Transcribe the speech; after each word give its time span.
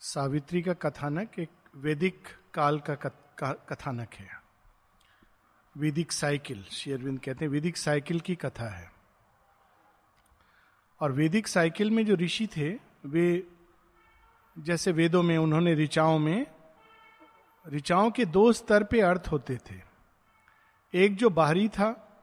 सावित्री 0.00 0.62
का 0.62 0.72
कथानक 0.72 1.38
एक 1.38 1.50
वैदिक 1.76 2.28
काल 2.54 2.80
का 2.80 2.94
कथानक 3.52 4.14
है। 4.14 4.42
वैदिक 5.76 6.12
साइकिल 6.12 6.64
शेरविंद 6.64 7.20
कहते 7.20 7.44
हैं, 7.44 7.52
वैदिक 7.52 7.76
साइकिल 7.76 8.20
की 8.20 8.34
कथा 8.34 8.68
है। 8.68 8.92
और 11.00 11.12
वैदिक 11.12 11.48
साइकिल 11.48 11.90
में 11.90 12.06
जो 12.06 12.14
ऋषि 12.14 12.46
थे, 12.46 12.78
वे 13.06 13.48
जैसे 14.58 14.92
वेदों 14.92 15.22
में, 15.22 15.38
उन्होंने 15.38 15.74
ऋचाओं 15.74 16.18
में, 16.18 16.46
ऋचाओं 17.68 18.10
के 18.10 18.24
दो 18.24 18.52
स्तर 18.52 18.84
पे 18.84 19.00
अर्थ 19.00 19.28
होते 19.32 19.56
थे। 19.56 19.82
एक 20.94 21.16
जो 21.16 21.30
बाहरी 21.30 21.68
था, 21.68 22.20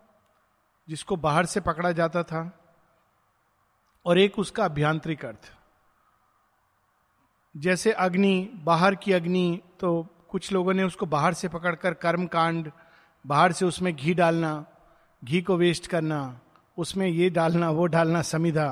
जिसको 0.90 1.16
बाहर 1.16 1.46
से 1.46 1.60
पकड़ा 1.60 1.92
जाता 1.92 2.24
था, 2.24 2.74
और 4.06 4.18
एक 4.18 4.40
उसका 4.40 4.66
अभ्यांतरिक 4.66 5.26
अर्थ। 5.26 5.55
जैसे 7.56 7.92
अग्नि, 7.92 8.50
बाहर 8.64 8.96
की 8.96 9.12
अग्नि 9.12 9.62
तो 9.80 10.08
कुछ 10.30 10.52
लोगों 10.54 10.74
ने 10.74 10.84
उसको 10.84 11.06
बाहर 11.06 11.34
से 11.34 11.48
पकड़कर 11.48 11.94
कर्म 11.94 12.26
कांड 12.26 12.72
बाहर 13.26 13.52
से 13.52 13.66
उसमें 13.66 13.96
घी 13.96 14.14
डालना, 14.14 14.66
घी 15.24 15.42
को 15.42 15.56
वेस्ट 15.58 15.88
करना, 15.88 16.40
उसमें 16.78 17.08
ये 17.08 17.30
डालना, 17.30 17.70
वो 17.70 17.86
डालना, 17.86 18.22
समिधा। 18.22 18.68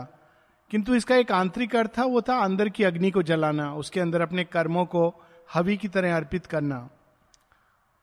किंतु 0.72 0.96
इसका 0.96 1.16
एक 1.16 1.32
आंतरिक 1.32 1.76
अर्थ 1.76 1.98
था, 1.98 2.04
वो 2.04 2.22
था 2.22 2.38
अंदर 2.40 2.70
की 2.70 2.84
अग्नि 2.84 3.12
को 3.12 3.24
जलाना, 3.24 3.74
उसके 3.74 4.00
अंदर 4.00 4.22
अपने 4.22 4.44
कर्मों 4.44 4.86
को 4.86 5.14
हवि 5.54 5.78
की 5.78 5.88
तरह 5.88 6.16
अर्पित 6.16 6.46
करना। 6.46 6.90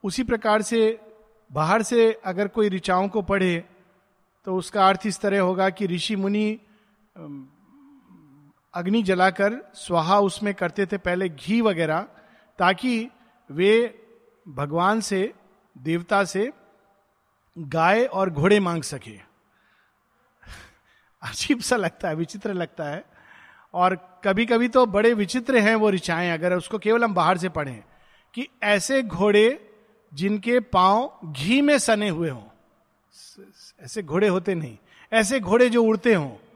उसी 0.05 0.23
प्रकार 0.23 0.63
से 0.63 0.99
बाहर 1.51 1.83
से 1.83 2.13
अगर 2.25 2.49
कोई 2.49 2.69
ऋचाओं 2.69 3.09
को 3.09 3.23
पढ़े 3.23 3.65
तो 4.47 4.57
उसका 4.57 4.89
अर्थ 4.89 5.07
इस 5.07 5.21
तरह 5.21 5.41
होगा 5.41 5.69
कि 5.71 5.87
ऋषि 5.87 6.17
मुनि 6.17 6.59
अग्नि 8.75 9.03
जलाकर 9.03 9.73
स्वाहा 9.75 10.21
उसमें 10.21 10.55
करते 10.55 10.87
थे 10.87 10.99
पहले 10.99 11.29
घी 11.29 11.61
वगैरह, 11.61 12.07
ताकि 12.59 13.11
वे 13.51 14.05
भगवान 14.49 15.01
से, 15.01 15.35
देवता 15.79 16.25
से 16.25 16.53
गाय 17.59 18.05
और 18.05 18.31
घोड़े 18.31 18.61
मांग 18.61 18.83
सके। 18.83 19.11
अजीब 21.23 21.61
सा 21.61 21.77
लगता 21.77 22.09
है, 22.09 22.15
विचित्र 22.15 22.53
लगता 22.53 22.85
है। 22.85 23.05
और 23.75 24.21
कभी 24.25 24.47
कभी 24.47 24.69
तो 24.69 24.87
बड़े 24.87 25.15
विचित्र 25.15 25.57
हैं 25.57 25.75
वो 25.75 25.91
ऋचाएँ, 25.91 26.31
अगर 26.31 26.55
उसको 26.55 26.79
केवल 26.79 27.05
हम 27.05 27.15
बाहर 27.15 27.39
से 27.39 27.49
पढ़ें, 27.49 27.85
कि 28.35 28.49
ऐसे 28.63 29.03
घोड़े 29.03 29.71
जिनके 30.15 30.61
पाँव 30.61 31.21
घी 31.25 31.61
में 31.61 31.79
सने 31.79 32.09
हुए 32.09 32.31
हों। 32.31 32.43
ऐसे 33.81 34.03
घोड़े 34.03 34.29
होते 34.29 34.55
नहीं, 34.55 34.79
ऐसे 35.13 35.41
घोड़े 35.41 35.71
जो 35.71 35.85
उड़ते 35.85 36.15
हों। 36.15 36.50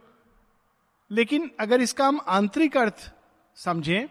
लेकिन 1.10 1.50
अगर 1.60 1.80
इसका 1.80 2.06
हम 2.06 2.20
आंतरिक 2.28 2.76
अर्थ 2.76 3.12
समझें 3.54 4.08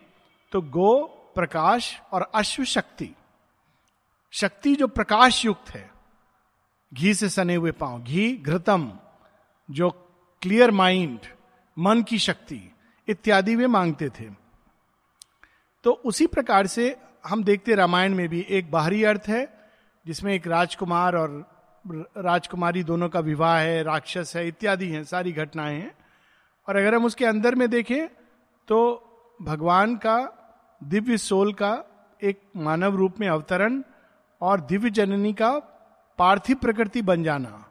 तो 0.52 0.62
गो, 0.62 1.04
प्रकाश 1.36 2.02
और 2.12 2.32
अश्व 2.36 2.64
शक्ति। 2.64 3.16
शक्ति 4.32 4.76
जो 4.76 4.88
प्रकाश 4.88 5.46
युक्त 5.46 5.70
है, 5.70 5.92
घी 6.94 7.14
से 7.14 7.30
सने 7.30 7.56
हुए 7.56 7.72
पाँव, 7.72 8.02
घी, 8.02 8.38
घृतम, 8.38 8.92
जो 9.72 9.90
क्लियर 10.42 10.72
माइंड 10.72 11.20
मन 11.80 12.04
की 12.04 12.20
शक्ति, 12.20 12.76
इत्यादि 13.08 13.56
वे 13.56 13.68
मांगते 13.68 14.10
थे। 14.10 14.30
तो 15.84 15.92
उसी 15.92 16.28
प्रकार 16.28 16.68
से 16.68 16.96
हम 17.28 17.44
देखते 17.44 17.76
रामायण 17.76 18.16
में 18.16 18.30
भी 18.30 18.46
एक 18.50 18.72
बाहरी 18.72 19.04
अर्थ 19.04 19.24
है, 19.28 19.72
जिसमें 20.08 20.34
एक 20.34 20.48
राजकुमार 20.48 21.16
और 21.16 21.54
राजकुमारी 22.18 22.84
दोनों 22.84 23.10
का 23.10 23.20
विवाह 23.20 23.58
है, 23.58 23.84
राक्षस 23.84 24.34
है, 24.36 24.48
इत्यादि 24.48 24.90
हैं, 24.90 25.04
सारी 25.04 25.32
घटनाएँ 25.32 25.80
हैं। 25.80 26.03
और 26.68 26.76
अगर 26.76 26.96
हम 26.96 27.06
उसके 27.06 27.26
अंदर 27.26 27.56
में 27.56 27.70
देखें 27.70 28.08
तो 28.68 28.80
भगवान 29.42 29.96
का 29.96 30.18
दिव्य 30.84 31.18
सोल 31.18 31.54
का 31.54 31.74
एक 32.24 32.42
मानव 32.58 32.96
रूप 32.96 33.20
में 33.20 33.28
अवतरण 33.28 33.84
और 34.42 34.62
दिव्य 34.62 34.90
जननी 34.90 35.34
का 35.34 35.52
पार्थिव 36.20 36.56
प्रकृति 36.56 37.02
बन 37.02 37.24
जाना 37.24 37.70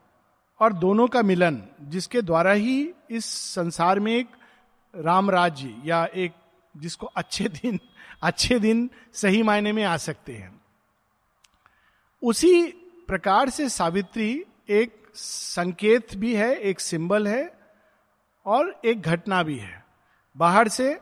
और 0.59 0.73
दोनों 0.73 1.07
का 1.07 1.21
मिलन, 1.21 1.63
जिसके 1.81 2.21
द्वारा 2.21 2.51
ही 2.51 2.93
इस 3.11 3.25
संसार 3.25 3.99
में 3.99 4.15
एक 4.15 4.27
राम 4.95 5.29
राज्य 5.29 5.75
या 5.85 6.05
एक 6.05 6.33
जिसको 6.77 7.05
अच्छे 7.05 7.47
दिन 7.47 7.79
अच्छे 8.23 8.59
दिन 8.59 8.89
सही 9.13 9.43
मायने 9.43 9.71
में 9.71 9.83
आ 9.83 9.97
सकते 9.97 10.33
हैं। 10.33 10.61
उसी 12.21 12.65
प्रकार 13.07 13.49
से 13.49 13.69
सावित्री 13.69 14.45
एक 14.69 15.03
संकेत 15.15 16.15
भी 16.15 16.35
है, 16.35 16.55
एक 16.55 16.79
सिंबल 16.79 17.27
है 17.27 17.62
और 18.45 18.81
एक 18.85 19.01
घटना 19.01 19.43
भी 19.43 19.57
है। 19.57 19.85
बाहर 20.37 20.67
से 20.67 20.99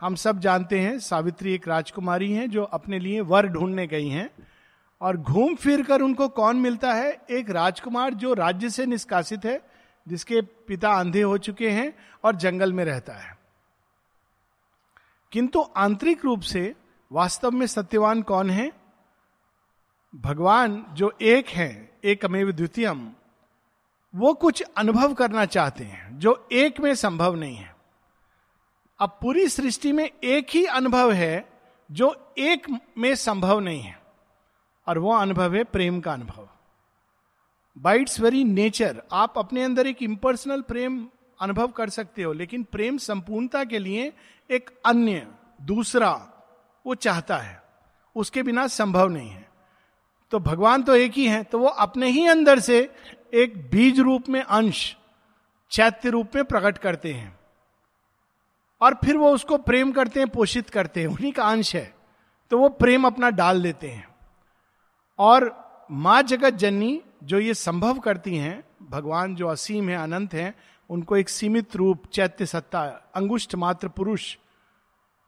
हम 0.00 0.14
सब 0.14 0.38
जानते 0.38 0.80
हैं, 0.80 0.98
सावित्री 0.98 1.54
एक 1.54 1.68
राजकुमारी 1.68 2.32
हैं 2.32 2.50
जो 2.50 2.64
अपने 2.64 2.98
लिए 2.98 3.20
वर 3.20 3.46
ढूँढने 3.46 3.86
गई 3.86 4.08
हैं 4.08 4.30
और 5.00 5.16
घूम 5.16 5.54
फिर 5.54 5.82
कर 5.82 6.00
उनको 6.00 6.28
कौन 6.28 6.56
मिलता 6.56 6.94
है? 6.94 7.20
एक 7.30 7.50
राजकुमार 7.50 8.14
जो 8.14 8.34
राज्य 8.34 8.70
से 8.70 8.86
निष्कासित 8.86 9.44
है, 9.44 9.62
जिसके 10.08 10.40
पिता 10.42 10.92
अंधे 10.92 11.22
हो 11.22 11.38
चुके 11.38 11.70
हैं 11.70 11.92
और 12.24 12.36
जंगल 12.36 12.72
में 12.72 12.84
रहता 12.84 13.12
है। 13.12 13.38
किंतु 15.32 15.64
आंतरिक 15.76 16.24
रूप 16.24 16.40
से 16.40 16.74
वास्तव 17.12 17.50
में 17.50 17.66
सत्यवान 17.66 18.22
कौन 18.22 18.50
है? 18.50 18.72
भगवान 20.14 20.86
जो 20.92 21.12
एक 21.22 21.48
है 21.48 21.98
एक 22.04 22.24
अमेव 22.24 22.52
द्वितीयम। 22.52 23.12
वो 24.14 24.34
कुछ 24.34 24.62
अनुभव 24.76 25.14
करना 25.14 25.44
चाहते 25.44 25.84
हैं, 25.84 26.18
जो 26.18 26.48
एक 26.52 26.80
में 26.80 26.94
संभव 26.94 27.34
नहीं 27.34 27.56
है। 27.56 27.76
अब 28.98 29.18
पूरी 29.22 29.48
सृष्टि 29.48 29.92
में 29.92 30.10
एक 30.24 30.46
ही 30.50 30.64
अनुभव 30.64 31.12
है, 31.12 31.48
जो 31.90 32.34
एक 32.38 32.80
में 32.98 33.14
संभव 33.14 33.60
नहीं 33.60 33.80
है। 33.80 34.02
और 34.88 34.98
वो 34.98 35.12
अनुभव 35.14 35.54
है 35.54 35.64
प्रेम 35.64 36.00
का 36.00 36.12
अनुभव। 36.12 36.48
बाइट्स 37.78 38.20
वेरी 38.20 38.44
नेचर 38.44 39.02
आप 39.12 39.38
अपने 39.38 39.62
अंदर 39.62 39.86
एक 39.86 40.02
इम्पर्सनल 40.02 40.60
प्रेम 40.60 41.08
अनुभव 41.40 41.68
कर 41.68 41.88
सकते 41.88 42.22
हो, 42.22 42.32
लेकिन 42.32 42.62
प्रेम 42.62 42.96
संपूर्णता 42.96 43.64
के 43.64 43.78
लिए 43.78 44.12
एक 44.50 44.70
अन्य, 44.86 45.28
दूसरा, 45.62 46.28
वो 46.86 46.94
चाहता 46.94 47.36
है। 47.36 47.62
उसके 48.16 48.42
बिना 48.42 48.66
संभव 48.66 49.08
नहीं 49.08 49.30
है। 49.30 49.48
तो 50.30 50.38
भगवान 50.38 50.82
तो 50.82 50.94
एक 50.94 51.12
ही 51.12 51.26
है 51.26 51.42
तो 51.42 51.58
वो 51.58 51.66
अपने 51.66 52.08
ही 52.08 52.26
अंदर 52.26 52.58
से 52.58 52.94
एक 53.34 53.70
बीज 53.70 54.00
रूप 54.00 54.28
में 54.28 54.42
अंश 54.42 54.96
चैत्य 55.70 56.10
रूप 56.10 56.30
में 56.34 56.44
प्रकट 56.44 56.78
करते 56.78 57.12
हैं 57.12 57.40
और 58.80 58.94
फिर 58.94 59.16
वो 59.16 59.34
उसको 59.34 59.58
प्रेम 59.58 59.92
करते 59.92 60.20
हैं, 60.20 60.28
पोषित 60.28 60.70
करते 60.70 61.00
हैं। 61.00 61.06
उन्हीं 61.06 61.32
का 61.32 61.44
अंश 61.44 61.76
है। 61.76 61.94
तो 62.50 62.58
वो 62.58 62.68
प्रेम 62.68 63.06
अपना 63.06 63.30
डाल 63.30 63.62
देते 63.62 63.88
हैं। 63.88 64.16
और 65.18 65.62
माँ 65.90 66.22
जगत 66.22 66.50
जननी 66.50 67.02
जो 67.22 67.38
ये 67.38 67.54
संभव 67.54 67.98
करती 67.98 68.36
हैं, 68.36 68.64
भगवान 68.90 69.34
जो 69.34 69.48
असीम 69.48 69.88
है, 69.88 69.96
अनंत 69.96 70.34
है, 70.34 70.54
उनको 70.90 71.16
एक 71.16 71.28
सीमित 71.28 71.76
रूप 71.76 72.06
चैत्य 72.06 72.46
सत्ता 72.46 72.82
अंगुष्ठ 73.14 73.54
मात्र 73.54 73.88
पुरुष, 73.88 74.36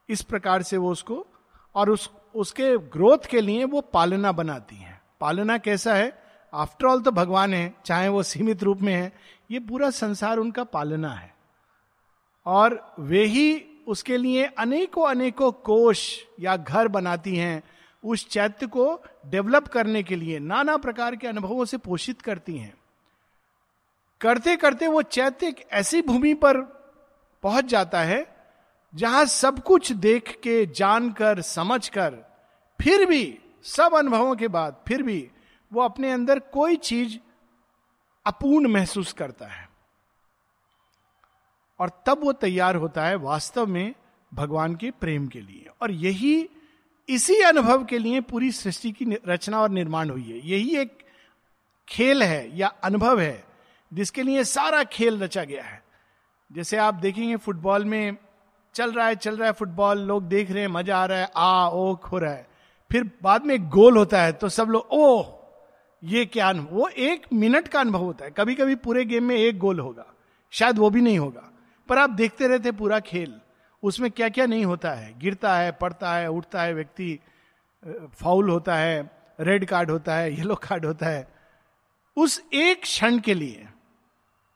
इस 0.09 0.23
प्रकार 0.23 0.63
से 0.63 0.77
वो 0.77 0.93
उसको, 0.93 1.27
और 1.75 1.91
उस, 1.91 2.11
उसके 2.35 2.79
ग्रोथ 2.79 3.27
के 3.31 3.41
लिए 3.41 3.65
वो 3.65 3.81
पालना 3.81 4.33
बनाती 4.33 4.77
हैं। 4.77 5.03
पालना 5.21 5.59
कैसा 5.59 5.95
है? 5.95 6.24
आफ्टर 6.55 6.87
ऑल 6.87 7.01
तो 7.01 7.11
भगवान 7.11 7.55
है, 7.55 7.75
चाहे 7.85 8.09
वो 8.09 8.23
सीमित 8.23 8.63
रूप 8.63 8.81
में 8.81 8.95
है, 8.95 9.13
ये 9.51 9.61
पूरा 9.61 9.91
संसार 9.91 10.39
उनका 10.39 10.65
पालना 10.65 11.11
है। 11.11 11.35
और 12.47 12.95
वे 12.99 13.25
ही 13.25 13.67
उसके 13.89 14.17
लिए 14.17 14.45
अनेकों 14.59 15.09
अनेकों 15.09 15.53
कोष 15.53 16.21
या 16.41 16.57
घर 16.57 16.89
बनाती 16.89 17.37
हैं, 17.37 17.63
उस 18.05 18.29
चैत्य 18.29 18.67
को 18.67 19.03
डेवलप 19.27 19.69
करने 19.69 20.03
के 20.03 20.17
लिए, 20.17 20.39
नाना 20.39 20.77
प्रकार 20.77 21.17
के 21.17 21.27
अनुभवों 21.27 21.65
से 21.65 21.77
पोषित 21.77 22.23
करती 22.23 22.57
हैं। 22.59 22.75
करते 24.21 24.57
करते 24.57 24.87
वो 24.87 25.03
चैत्य 25.03 25.47
एक 25.47 25.67
ऐसी 25.73 26.03
भूमि 26.03 26.35
पर 26.35 26.61
पहुँच 27.43 27.65
जाता 27.65 28.01
है, 28.01 28.37
जहाँ 28.95 29.25
सब 29.25 29.63
कुछ 29.63 29.93
देख 29.93 30.41
के 30.43 30.67
जानकर 30.67 31.41
समझकर 31.41 32.15
फिर 32.81 33.07
भी, 33.07 33.39
सब 33.63 33.95
अनुभवों 33.95 34.35
के 34.37 34.49
बाद, 34.49 34.77
फिर 34.89 35.03
भी 35.03 35.31
वो 35.73 35.83
अपने 35.83 36.13
अंदर 36.13 36.39
कोई 36.39 36.77
चीज़ 36.77 37.19
अपूर्ण 38.27 38.69
महसूस 38.69 39.13
करता 39.13 39.47
है। 39.47 39.69
और 41.81 42.03
तब 42.07 42.25
वो 42.25 42.33
तैयार 42.33 42.77
होता 42.77 43.05
है 43.05 43.15
वास्तव 43.15 43.67
में 43.67 43.95
भगवान 44.35 44.77
के 44.77 44.91
प्रेम 44.91 45.27
के 45.27 45.41
लिए। 45.41 45.67
और 45.83 45.91
यही, 45.91 46.49
इसी 47.09 47.41
अनुभव 47.41 47.85
के 47.85 47.99
लिए 47.99 48.21
पूरी 48.21 48.53
सृष्टि 48.53 48.93
की 48.93 49.17
रचना 49.29 49.61
और 49.61 49.71
निर्माण 49.71 50.11
हुई 50.11 50.31
है। 50.31 50.49
यही 50.49 50.77
एक 50.77 50.99
खेल 51.89 52.23
है 52.23 52.59
या 52.59 52.69
अनुभव 52.69 53.21
है, 53.21 53.45
जिसके 53.93 54.23
लिए 54.23 54.45
सारा 54.45 54.85
खेल 54.85 55.23
रचा 55.23 55.45
गया 55.45 55.65
है। 55.65 55.85
जैसे 56.53 56.77
आप 56.77 56.95
देखेंगे 56.95 57.37
फुटबॉल 57.37 57.85
में, 57.85 58.17
चल 58.75 58.93
रहा 58.93 59.07
है, 59.07 59.17
चल 59.17 59.37
रहा 59.37 59.47
है 59.47 59.53
फुटबॉल, 59.53 59.99
लोग 59.99 60.23
देख 60.23 60.51
रहे 60.51 60.61
हैं, 60.61 60.69
मज़ा 60.69 60.99
आ 60.99 61.07
रहा 61.07 61.19
है, 61.19 61.31
आ, 61.37 61.69
ओ, 61.69 61.97
खो 61.97 62.19
रहा 62.19 62.33
है। 62.33 62.49
फिर 62.93 63.11
बाद 63.23 63.45
में 63.45 63.69
गोल 63.69 63.97
होता 63.97 64.23
है 64.23 64.33
तो 64.33 64.49
सब 64.49 64.69
लोग, 64.69 64.89
ओह 64.91 65.34
ये 66.05 66.25
क्या 66.27 66.49
अनुभव? 66.49 66.75
वो 66.77 66.89
एक 66.89 67.27
मिनट 67.33 67.69
का 67.69 67.81
अनुभव 67.81 68.01
होता 68.01 68.25
है। 68.25 68.31
कभी 68.31 68.55
कभी 68.55 68.75
पूरे 68.75 69.05
गेम 69.05 69.25
में 69.25 69.37
एक 69.37 69.59
गोल 69.59 69.81
होगा। 69.81 70.07
शायद 70.51 70.79
वो 70.79 70.91
भी 70.91 71.01
नहीं 71.01 71.19
होगा। 71.19 71.51
पर 71.89 71.99
आप 71.99 72.11
देखते 72.11 72.49
रहते 72.49 72.73
पूरा 72.73 73.01
खेल। 73.01 73.41
उसमें 73.83 74.11
क्या 74.11 74.29
क्या 74.29 74.47
नहीं 74.47 74.65
होता 74.65 74.91
है। 74.91 75.19
गिरता 75.19 75.57
है, 75.57 75.73
पड़ता 75.73 76.15
है, 76.15 76.29
उठता 76.29 76.63
है 76.63 76.75
व्यक्ति, 76.75 77.19
फाउल 78.15 78.51
होता 78.51 78.77
है, 78.77 79.11
रेड 79.41 79.65
कार्ड 79.65 79.91
होता 79.91 80.15
है, 80.15 80.35
येलो 80.35 80.55
कार्ड 80.55 80.87
होता 80.87 81.07
है। 81.07 81.29
उस 82.17 82.43
एक 82.55 82.83
क्षण 82.83 83.19
के 83.19 83.35
लिए 83.35 83.67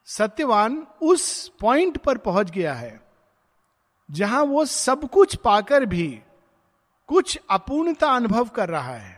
सत्यवान 0.07 0.87
उस 1.03 1.49
पॉइंट 1.61 1.97
पर 1.97 2.19
पहुँच 2.19 2.51
गया 2.51 2.75
है, 2.75 3.01
जहाँ 4.11 4.43
वो 4.43 4.65
सब 4.65 5.09
कुछ 5.11 5.35
पाकर 5.37 5.85
भी 5.85 6.21
कुछ 7.09 7.39
अपूर्णता 7.51 8.09
अनुभव 8.09 8.49
कर 8.49 8.69
रहा 8.69 8.95
है। 8.95 9.18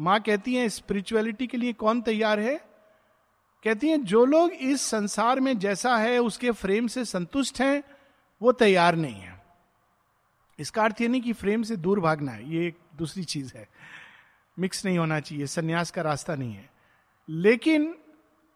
माँ 0.00 0.20
कहती 0.20 0.54
है, 0.54 0.68
स्पिरिचुअलिटी 0.68 1.46
के 1.46 1.56
लिए 1.56 1.72
कौन 1.72 2.02
तैयार 2.02 2.40
है? 2.40 2.56
कहती 3.64 3.88
हैं, 3.88 4.04
जो 4.04 4.24
लोग 4.24 4.50
इस 4.50 4.82
संसार 4.82 5.40
में 5.40 5.58
जैसा 5.58 5.96
है, 5.96 6.18
उसके 6.18 6.50
फ्रेम 6.50 6.86
से 6.86 7.04
संतुष्ट 7.04 7.60
हैं, 7.60 7.84
वो 8.42 8.52
तैयार 8.52 8.96
नहीं 8.96 9.14
है. 9.14 9.44
इसका 10.58 10.82
अर्थ 10.82 11.00
ये 11.00 11.08
नहीं 11.08 11.22
कि 11.22 11.32
फ्रेम 11.32 11.62
से 11.62 11.76
दूर 11.76 12.00
भागना 12.00 12.32
है, 12.32 12.54
ये 12.54 12.66
एक 12.66 12.76
दूसरी 12.96 13.24
चीज़ 13.24 13.52
है। 13.56 13.68
मिक्स 14.58 14.84
नहीं 14.84 14.98
होना 14.98 15.20
चाहिए, 15.20 15.46
संन्यास 15.46 15.90
का 15.90 16.02
रास्ता 16.02 16.34
नहीं 16.34 16.54
है। 16.54 16.70
लेकिन 17.28 17.94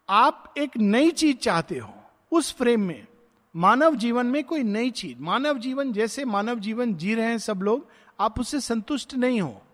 आप 0.09 0.53
एक 0.57 0.77
नई 0.77 1.11
चीज़ 1.11 1.37
चाहते 1.37 1.77
हो, 1.77 1.93
उस 2.31 2.55
फ्रेम 2.55 2.81
में। 2.81 3.07
मानव 3.55 3.95
जीवन 3.95 4.25
में 4.25 4.43
कोई 4.43 4.63
नई 4.63 4.91
चीज़, 4.91 5.19
मानव 5.19 5.57
जीवन 5.57 5.93
जैसे 5.93 6.25
मानव 6.25 6.59
जीवन 6.59 6.95
जी 6.95 7.15
रहे 7.15 7.25
हैं 7.25 7.37
सब 7.37 7.57
लोग, 7.57 7.87
आप 8.19 8.39
उससे 8.39 8.59
संतुष्ट 8.59 9.13
नहीं 9.13 9.41
हो। 9.41 9.65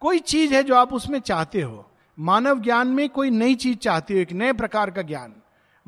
कोई 0.00 0.18
चीज़ 0.18 0.54
है 0.54 0.62
जो 0.62 0.74
आप 0.74 0.92
उसमें 0.92 1.20
चाहते 1.20 1.62
हो। 1.62 1.90
मानव 2.18 2.60
ज्ञान 2.60 2.88
में 2.88 3.08
कोई 3.08 3.30
नई 3.30 3.54
चीज़ 3.54 3.78
चाहते 3.78 4.14
हो, 4.14 4.20
एक 4.20 4.32
नए 4.32 4.52
प्रकार 4.52 4.90
का 4.90 5.02
ज्ञान। 5.02 5.34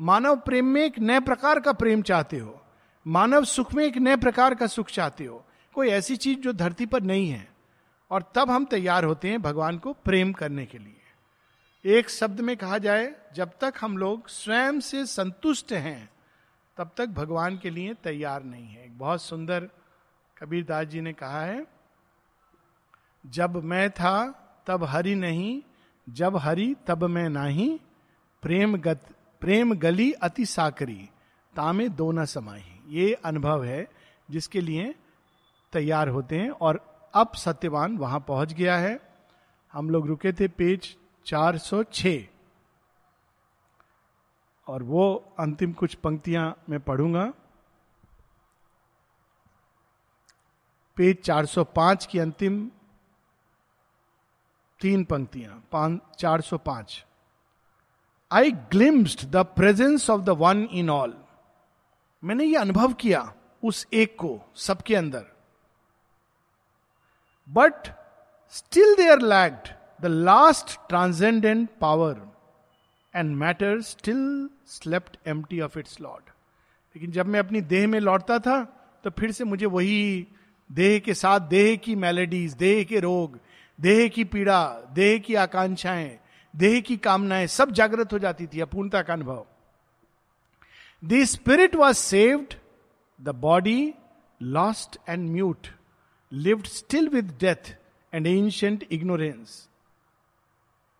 मानव 0.01 0.35
प्रेम 0.35 0.65
में 0.65 0.85
एक 0.85 0.99
नए 0.99 1.19
प्रकार 1.19 1.59
का 1.59 1.73
प्रेम 1.73 2.01
चाहते 2.01 2.37
हो। 2.37 2.61
मानव 3.07 3.45
सुख 3.45 3.73
में 3.73 3.85
एक 3.85 3.97
नए 3.97 4.15
प्रकार 4.15 4.55
का 4.55 4.67
सुख 4.67 4.87
चाहते 4.87 5.25
हो। 5.25 5.45
कोई 5.73 5.87
ऐसी 5.87 6.15
चीज़ 6.15 6.39
जो 6.39 6.53
धरती 6.53 6.85
पर 6.85 7.01
नहीं 7.01 7.29
है। 7.29 7.53
और 8.11 8.31
तब 8.35 8.51
हम 8.51 8.65
तैयार 8.65 9.03
होते 9.03 9.29
हैं 9.29 9.41
भगवान 9.41 9.77
को 9.77 9.93
प्रेम 9.93 10.33
करने 10.33 10.65
के 10.65 10.77
लिए। 10.77 10.99
एक 11.85 12.09
शब्द 12.09 12.41
में 12.41 12.57
कहा 12.57 12.77
जाए, 12.77 13.15
जब 13.33 13.51
तक 13.61 13.73
हम 13.81 13.97
लोग 13.97 14.27
स्वयं 14.27 14.79
से 14.79 15.05
संतुष्ट 15.05 15.73
हैं, 15.73 16.09
तब 16.77 16.91
तक 16.97 17.05
भगवान 17.05 17.57
के 17.57 17.69
लिए 17.69 17.93
तैयार 17.93 18.43
नहीं 18.43 18.67
है। 18.67 18.97
बहुत 18.97 19.21
सुंदर 19.21 19.69
कबीरदास 20.37 20.87
जी 20.87 21.01
ने 21.01 21.13
कहा 21.13 21.41
है 21.41 21.67
जब 23.25 23.63
मैं 23.63 23.91
था, 23.91 24.31
तब 24.67 24.83
हरि 24.83 25.15
नहीं, 25.15 25.61
जब 26.09 26.37
हरि, 26.37 26.75
तब 26.87 27.03
मैं 27.03 27.29
नाही। 27.29 27.79
प्रेम 28.41 28.77
गत, 28.77 29.01
प्रेम 29.41 29.73
गली 29.73 30.11
अति 30.11 30.45
साकरी, 30.45 31.09
तामे 31.55 31.89
दो 31.89 32.11
न 32.11 32.25
समाही। 32.25 32.81
ये 32.87 33.13
अनुभव 33.13 33.63
है, 33.63 33.87
जिसके 34.31 34.61
लिए 34.61 34.95
तैयार 35.73 36.07
होते 36.07 36.37
हैं 36.37 36.49
और 36.49 37.01
अब 37.13 37.31
सत्यवान 37.33 37.97
वहाँ 37.97 38.19
पहुँच 38.19 38.53
गया 38.53 38.77
है। 38.77 38.99
हम 39.73 39.89
लोग 39.89 40.07
रुके 40.07 40.33
थे 40.33 40.47
पेज 40.47 40.97
406 41.25 42.29
और 44.67 44.83
वो 44.83 45.33
अंतिम 45.39 45.73
कुछ 45.73 45.95
पंक्तियाँ 45.95 46.63
मैं 46.69 46.79
पढ़ूँगा। 46.79 47.33
पेज 50.97 51.21
405 51.21 52.05
की 52.05 52.19
अंतिम 52.19 52.71
तीन 54.83 55.03
पंक्तियाँ 55.03 56.13
चार 56.19 56.41
सौ 56.41 56.57
पाँच। 56.57 57.03
I 58.31 58.51
glimpsed 58.71 59.25
the 59.31 59.45
presence 59.55 60.09
of 60.09 60.21
the 60.21 60.29
one 60.39 60.63
in 60.71 60.89
all 60.89 61.13
मैंने 62.23 62.45
ये 62.45 62.55
अनुभव 62.55 62.93
किया 62.93 63.21
उस 63.63 63.85
एक 63.93 64.15
को, 64.15 64.39
सबके 64.55 64.95
अंदर। 64.95 65.25
But 67.47 67.87
still 68.53 68.95
they 68.95 69.07
are 69.09 69.21
lagged 69.21 69.69
the 70.01 70.05
last 70.05 70.77
transcendent 70.89 71.69
power 71.81 72.21
and 73.13 73.35
matter 73.35 73.81
still 73.81 74.49
slept 74.67 75.17
empty 75.27 75.61
of 75.61 75.79
its 75.79 75.99
lord 76.01 76.23
लेकिन 76.95 77.11
जब 77.11 77.25
मैं 77.25 77.39
अपनी 77.39 77.61
देह 77.61 77.87
में 77.87 77.99
लौटता 77.99 78.39
था 78.39 78.63
तो 79.03 79.09
फिर 79.09 79.31
से 79.31 79.43
मुझे 79.43 79.65
वही 79.65 80.27
देह 80.69 80.99
के 80.99 81.13
साथ, 81.13 81.39
देह 81.39 81.75
की 81.75 81.95
मेलेडीज 81.95 82.53
देह 82.53 82.83
के 82.83 82.99
रोग 82.99 83.39
देह 83.79 84.07
की 84.07 84.23
पीड़ा, 84.23 84.69
देह 84.93 85.17
की 85.19 85.35
आकांक्षाएँ, 85.35 86.19
देह 86.53 86.79
की 86.81 86.97
कामनाएँ 86.97 87.47
सब 87.47 87.71
जागृत 87.71 88.13
हो 88.13 88.19
जाती 88.19 88.47
थी, 88.47 88.59
अपूर्णता 88.59 89.01
का 89.01 89.13
अनुभव। 89.13 89.45
The 91.03 91.23
spirit 91.25 91.75
was 91.75 91.97
saved 91.97 92.53
the 93.19 93.29
body 93.41 93.93
lost 94.41 94.97
and 95.09 95.29
mute 95.29 95.67
lived 96.31 96.65
still 96.67 97.07
with 97.09 97.37
death 97.39 97.75
and 98.13 98.27
ancient 98.27 98.83
ignorance 98.91 99.67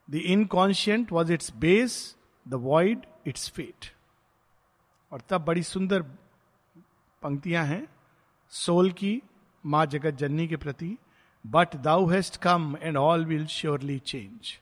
the 0.07 0.15
inconscient 0.15 1.11
was 1.11 1.33
its 1.33 1.53
base 1.57 2.15
the 2.45 2.53
void 2.63 3.05
its 3.27 3.49
fate 3.49 3.91
और 5.11 5.21
तब 5.29 5.45
बड़ी 5.45 5.63
सुंदर 5.63 6.01
पंक्तियाँ 7.21 7.65
हैं, 7.65 7.87
सोल 8.53 8.91
की 8.91 9.21
माँ 9.63 9.85
जगत 9.85 10.13
जननी 10.13 10.47
के 10.47 10.57
प्रति। 10.57 10.97
But 11.45 11.75
thou 11.75 12.05
hast 12.07 12.37
come 12.41 12.75
and 12.81 12.97
all 12.97 13.25
will 13.25 13.45
surely 13.47 13.99
change 13.99 14.57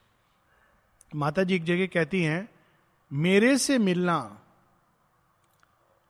Mata 1.12 1.42
ji 1.42 1.54
एक 1.54 1.64
जगह 1.64 1.86
कहती 1.86 2.22
हैं, 2.22 2.48
मेरे 3.10 3.56
से 3.58 3.78
मिलना, 3.78 4.38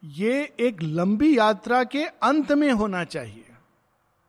ये 0.02 0.42
एक 0.60 0.82
लंबी 0.82 1.36
यात्रा 1.38 1.82
के 1.84 2.04
अंत 2.04 2.52
में 2.52 2.70
होना 2.72 3.02
चाहिए। 3.04 3.44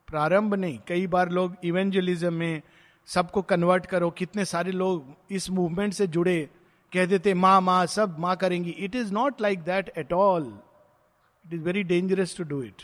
प्रारंभ 0.07 0.53
नहीं, 0.53 0.79
कई 0.87 1.07
बार 1.07 1.29
लोग 1.29 1.55
इवेंजलिज्म 1.63 2.33
में 2.33 2.61
सबको 3.09 3.41
कन्वर्ट 3.41 3.85
करो, 3.85 4.09
कितने 4.11 4.45
सारे 4.45 4.71
लोग 4.71 5.15
इस 5.31 5.49
मूवमेंट 5.49 5.93
से 5.93 6.07
जुड़े, 6.07 6.49
कह 6.91 7.05
देते, 7.05 7.33
माँ 7.33 7.59
माँ, 7.61 7.85
सब 7.87 8.19
माँ 8.19 8.35
करेंगी। 8.35 8.69
It 8.69 8.95
is 8.95 9.13
not 9.13 9.41
like 9.41 9.63
that 9.63 9.91
at 9.97 10.13
all 10.13 10.53
it 11.45 11.53
is 11.53 11.61
very 11.61 11.83
dangerous 11.83 12.37
to 12.37 12.43
do 12.43 12.61
it 12.63 12.81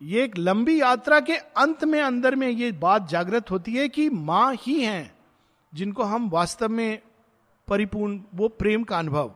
ये 0.00 0.24
एक 0.24 0.36
लंबी 0.38 0.80
यात्रा 0.80 1.20
के 1.20 1.36
अंत 1.36 1.84
में, 1.84 2.00
अंदर 2.02 2.34
में 2.34 2.48
ये 2.48 2.70
बात 2.72 3.08
जागृत 3.08 3.50
होती 3.50 3.72
है 3.72 3.88
कि 3.88 4.08
माँ 4.10 4.54
ही 4.60 4.80
हैं 4.80 5.14
जिनको 5.72 6.02
हम 6.02 6.28
वास्तव 6.30 6.68
में 6.68 6.98
परिपूर्ण, 7.68 8.20
वो 8.34 8.48
प्रेम 8.48 8.84
का 8.84 8.98
अनुभव। 8.98 9.34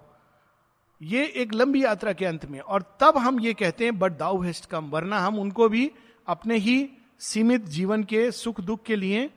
ये 1.00 1.24
एक 1.36 1.54
लंबी 1.54 1.84
यात्रा 1.84 2.12
के 2.12 2.24
अंत 2.24 2.44
में। 2.46 2.58
और 2.60 2.82
तब 3.00 3.18
हम 3.18 3.40
ये 3.40 3.54
कहते 3.54 3.84
हैं 3.84 3.98
बट 3.98 4.12
दाउ 4.12 4.42
हेस्ट 4.42 4.66
कम 4.66 4.90
वरना 4.90 5.18
हम 5.18 5.38
उनको 5.38 5.68
भी 5.68 5.90
अपने 6.26 6.56
ही 6.56 6.90
सीमित 7.20 7.64
जीवन 7.64 8.04
के 8.04 8.30
सुख 8.32 8.60
दुख 8.60 8.82
के 8.82 8.96
लिए 8.96 9.30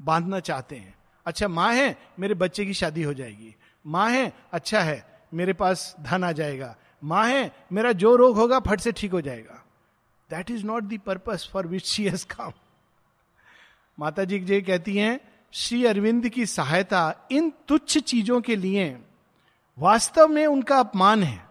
बांधना 0.00 0.40
चाहते 0.40 0.76
हैं। 0.76 0.94
अच्छा 1.26 1.48
माँ 1.48 1.72
है, 1.74 1.96
मेरे 2.18 2.34
बच्चे 2.34 2.64
की 2.64 2.74
शादी 2.74 3.02
हो 3.02 3.14
जाएगी। 3.14 3.54
माँ 3.86 4.10
है 4.10 4.32
अच्छा 4.52 4.80
है, 4.80 5.26
मेरे 5.34 5.52
पास 5.52 5.96
धन 6.00 6.24
आ 6.24 6.32
जाएगा। 6.32 6.76
माँ 7.04 7.26
है, 7.26 7.50
मेरा 7.72 7.92
जो 7.92 8.16
रोग 8.16 8.36
होगा 8.36 8.60
फट 8.60 8.80
से 8.80 8.92
ठीक 8.92 9.12
हो 9.12 9.20
जाएगा। 9.20 9.64
That 10.30 10.50
is 10.50 10.64
not 10.66 10.84
the 10.84 10.98
purpose 11.06 11.48
for 11.52 11.66
which 11.66 11.84
she 11.84 12.04
has 12.04 12.26
come 12.26 12.52
Mata 13.98 14.24
ji 14.24 14.38
ji 14.40 14.60
कहती 14.62 14.96
हैं, 14.96 15.20
श्री 15.52 15.84
अरविंद 15.86 16.28
की 16.28 16.46
सहायता 16.46 17.28
इन 17.32 17.52
तुच्छ 17.68 17.98
चीज़ों 17.98 18.40
के 18.40 18.56
लिए 18.56 18.96
वास्तव 19.78 20.28
में 20.28 20.46
उनका 20.46 20.78
अपमान 20.78 21.22
है। 21.22 21.48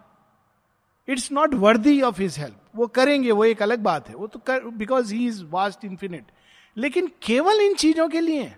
It's 1.08 1.30
not 1.32 1.54
worthy 1.54 2.00
of 2.02 2.20
his 2.22 2.38
help 2.38 2.56
वो 2.74 2.86
करेंगे, 2.86 3.30
वो 3.30 3.44
एक 3.44 3.62
अलग 3.62 3.78
बात 3.78 4.08
है। 4.08 4.14
वो 4.14 4.26
तो 4.26 4.38
कर 4.38 4.64
because 4.64 5.14
he 5.14 5.26
is 5.26 5.44
vast 5.44 5.84
infinite 5.84 6.30
लेकिन 6.76 7.10
केवल 7.22 7.60
इन 7.60 7.74
चीज़ों 7.74 8.08
के 8.08 8.20
लिए। 8.20 8.52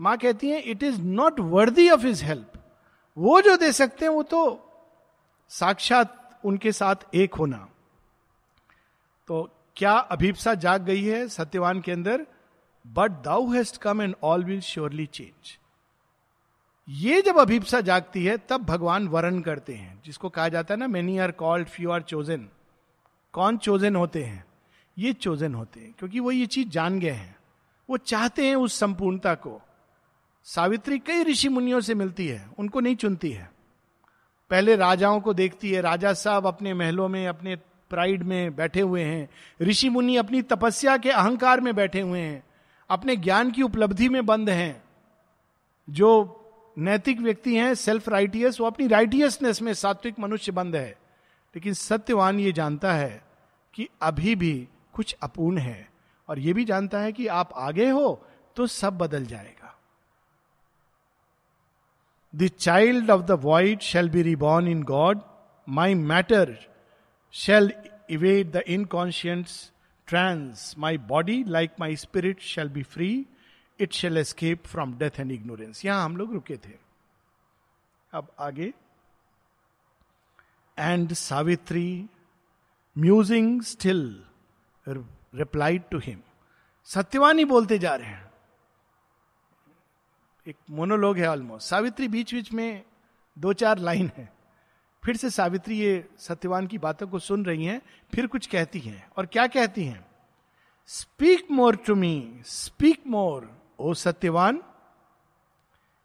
माँ 0.00 0.16
कहती 0.18 0.50
है 0.50 0.60
it 0.60 0.82
is 0.82 1.00
not 1.00 1.40
worthy 1.40 1.88
of 1.90 2.06
his 2.06 2.22
help 2.24 2.52
वो 3.16 3.40
जो 3.40 3.56
दे 3.56 3.72
सकते 3.72 4.04
हैं, 4.04 4.12
वो 4.12 4.22
तो 4.22 4.40
साक्षात 5.50 6.40
उनके 6.44 6.72
साथ 6.72 7.14
एक 7.14 7.34
होना। 7.34 7.68
तो 9.28 9.50
क्या 9.76 9.92
अभिप्सा 9.92 10.54
जाग 10.54 10.82
गई 10.82 11.04
है 11.04 11.28
सत्यवान 11.28 11.80
के 11.80 11.92
अंदर? 11.92 12.26
But 12.86 13.10
thou 13.10 13.52
hast 13.52 13.76
come 13.76 14.02
and 14.02 14.14
all 14.22 14.44
will 14.44 14.60
surely 14.60 15.06
change 15.06 15.58
ये 16.88 17.22
जब 17.22 17.38
अभिप्सा 17.38 17.80
जागती 17.80 18.24
है, 18.24 18.36
तब 18.38 18.62
भगवान 18.62 19.08
वरण 19.08 19.40
करते 19.40 19.74
हैं। 19.74 20.02
जिसको 20.04 20.28
कहा 20.28 20.48
जाता 20.48 20.74
है 20.74 20.80
ना 20.80 20.86
many 20.86 21.18
are 21.18 21.30
called 21.30 21.68
few 21.68 21.90
are 21.90 22.02
chosen 22.02 22.48
कौन 23.32 23.58
चोजन 23.58 23.96
होते 23.96 24.24
हैं? 24.24 24.44
ये 24.98 25.12
चोजन 25.12 25.54
होते 25.54 25.80
हैं, 25.80 25.94
क्योंकि 25.98 26.20
वो 26.20 26.30
ये 26.30 26.46
चीज़ 26.46 26.68
जान 26.68 27.00
गए 27.00 27.10
हैं। 27.10 27.36
वो 27.90 27.96
चाहते 27.96 28.46
हैं 28.46 28.56
उस 28.56 28.78
संपूर्णता 28.78 29.34
को। 29.34 29.60
सावित्री 30.44 30.98
कई 30.98 31.22
ऋषि 31.22 31.48
मुनियों 31.48 31.80
से 31.80 31.94
मिलती 31.94 32.28
है, 32.28 32.48
उनको 32.58 32.80
नहीं 32.80 32.96
चुनती 32.96 33.30
है। 33.30 33.52
पहले 34.50 34.76
राजाओं 34.76 35.20
को 35.20 35.34
देखती 35.34 35.72
है, 35.72 35.80
राजा 35.80 36.12
साहब 36.12 36.46
अपने 36.46 36.74
महलों 36.74 37.08
में, 37.08 37.28
अपने 37.28 37.56
प्राइड 37.90 38.22
में 38.22 38.56
बैठे 38.56 38.80
हुए 38.80 39.02
हैं। 39.02 39.28
ऋषि 39.62 39.88
मुनि 39.88 40.16
अपनी 40.16 40.42
तपस्या 40.42 40.96
के 40.96 41.10
अहंकार 41.10 41.60
में 41.60 41.74
बैठे 41.74 42.00
हुए 42.00 42.20
हैं। 42.20 42.44
अपने 42.90 43.16
ज्ञान 43.16 43.50
की 43.50 43.62
उपलब्धि 43.62 44.08
में 44.08 44.26
बंद 44.26 44.50
हैं। 44.50 44.82
जो 45.90 46.34
नैतिक 46.78 47.20
व्यक्ति 47.20 47.56
हैं 47.56 47.74
सेल्फ 47.74 48.08
राइटियस 48.08 48.60
वो 48.60 48.66
अपनी 48.66 48.86
राइटियसनेस 48.86 49.62
में 49.62 49.74
सात्विक 49.74 50.18
मनुष्य 50.18 50.52
बंद 50.52 50.76
है। 50.76 50.90
लेकिन 51.56 51.72
सत्यवान 51.72 52.40
ये 52.40 52.52
जानता 52.52 52.92
है 52.92 53.22
कि 53.74 53.88
अभी 54.02 54.34
भी 54.36 54.68
कुछ 54.92 55.16
अपूर्ण 55.22 55.58
है। 55.58 55.90
और 56.28 56.38
ये 56.38 56.52
भी 56.52 56.64
जानता 56.64 56.98
है 56.98 57.12
कि 57.12 57.26
आप 57.26 57.50
आगे 57.56 57.88
हो 57.90 58.26
तो 58.56 58.66
सब 58.66 58.98
बदल 58.98 59.26
जाएगा। 59.26 59.78
The 62.36 62.48
child 62.48 63.10
of 63.10 63.22
the 63.22 63.30
void 63.30 63.80
shall 63.80 64.10
be 64.10 64.22
reborn 64.22 64.68
in 64.68 64.82
God 64.82 65.20
my 65.68 65.94
matter 65.94 66.67
shall 67.34 67.72
evade 68.10 68.46
the 68.52 68.62
inconscience 68.66 69.72
trance 70.08 70.74
my 70.78 70.98
body 71.08 71.42
like 71.44 71.70
my 71.80 71.96
spirit 71.96 72.40
shall 72.40 72.68
be 72.68 72.82
free 72.82 73.26
it 73.80 73.92
shall 73.92 74.16
escape 74.18 74.66
from 74.66 74.96
death 74.98 75.20
and 75.20 75.32
ignorance 75.32 75.84
यहाँ 75.84 76.04
हम 76.04 76.16
लोग 76.16 76.32
रुके 76.32 76.56
थे। 76.56 76.72
अब 78.12 78.32
आगे। 78.38 78.72
And 80.78 81.12
Savitri 81.12 82.08
musing 82.96 83.60
still 83.62 84.00
replied 84.86 85.82
to 85.90 85.98
him 85.98 86.20
Satyavan 86.88 87.38
ही 87.38 87.44
बोलते 87.44 87.78
जा 87.78 87.94
रहे 87.94 88.08
हैं। 88.08 88.26
एक 90.46 90.56
मोनोलोग 90.70 91.18
है 91.18 91.26
ऑलमोस्ट 91.28 91.68
सावित्री 91.68 92.08
बीच 92.08 92.34
बीच 92.34 92.52
में 92.52 92.82
दो 93.36 93.52
चार 93.52 93.78
लाइन 93.78 94.10
है। 94.16 94.28
फिर 95.02 95.16
से 95.16 95.30
सावित्री 95.30 95.78
ये 95.78 96.04
सत्यवान 96.18 96.66
की 96.66 96.78
बातों 96.78 97.06
को 97.08 97.18
सुन 97.18 97.44
रही 97.44 97.64
हैं, 97.64 97.80
फिर 98.12 98.26
कुछ 98.26 98.46
कहती 98.46 98.78
हैं। 98.78 99.06
और 99.16 99.26
क्या 99.26 99.46
कहती 99.46 99.84
हैं? 99.84 100.06
Speak 100.86 101.50
more 101.50 101.76
to 101.76 101.94
me 101.94 102.40
speak 102.46 103.02
more 103.06 103.50
O 103.78 103.94
Satyavan. 103.94 104.62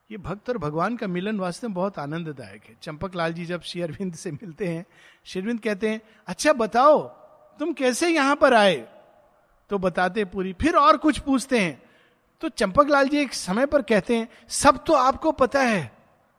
ये 0.09 0.17
भक्त 0.17 0.49
और 0.49 0.57
भगवान 0.57 0.97
का 0.97 1.07
मिलन 1.07 1.39
वास्तव 1.39 1.67
में 1.67 1.73
बहुत 1.73 1.99
आनंददायक 1.99 2.63
है। 2.63 2.75
चंपक 2.81 3.15
लाल 3.15 3.33
जी 3.33 3.45
जब 3.45 3.61
श्री 3.61 3.81
अरविंद 3.81 4.13
से 4.13 4.31
मिलते 4.31 4.67
हैं 4.67 4.85
शेरविंद 5.25 5.59
कहते 5.59 5.89
हैं 5.89 6.01
अच्छा 6.27 6.53
बताओ, 6.53 6.99
तुम 7.59 7.73
कैसे 7.73 8.09
यहाँ 8.09 8.35
पर 8.35 8.53
आए? 8.53 8.75
तो 9.69 9.77
बताते 9.77 10.25
पूरी, 10.25 10.53
फिर 10.53 10.75
और 10.75 10.97
कुछ 10.97 11.19
पूछते 11.19 11.59
हैं। 11.59 11.81
तो 12.41 12.49
चंपक 12.49 12.89
लाल 12.89 13.07
जी 13.09 13.17
एक 13.17 13.33
समय 13.33 13.65
पर 13.65 13.81
कहते 13.81 14.17
हैं, 14.17 14.27
सब 14.47 14.83
तो 14.83 14.93
आपको 14.93 15.31
पता 15.31 15.61
है, 15.61 15.91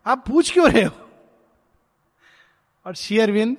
आप 0.07 0.25
पूछ 0.27 0.53
क्यों 0.53 0.71
रहे 0.71 0.83
हो? 0.83 1.04
और 2.87 2.95
श्री 2.95 3.19
अरविंद 3.19 3.57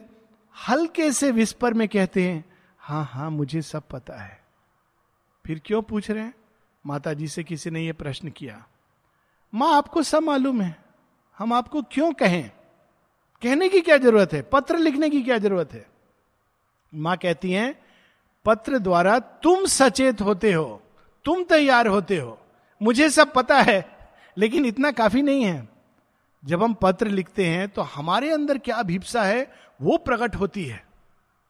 हल्के 0.69 1.11
से 1.11 1.31
विस्पर 1.31 1.73
में 1.73 1.87
कहते 1.87 2.29
हैं 2.29 2.45
हाँ 2.79 3.05
हाँ 3.05 3.29
मुझे 3.29 3.61
सब 3.61 3.83
पता 3.87 4.13
है। 4.13 4.43
फिर 5.45 5.61
क्यों 5.65 5.81
पूछ 5.81 6.11
रहे 6.11 6.23
हैं? 6.23 6.33
माता 6.85 7.13
जी 7.13 7.27
से 7.27 7.43
किसी 7.43 7.69
ने 7.69 7.81
यह 7.81 7.93
प्रश्न 7.93 8.29
किया। 8.29 8.67
माँ, 9.53 9.77
आपको 9.77 10.03
सब 10.03 10.23
मालूम 10.23 10.61
है। 10.61 10.83
हम 11.37 11.53
आपको 11.53 11.81
क्यों 11.81 12.13
कहें? 12.13 12.51
कहने 13.41 13.69
की 13.69 13.81
क्या 13.81 13.97
ज़रूरत 13.97 14.33
है? 14.33 14.41
पत्र 14.41 14.77
लिखने 14.77 15.09
की 15.09 15.21
क्या 15.21 15.37
ज़रूरत 15.37 15.73
है? 15.73 15.87
माँ 16.95 17.17
कहती 17.17 17.51
हैं, 17.51 17.79
पत्र 18.45 18.79
द्वारा 18.79 19.19
तुम 19.19 19.65
सचेत 19.65 20.21
होते 20.21 20.51
हो। 20.51 20.81
तुम 21.25 21.43
तैयार 21.43 21.87
होते 21.87 22.17
हो। 22.17 22.41
मुझे 22.81 23.09
सब 23.09 23.33
पता 23.33 23.61
है, 23.61 24.09
लेकिन 24.37 24.65
इतना 24.65 24.91
काफ़ी 24.91 25.21
नहीं 25.21 25.43
है। 25.43 25.74
जब 26.45 26.63
हम 26.63 26.73
पत्र 26.73 27.07
लिखते 27.07 27.45
हैं 27.45 27.67
तो 27.69 27.81
हमारे 27.81 28.31
अंदर 28.31 28.57
क्या 28.57 28.75
अभिप्सा 28.75 29.23
है, 29.23 29.51
वो 29.81 29.97
प्रकट 29.97 30.35
होती 30.35 30.65
है। 30.65 30.83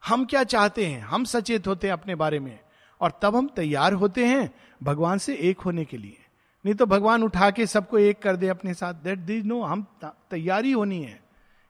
हम 0.04 0.26
क्या 0.26 0.44
चाहते 0.44 0.86
हैं? 0.86 1.02
हम 1.02 1.24
सचेत 1.24 1.68
होते 1.68 1.88
हैं 1.88 1.94
अपने 1.94 2.16
बारे 2.16 2.40
में। 2.40 2.60
और 3.02 3.20
तब 3.22 3.36
हम 3.36 3.48
तैयार 3.48 3.94
होते 3.94 4.26
हैं 4.26 4.54
भगवान 4.84 5.18
से 5.18 5.36
एक 5.36 5.60
होने 5.60 5.86
के 5.86 5.98
लिए। 5.98 6.18
नहीं 6.66 6.76
तो 6.76 6.86
भगवान 6.86 7.24
उठा 7.24 7.50
के 7.52 7.66
सबको 7.68 7.98
एक 7.98 8.22
कर 8.22 8.36
दे 8.36 8.48
अपने 8.48 8.74
साथ। 8.74 8.94
दैट 8.94 9.20
दिज 9.20 9.46
नो 9.46 9.62
हम 9.62 9.86
तैयारी 10.04 10.72
होनी 10.72 11.02
है। 11.04 11.20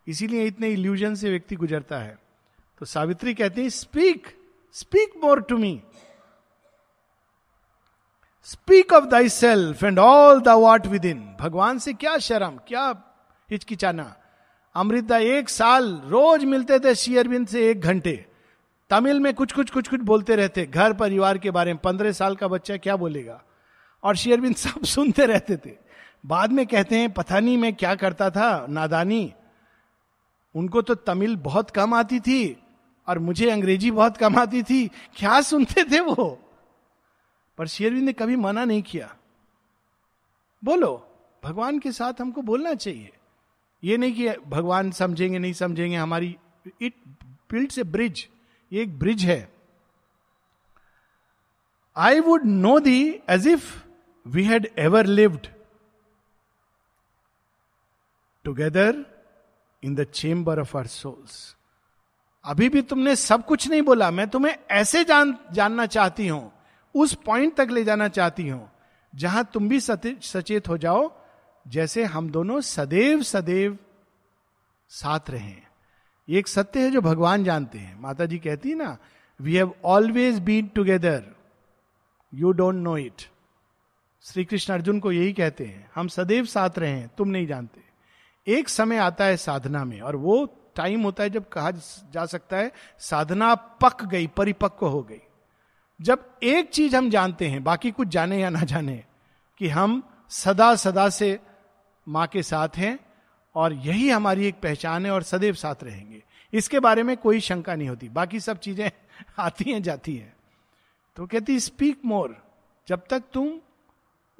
इसीलिए 0.08 0.44
इतने 0.44 0.70
इल्यूजन 0.70 1.16
से 1.16 1.30
व्यक्ति 1.30 1.56
गुजरता 1.56 1.98
है। 1.98 2.18
तो 2.80 2.86
सावित्री 2.86 3.34
कहते 3.34 3.62
हैं 3.62 3.70
speak 3.70 4.28
speak 4.76 5.14
more 5.24 5.42
to 5.42 5.58
me 5.58 5.82
speak 8.48 8.94
of 8.94 9.06
thy 9.06 9.30
self 9.30 9.84
and 9.84 10.00
all 10.00 10.42
the 10.42 10.48
what 10.48 10.88
within 10.88 11.06
इन 11.06 11.36
भगवान 11.40 11.80
से 11.80 11.94
क्या 11.94 12.18
शर्म, 12.18 12.58
क्या 12.68 12.94
हिचकिचाना। 13.52 14.16
अमृता 14.76 15.18
एक 15.18 15.50
साल 15.50 16.02
रोज 16.06 16.46
मिलते 16.46 16.80
थे 16.80 16.96
शेयरबिंद 16.96 17.48
से 17.48 17.70
एक 17.72 17.82
घंटे। 17.82 18.26
तमिल 18.90 19.20
में 19.20 19.34
कुछ 19.34 19.52
कुछ 19.52 19.70
कुछ 19.70 19.88
कुछ 19.88 20.02
बोलते 20.02 20.36
रहते। 20.36 20.66
घर 20.66 20.94
परिवार 20.94 21.38
के 21.38 21.52
बारे 21.52 21.74
में 21.74 21.82
पंद्रह 21.82 22.12
साल 22.12 22.36
का 22.36 22.48
बच्चा 22.48 22.78
क्या 22.78 22.96
बोलेगा? 22.96 23.44
और 24.04 24.16
शेयरबिंद 24.16 24.56
सब 24.56 24.84
सुनते 24.84 25.26
रहते 25.26 25.58
थे। 25.58 25.72
बाद 26.26 26.52
में 26.52 26.68
कहते 26.68 26.98
हैं, 26.98 27.12
पता 27.12 27.40
नहीं 27.40 27.58
मैं 27.58 27.76
क्या 27.76 27.96
करता 27.96 28.30
था, 28.30 28.66
नादानी। 28.70 29.34
उनको 30.56 30.82
तो 30.82 30.96
तमिल 30.96 31.36
बहुत 31.36 31.70
कम 31.70 31.94
आती 31.94 32.20
थी 32.20 32.64
और 33.08 33.20
मुझे 33.20 33.50
अंग्रेज़ी 33.50 33.92
बहुत 33.92 34.18
कम 34.18 34.38
आती 34.38 34.64
थी। 34.64 34.88
क्या 34.88 35.42
सुनते 35.42 35.84
थे 35.84 36.00
वो? 36.00 36.40
पर 37.58 37.68
शेरविंद 37.68 38.04
ने 38.04 38.14
कभी 38.14 38.36
मना 38.36 38.66
नहीं 38.66 38.82
किया। 38.82 39.16
बोलो, 40.64 41.12
भगवान 41.44 41.80
के 41.80 41.92
साथ 41.92 42.22
हमको 42.22 42.42
बोलना 42.42 42.74
चाहिए। 42.74 43.12
ये 43.86 43.98
नहीं 43.98 44.14
कि 44.14 44.30
भगवान 44.50 44.92
समझेंगे, 44.92 45.40
नहीं 45.40 45.54
समझेंगे, 45.54 45.96
हमारी 45.96 46.36
इट 46.82 46.94
बिल्ड 47.52 47.80
ए 47.80 47.84
ब्रिज 47.86 48.28
ये 48.72 48.82
एक 48.82 48.98
ब्रिज 49.00 49.26
है। 49.26 49.48
I 51.96 52.20
would 52.20 52.46
know 52.46 52.80
thee 52.80 53.02
as 53.30 53.48
if 53.48 53.74
we 54.26 54.44
had 54.44 54.68
ever 54.80 55.06
lived 55.08 55.48
together 58.46 59.06
in 59.84 59.96
the 59.96 60.04
chamber 60.14 60.60
of 60.60 60.78
our 60.78 60.88
souls 60.88 61.56
अभी 62.46 62.70
भी 62.70 62.82
तुमने 62.82 63.16
सब 63.16 63.46
कुछ 63.46 63.68
नहीं 63.68 63.82
बोला, 63.82 64.10
मैं 64.12 64.28
तुम्हें 64.30 64.56
ऐसे 64.72 65.04
जान, 65.04 65.38
जानना 65.52 65.86
चाहती 65.86 66.28
हूँ, 66.28 66.52
उस 66.96 67.14
पॉइंट 67.26 67.56
तक 67.58 67.68
ले 67.72 67.84
जाना 67.84 68.08
चाहती 68.08 68.48
हूँ, 68.48 68.70
जहाँ 69.14 69.44
तुम 69.54 69.70
भी 69.70 69.80
सचेत 69.80 70.68
हो 70.70 70.78
जाओ 70.78 71.08
जैसे 71.66 72.04
हम 72.04 72.30
दोनों 72.30 72.60
सदैव 72.62 73.22
सदैव 73.22 73.78
साथ 74.92 75.30
रहे। 75.30 75.54
ये 76.28 76.40
एक 76.40 76.48
सत्य 76.48 76.82
है 76.82 76.92
जो 76.92 77.02
भगवान 77.02 77.44
जानते 77.44 77.78
हैं। 77.78 78.00
माता 78.00 78.26
जी 78.26 78.38
कहती 78.40 78.70
है 78.70 78.76
ना 78.76 78.98
we 79.40 79.56
have 79.56 79.74
always 79.86 80.40
been 80.40 80.68
together 80.68 81.24
you 82.34 82.52
don't 82.52 82.76
know 82.76 82.98
it 82.98 83.30
Shri 84.26 84.46
Krishna 84.46 84.74
Arjun 84.74 85.00
को 85.00 85.12
यही 85.12 85.34
कहते 85.34 85.66
हैं, 85.66 85.90
हम 85.96 86.08
सदैव 86.08 86.46
साथ 86.46 86.78
रहे 86.78 86.92
हैं 86.92 87.10
तुम 87.18 87.28
नहीं 87.28 87.48
जानते। 87.48 87.82
एक 88.48 88.70
समय 88.70 88.98
आता 88.98 89.26
है 89.26 89.38
साधना 89.38 89.84
में 89.86 90.00
और 90.02 90.16
वो 90.16 90.46
टाइम 90.76 91.02
होता 91.02 91.24
है 91.24 91.30
जब 91.30 91.48
कहा 91.50 91.72
जा 92.12 92.26
सकता 92.26 92.58
है, 92.58 92.72
साधना 93.00 93.54
पक 93.56 94.04
गई, 94.06 94.28
परिपक्व 94.28 94.88
हो 94.88 95.02
गई। 95.04 95.22
जब 96.00 96.26
एक 96.44 96.70
चीज़ 96.70 96.96
हम 96.96 97.10
जानते 97.10 97.48
हैं, 97.48 97.64
बाकी 97.64 97.92
कुछ 97.92 98.08
जाने 98.08 98.40
या 98.42 98.50
ना 98.50 98.62
जाने, 98.62 99.04
कि 99.60 99.68
हम 99.68 100.02
सदा 100.30 100.76
सदा 100.76 101.10
से 101.10 101.40
माँ 102.08 102.28
के 102.28 102.44
साथ 102.44 102.70
हैं 102.78 103.00
और 103.56 103.74
यही 103.74 104.10
हमारी 104.10 104.48
एक 104.48 104.56
पहचान 104.56 105.06
है 105.06 105.12
और 105.12 105.24
सदैव 105.24 105.54
साथ 105.54 105.84
रहेंगे। 105.84 106.24
इसके 106.54 106.80
बारे 106.80 107.04
में 107.04 107.18
कोई 107.18 107.40
शंका 107.40 107.76
नहीं 107.76 107.90
होती। 107.90 108.10
बाकी 108.10 108.40
सब 108.40 108.58
चीज़ें 108.58 108.92
आती 109.40 109.72
हैं, 109.72 109.84
जाती 109.84 110.16
हैं। 110.16 110.34
तो 111.16 111.26
कहती 111.26 111.60
स्पीक 111.60 112.02
मोर। 112.06 112.38
जब 112.88 113.04
तक 113.10 113.24
तुम 113.34 113.60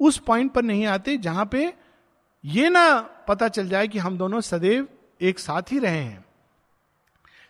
उस 0.00 0.18
पॉइंट 0.18 0.52
पर 0.52 0.62
नहीं 0.62 0.86
आते 0.86 1.16
जहाँ 1.16 1.46
पे 1.46 1.72
ये 2.44 2.68
ना 2.68 3.00
पता 3.00 3.48
चल 3.48 3.68
जाए 3.68 3.88
कि 3.88 3.98
हम 3.98 4.18
दोनों 4.18 4.40
सदैव 4.40 4.88
एक 5.20 5.38
साथ 5.38 5.62
ही 5.72 5.78
रहे 5.78 5.98
हैं। 5.98 6.24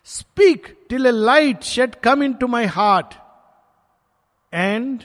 Speak 0.04 0.86
till 0.88 1.06
a 1.06 1.10
light 1.10 1.62
shall 1.62 1.94
come 1.94 2.22
into 2.34 2.46
my 2.46 2.64
heart 2.64 3.14
and 4.54 5.02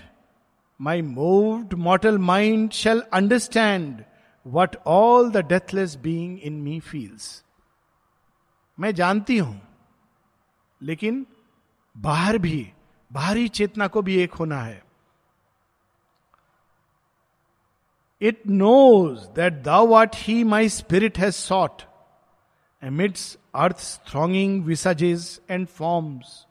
my 0.81 1.01
moved 1.01 1.73
mortal 1.73 2.17
mind 2.17 2.71
shall 2.71 3.03
understand 3.13 4.03
what 4.45 4.75
all 4.87 5.31
the 5.31 5.45
deathless 5.47 5.95
being 6.03 6.39
in 6.39 6.53
me 6.61 6.79
feels 6.79 7.43
मैं 8.77 8.93
जानती 8.95 9.37
हूँ, 9.37 9.61
लेकिन 10.81 11.25
बाहर 11.95 12.37
भी, 12.37 12.71
बाहरी 13.11 13.47
चेतना 13.49 13.87
को 13.87 14.01
भी 14.01 14.15
एक 14.17 14.33
होना 14.33 14.61
है। 14.61 14.81
It 18.21 18.41
knows 18.47 19.27
that 19.35 19.53
thou 19.63 19.79
art 19.89 20.15
he 20.15 20.43
my 20.43 20.69
spirit 20.69 21.17
has 21.19 21.35
sought 21.35 21.81
amidst 22.83 23.37
earth 23.55 23.77
thronging 24.09 24.63
visages 24.65 25.39
and 25.49 25.67
forms 25.67 26.45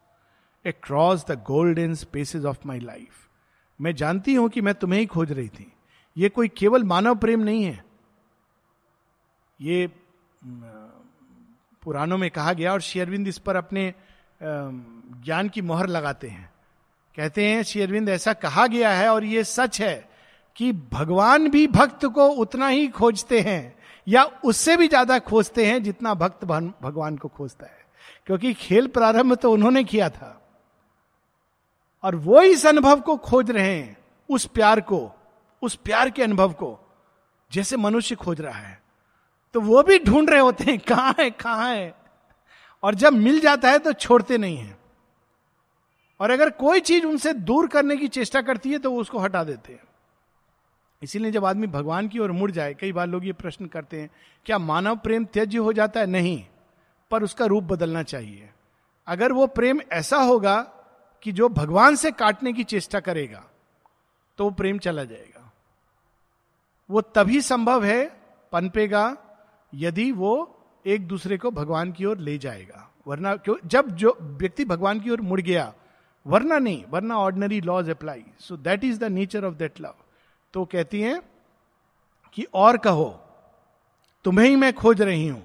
cross 0.64 1.24
the 1.26 1.32
golden 1.46 1.94
spaces 1.94 2.44
of 2.44 2.66
my 2.66 2.80
life 2.80 3.28
मैं 3.80 3.94
जानती 3.94 4.34
हूँ 4.34 4.48
कि 4.48 4.60
मैं 4.60 4.74
तुम्हें 4.74 5.00
ही 5.00 5.06
खोज 5.06 5.32
रही 5.32 5.48
थी। 5.48 5.72
ये 6.16 6.28
कोई 6.28 6.48
केवल 6.48 6.84
मानव 6.84 7.14
प्रेम 7.16 7.40
नहीं 7.40 7.64
है। 7.64 7.84
ये 9.60 9.86
पुराणों 11.82 12.18
में 12.18 12.30
कहा 12.30 12.52
गया 12.52 12.72
और 12.72 12.80
शेयरविंद 12.80 13.28
इस 13.28 13.38
पर 13.38 13.56
अपने 13.56 13.92
ज्ञान 14.42 15.48
की 15.48 15.62
मोहर 15.62 15.86
लगाते 15.88 16.28
हैं। 16.28 16.48
कहते 17.16 17.46
हैं 17.46 17.62
शेयरविंद 17.62 18.08
ऐसा 18.08 18.32
कहा 18.34 18.66
गया 18.66 18.90
है 18.90 19.08
और 19.08 19.24
ये 19.24 19.44
सच 19.44 19.80
है 19.80 20.08
कि 20.56 20.72
भगवान 20.92 21.48
भी 21.50 21.66
भक्त 21.68 22.04
को 22.06 22.26
उतना 22.36 22.68
ही 22.68 22.88
खोजते 22.88 23.40
हैं 23.40 23.74
या 24.06 24.24
उससे 24.44 24.76
भी 24.76 24.88
ज़्यादा 24.88 25.18
खोजते 25.20 25.66
हैं 25.66 25.82
जितना 25.82 26.14
भक्त 26.14 26.44
भगवान 26.44 27.16
को 27.16 27.28
खोजता 27.28 27.66
है। 27.66 27.78
क्योंकि 28.26 28.52
खेल 28.54 28.86
प्रारंभ 28.88 29.34
तो 29.34 29.52
उन्होंने 29.52 29.84
किया 29.84 30.08
था 30.10 30.36
और 32.04 32.16
वो 32.16 32.42
इस 32.42 32.66
अनुभव 32.66 33.00
को 33.00 33.16
खोज 33.18 33.50
रहे 33.50 33.74
हैं, 33.74 33.96
उस 34.28 34.46
प्यार 34.46 34.80
को। 34.82 35.00
उस 35.62 35.74
प्यार 35.74 36.10
के 36.10 36.22
अनुभव 36.22 36.52
को, 36.52 36.78
जैसे 37.50 37.76
मनुष्य 37.76 38.14
खोज 38.14 38.40
रहा 38.40 38.58
है। 38.58 38.82
तो 39.54 39.60
वो 39.60 39.82
भी 39.82 39.98
ढूंढ 39.98 40.30
रहे 40.30 40.40
होते 40.40 40.64
हैं, 40.64 40.78
कहाँ 40.78 41.14
है 41.18 41.30
कहाँ 41.30 41.74
है? 41.74 41.94
और 42.82 42.94
जब 42.94 43.12
मिल 43.12 43.40
जाता 43.40 43.70
है 43.70 43.78
तो 43.78 43.92
छोड़ते 43.92 44.38
नहीं 44.38 44.56
है। 44.56 44.78
और 46.20 46.30
अगर 46.30 46.50
कोई 46.50 46.80
चीज़ 46.80 47.04
उनसे 47.04 47.32
दूर 47.32 47.66
करने 47.68 47.96
की 47.96 48.08
चेष्टा 48.08 48.42
करती 48.42 48.72
है 48.72 48.78
तो 48.78 48.90
वो 48.90 49.00
उसको 49.00 49.18
हटा 49.18 49.44
देते 49.44 49.72
हैं। 49.72 49.82
इसीलिए 51.02 51.30
जब 51.32 51.44
आदमी 51.44 51.66
भगवान 51.66 52.08
की 52.08 52.18
ओर 52.18 52.32
मुड़ 52.32 52.50
जाए, 52.50 52.74
कई 52.74 52.92
बार 52.92 53.06
लोग 53.06 53.26
ये 53.26 53.32
प्रश्न 53.32 53.66
करते 53.66 54.00
हैं, 54.00 54.10
क्या 54.46 54.58
मानव 54.58 54.96
प्रेम 54.96 55.24
त्यज्य 55.24 55.58
हो 55.58 55.72
जाता 55.72 56.00
है? 56.00 56.06
नहीं, 56.06 56.44
पर 57.10 57.22
उसका 57.22 57.44
रूप 57.44 57.64
बदलना 57.64 58.02
चाहिए। 58.02 58.50
अगर 59.06 59.32
वो 59.32 59.46
प्रेम 59.46 59.80
ऐसा 59.92 60.16
होगा 60.16 60.60
कि 61.22 61.32
जो 61.32 61.48
भगवान 61.48 61.96
से 61.96 62.10
काटने 62.10 62.52
की 62.52 62.64
चेष्टा 62.64 63.00
करेगा 63.00 63.44
तो 64.38 64.44
वो 64.44 64.50
प्रेम 64.50 64.78
चला 64.78 65.04
जाएगा। 65.04 65.39
वो 66.90 67.00
तभी 67.00 67.40
संभव 67.40 67.84
है 67.84 68.04
पनपेगा 68.52 69.16
यदि 69.72 70.10
वो 70.12 70.32
एक 70.84 71.06
दूसरे 71.08 71.36
को 71.38 71.50
भगवान 71.50 71.92
की 71.92 72.04
ओर 72.04 72.18
ले 72.18 72.36
जाएगा। 72.38 72.86
वरना 73.06 73.34
क्यों? 73.36 73.56
जब 73.66 73.90
जो 73.96 74.16
व्यक्ति 74.20 74.64
भगवान 74.64 75.00
की 75.00 75.10
ओर 75.10 75.20
मुड़ 75.20 75.40
गया, 75.40 75.72
वरना 76.26 76.58
नहीं, 76.58 76.84
वरना 76.90 77.16
ordinary 77.16 77.60
laws 77.60 77.90
apply 77.90 78.24
so 78.40 78.56
that 78.58 78.84
is 78.84 78.98
the 79.00 79.04
nature 79.10 79.44
of 79.44 79.54
that 79.54 79.80
love 79.80 79.94
तो 80.54 80.64
कहती 80.64 81.00
हैं 81.00 81.20
कि 82.36 82.46
और 82.54 82.76
कहो, 82.76 83.08
तुम्हें 84.24 84.48
ही 84.48 84.56
मैं 84.56 84.72
खोज 84.72 85.02
रही 85.02 85.26
हूँ। 85.28 85.42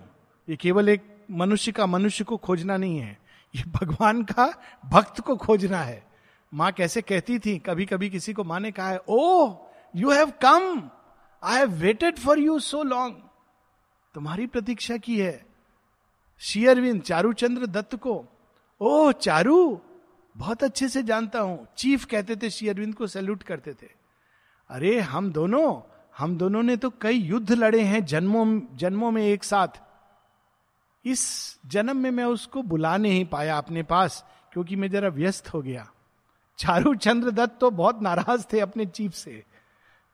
ये 0.48 0.56
केवल 0.56 0.90
एक 0.90 1.04
मनुष्य 1.32 1.72
का 1.72 1.86
मनुष्य 1.86 2.24
को 2.24 2.38
खोजना 2.38 2.78
नहीं 2.78 2.98
है, 2.98 3.18
ये 3.54 3.64
भगवान 3.72 4.24
का 4.24 4.52
भक्त 4.84 5.20
को 5.20 5.36
खोजना 5.38 5.80
है। 5.80 6.04
माँ 6.54 6.72
कैसे 6.72 7.02
कहती 7.02 7.40
थी 7.40 7.58
कभी 7.60 7.86
कभी 7.86 8.10
किसी 8.10 8.34
को 8.34 8.44
माँ 8.44 8.60
ने 8.60 8.72
कहा 8.72 8.90
है 8.90 9.00
O 9.10 9.54
you 9.96 10.12
have 10.12 10.32
come 10.42 10.90
I 11.44 11.58
have 11.58 11.72
waited 11.72 12.20
for 12.20 12.40
you 12.40 12.60
so 12.60 12.84
long 12.84 13.16
तुम्हारी 14.16 14.48
प्रतीक्षा 14.48 14.98
की 14.98 15.20
है। 15.20 15.46
शेयरविंद 16.40 17.02
चारूचंद्र 17.02 17.66
दत्त 17.66 17.96
को 17.96 18.26
ओ 18.82 19.12
चारू, 19.12 19.82
बहुत 20.36 20.64
अच्छे 20.64 20.90
से 20.90 21.04
जानता 21.04 21.40
हूँ। 21.40 21.68
चीफ 21.78 22.06
कहते 22.06 22.36
थे 22.36 22.50
शेयरविंद 22.50 22.96
को 22.96 23.08
सैल्यूट 23.08 23.44
करते 23.44 23.74
थे। 23.74 23.88
अरे, 24.70 25.00
हम 25.00 25.32
दोनों 25.32 25.82
हम 26.18 26.38
दोनों 26.38 26.64
ने 26.64 26.78
तो 26.78 26.90
कई 26.90 27.18
युद्ध 27.18 27.52
लड़े 27.52 27.82
हैं, 27.82 28.06
जन्मों 28.06 28.62
जन्मों 28.74 29.12
में 29.12 29.24
एक 29.24 29.44
साथ। 29.44 29.82
इस 31.06 31.60
जन्म 31.66 31.98
में 31.98 32.12
मैं 32.12 32.24
उसको 32.24 32.62
बुला 32.62 32.98
नहीं 32.98 33.26
पाया 33.26 33.58
अपने 33.58 33.84
पास, 33.84 34.26
क्योंकि 34.54 34.76
मैं 34.76 34.90
जरा 34.92 35.08
व्यस्त 35.08 35.54
हो 35.54 35.62
गया। 35.62 35.88
चारू 36.58 36.96
चंद्र 36.96 37.32
दत्त 37.32 37.58
तो 37.60 37.72
बहुत 37.72 38.02
नाराज़ 38.02 38.46
थे 38.54 38.60
अपने 38.60 38.86
चीफ 38.86 39.14
से। 39.14 39.44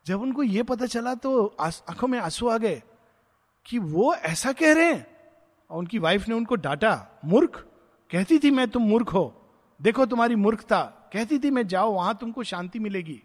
जब 0.06 0.22
उनको 0.22 0.42
यह 0.42 0.62
पता 0.62 0.86
चला 0.86 1.14
तो 1.14 1.46
आँखों 1.60 2.08
में 2.08 2.18
आँसू 2.18 2.48
आ 2.48 2.56
गए 2.58 2.82
कि 3.66 3.78
वो 3.78 4.14
ऐसा 4.14 4.52
कह 4.52 4.72
रहे 4.74 4.92
हैं। 4.92 5.06
और 5.70 5.78
उनकी 5.78 5.98
वाइफ 5.98 6.28
ने 6.28 6.34
उनको 6.34 6.54
डांटा, 6.54 7.20
मूर्ख, 7.24 7.56
कहती 8.10 8.38
थी 8.38 8.50
मैं 8.50 8.68
तुम 8.68 8.82
मूर्ख 8.82 9.12
हो। 9.14 9.48
देखो 9.80 10.06
तुम्हारी 10.06 10.34
मूर्खता, 10.34 10.82
कहती 11.12 11.38
थी 11.38 11.50
मैं 11.50 11.66
जाओ, 11.66 11.92
वहाँ 11.92 12.16
तुमको 12.20 12.42
शांति 12.42 12.78
मिलेगी। 12.78 13.22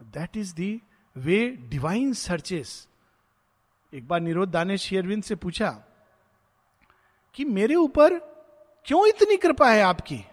That 0.00 0.36
is 0.36 0.54
the 0.54 0.82
way 1.16 1.48
divine 1.48 2.12
searches 2.12 2.88
एक 3.92 4.06
बार 4.08 4.20
निरोध 4.20 4.50
दाने 4.50 4.78
शेयरविंद 4.78 5.22
से 5.22 5.34
पूछा 5.34 5.70
कि 7.34 7.44
मेरे 7.44 7.74
ऊपर 7.74 8.18
क्यों 8.86 9.06
इतनी 9.08 9.36
कृपा 9.36 9.70
है 9.70 9.82
आपकी? 9.82 10.24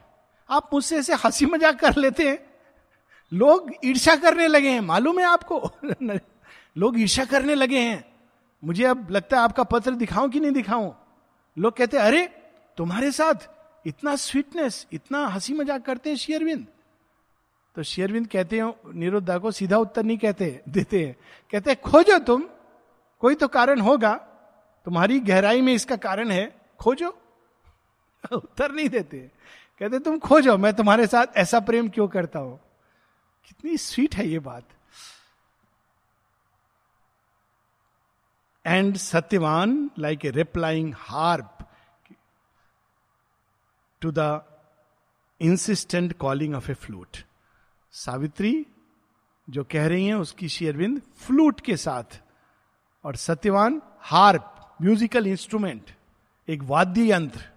आप 0.50 0.70
मुझसे 0.74 0.98
ऐसे 0.98 1.14
हँसी 1.16 1.46
मज़ाक 1.46 1.80
कर 1.80 1.96
लेते 1.96 2.30
हैं। 2.30 2.51
लोग 3.34 3.72
ईर्षा 3.86 4.16
करने 4.16 4.48
लगे 4.48 4.70
हैं, 4.70 4.82
मालूम 4.82 5.20
है 5.20 5.26
आपको? 5.26 5.72
लोग 6.78 7.00
ईर्षा 7.00 7.26
करने 7.26 7.56
लगे 7.56 7.80
हैं। 7.80 8.12
मुझे 8.64 8.84
अब 8.84 9.08
लगता 9.12 9.38
है 9.38 9.44
आपका 9.44 9.64
पत्र 9.64 9.92
दिखाऊँ 9.92 10.30
कि 10.30 10.40
नहीं 10.40 10.52
दिखाऊँ? 10.52 10.96
लोग 11.58 11.74
कहते 11.74 11.98
हैं, 11.98 12.04
अरे, 12.04 12.28
तुम्हारे 12.78 13.12
साथ 13.12 13.34
इतना 13.88 14.16
स्वीटनेस 14.16 14.88
इतना 14.94 15.28
हँसी 15.28 15.54
मज़ाक 15.54 15.86
करते 15.86 16.10
हैं 16.10 16.18
शेयरविंद। 16.18 16.68
तो 17.76 17.84
शेयरविंद 17.84 18.28
कहते 18.28 18.60
हैं 18.60 18.74
निरुद्धा 18.94 19.38
को 19.38 19.52
सीधा 19.52 19.78
उत्तर 19.78 20.04
नहीं 20.04 20.18
कहते, 20.18 20.62
देते 20.70 21.06
हैं। 21.06 21.16
कहते 21.52 21.70
हैं, 21.72 21.82
खोजो 21.82 22.20
तुम, 22.20 22.44
कोई 23.20 23.36
तो 23.36 23.48
कारण 23.48 23.80
होगा। 23.80 24.14
तुम्हारी 24.86 25.20
गहराई 25.20 25.62
में 25.62 25.74
इसका 25.74 25.96
कारण 25.96 26.32
है, 26.32 26.56
खोजो। 26.80 27.18
उत्तर 28.32 28.72
नहीं 28.72 28.90
देते। 28.90 29.18
कहते 29.80 30.00
तुम 30.00 30.20
खोजो, 30.20 30.58
मैं 30.58 30.74
तुम्हारे 30.74 31.08
साथ 31.08 31.28
ऐसा 31.38 31.60
प्रेम 31.60 31.90
क्यों 31.90 32.08
करता 32.08 32.40
हूँ? 32.40 32.60
कितनी 33.46 33.78
स्वीट 33.78 34.16
है 34.16 34.28
ये 34.28 34.40
बात। 34.40 34.64
And 38.66 38.98
Satyavan 38.98 39.92
like 40.00 40.26
a 40.26 40.32
replying 40.32 40.94
harp 40.98 41.58
to 44.02 44.12
the 44.12 44.42
insistent 45.42 46.18
calling 46.18 46.56
of 46.56 46.72
a 46.72 46.74
flute 46.74 47.18
Savitri 47.92 48.66
जो 49.50 49.64
कह 49.64 49.88
रही 49.88 50.06
हैं, 50.06 50.16
उसकी 50.16 50.50
शेयरविंद 50.50 51.02
फ्लूट 51.02 51.62
के 51.62 51.78
साथ। 51.78 52.22
और 53.06 53.16
सत्यवान 53.16 53.82
हार्प 54.00 54.76
म्यूजिकल 54.82 55.28
इंस्ट्रूमेंट 55.28 55.92
एक 56.50 56.62
वाद्य 56.62 57.12
यंत्र। 57.12 57.50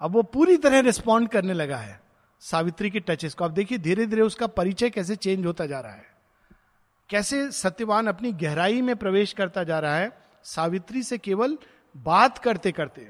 अब 0.00 0.10
वो 0.10 0.22
पूरी 0.22 0.56
तरह 0.56 0.80
रिस्पॉन्ड 0.80 1.28
करने 1.28 1.52
लगा 1.52 1.76
है। 1.76 2.03
सावित्री 2.44 2.90
के 2.90 3.00
टचेस 3.00 3.34
को। 3.34 3.44
अब 3.44 3.50
देखिए 3.50 3.78
धीरे 3.78 4.06
धीरे 4.06 4.22
उसका 4.22 4.46
परिचय 4.46 4.90
कैसे 4.90 5.16
चेंज 5.16 5.46
होता 5.46 5.66
जा 5.66 5.80
रहा 5.80 5.92
है। 5.92 6.12
कैसे 7.10 7.50
सत्यवान 7.52 8.06
अपनी 8.06 8.32
गहराई 8.32 8.82
में 8.82 8.94
प्रवेश 8.96 9.32
करता 9.32 9.64
जा 9.64 9.78
रहा 9.78 9.96
है, 9.96 10.10
सावित्री 10.44 11.02
से 11.02 11.18
केवल 11.18 11.56
बात 11.94 12.38
करते 12.38 12.72
करते 12.72 13.08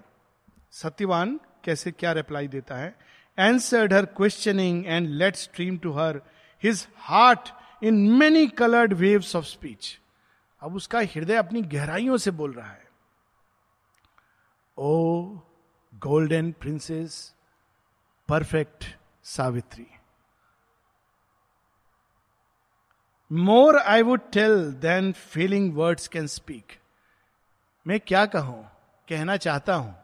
सत्यवान 0.72 1.38
कैसे 1.64 1.90
क्या 1.90 2.12
रिप्लाई 2.12 2.48
देता 2.48 2.76
है? 2.76 2.96
Answered 3.38 3.92
her 3.92 4.04
questioning 4.06 4.86
and 4.86 5.08
let 5.08 5.36
stream 5.36 5.78
to 5.78 5.92
her 5.92 6.20
his 6.62 6.86
heart 6.96 7.48
in 7.84 7.94
many 8.18 8.46
coloured 8.46 8.92
waves 8.92 9.36
of 9.36 9.44
speech 9.44 9.98
अब 10.62 10.74
उसका 10.74 11.00
हृदय 11.00 11.36
अपनी 11.36 11.62
गहराइयों 11.62 12.16
से 12.16 12.30
बोल 12.30 12.52
रहा 12.52 12.70
है। 12.70 12.84
O 14.78 15.24
golden 15.94 16.52
princess, 16.52 17.34
perfect 18.28 18.84
Savitri. 19.24 19.86
More 23.30 23.78
I 23.78 24.02
would 24.02 24.20
tell 24.32 24.72
than 24.72 25.12
feeling 25.12 25.74
words 25.76 26.08
can 26.08 26.26
speak 26.26 26.78
मैं 27.86 27.98
क्या 28.00 28.24
कहूँ? 28.26 28.62
कहना 29.08 29.36
चाहता 29.36 29.74
हूँ। 29.74 29.94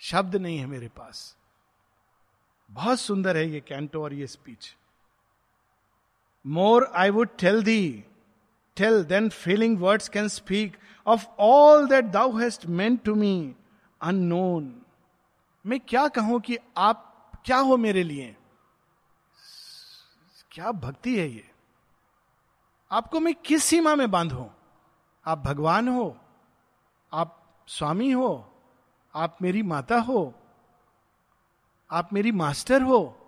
शब्द 0.00 0.36
नहीं 0.36 0.58
है 0.58 0.66
मेरे 0.66 0.88
पास। 0.88 1.36
बहुत 2.70 3.00
सुंदर 3.00 3.36
है 3.36 3.48
ये 3.50 3.60
कैंटो 3.60 4.02
और 4.02 4.14
ये 4.14 4.26
speech 4.26 4.76
more 6.44 6.90
I 6.94 7.10
would 7.10 7.36
tell 7.38 7.62
the 7.62 8.04
tale 8.76 9.02
than 9.04 9.28
feeling 9.28 9.78
words 9.80 10.08
can 10.08 10.28
speak 10.28 10.76
of 11.06 11.26
all 11.38 11.86
that 11.88 12.04
thou 12.04 12.36
hast 12.38 12.66
meant 12.66 12.96
to 12.96 13.14
me 13.14 13.54
unknown 14.02 14.74
मैं 15.66 15.80
क्या 15.80 16.08
कहूँ 16.08 16.40
कि 16.40 16.58
आप 16.76 17.08
क्या 17.44 17.58
हो 17.58 17.76
मेरे 17.76 18.02
लिए? 18.02 18.36
क्या 20.50 20.72
भक्ति 20.72 21.18
है 21.18 21.28
ये? 21.28 21.50
आपको 22.90 23.20
मैं 23.20 23.34
किस 23.34 23.64
सीमा 23.64 23.94
में 23.94 24.10
बांधू? 24.10 24.50
आप 25.26 25.38
भगवान 25.38 25.88
हो? 25.88 26.18
आप 27.12 27.56
स्वामी 27.66 28.10
हो? 28.10 28.54
आप 29.14 29.38
मेरी 29.42 29.62
माता 29.62 30.00
हो? 30.00 30.34
आप 31.90 32.12
मेरी 32.12 32.32
मास्टर 32.32 32.82
हो? 32.82 33.18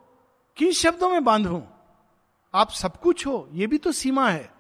किन 0.57 0.73
शब्दों 0.73 1.11
में 1.11 1.25
बांधू? 1.25 1.63
आप 2.55 2.71
सब 2.71 3.01
कुछ 3.01 3.27
हो? 3.27 3.49
ये 3.53 3.67
भी 3.67 3.79
तो 3.79 3.93
सीमा 3.93 4.31
है। 4.31 4.55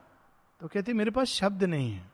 तो 0.60 0.68
कहते 0.68 0.92
मेरे 0.92 1.10
पास 1.10 1.26
शब्द 1.26 1.64
नहीं 1.64 1.92
है। 1.92 2.13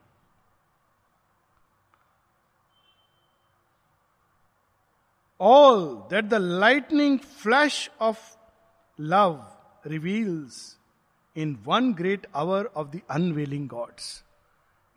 All 5.41 6.09
that 6.11 6.25
the 6.25 6.35
lightning 6.35 7.19
flash 7.19 7.91
of 8.01 8.37
love 9.01 9.53
reveals 9.87 10.79
in 11.37 11.59
one 11.67 11.95
great 11.95 12.27
hour 12.35 12.67
of 12.67 12.89
the 12.89 13.01
unveiling 13.11 13.69
gods 13.69 14.25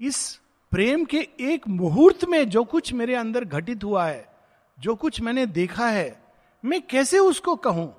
इस 0.02 0.40
प्रेम 0.72 1.06
के 1.06 1.30
एक 1.40 1.68
मुहूर्त 1.68 2.26
में 2.26 2.50
जो 2.50 2.64
कुछ 2.64 2.94
मेरे 2.94 3.16
अंदर 3.16 3.46
घटित 3.46 3.84
हुआ 3.84 4.06
है, 4.06 4.36
जो 4.80 4.96
कुछ 4.96 5.22
मैंने 5.22 5.46
देखा 5.46 5.88
है, 5.88 6.24
मैं 6.66 6.88
कैसे 6.88 7.20
उसको 7.20 7.56
कहूँ? 7.56 7.96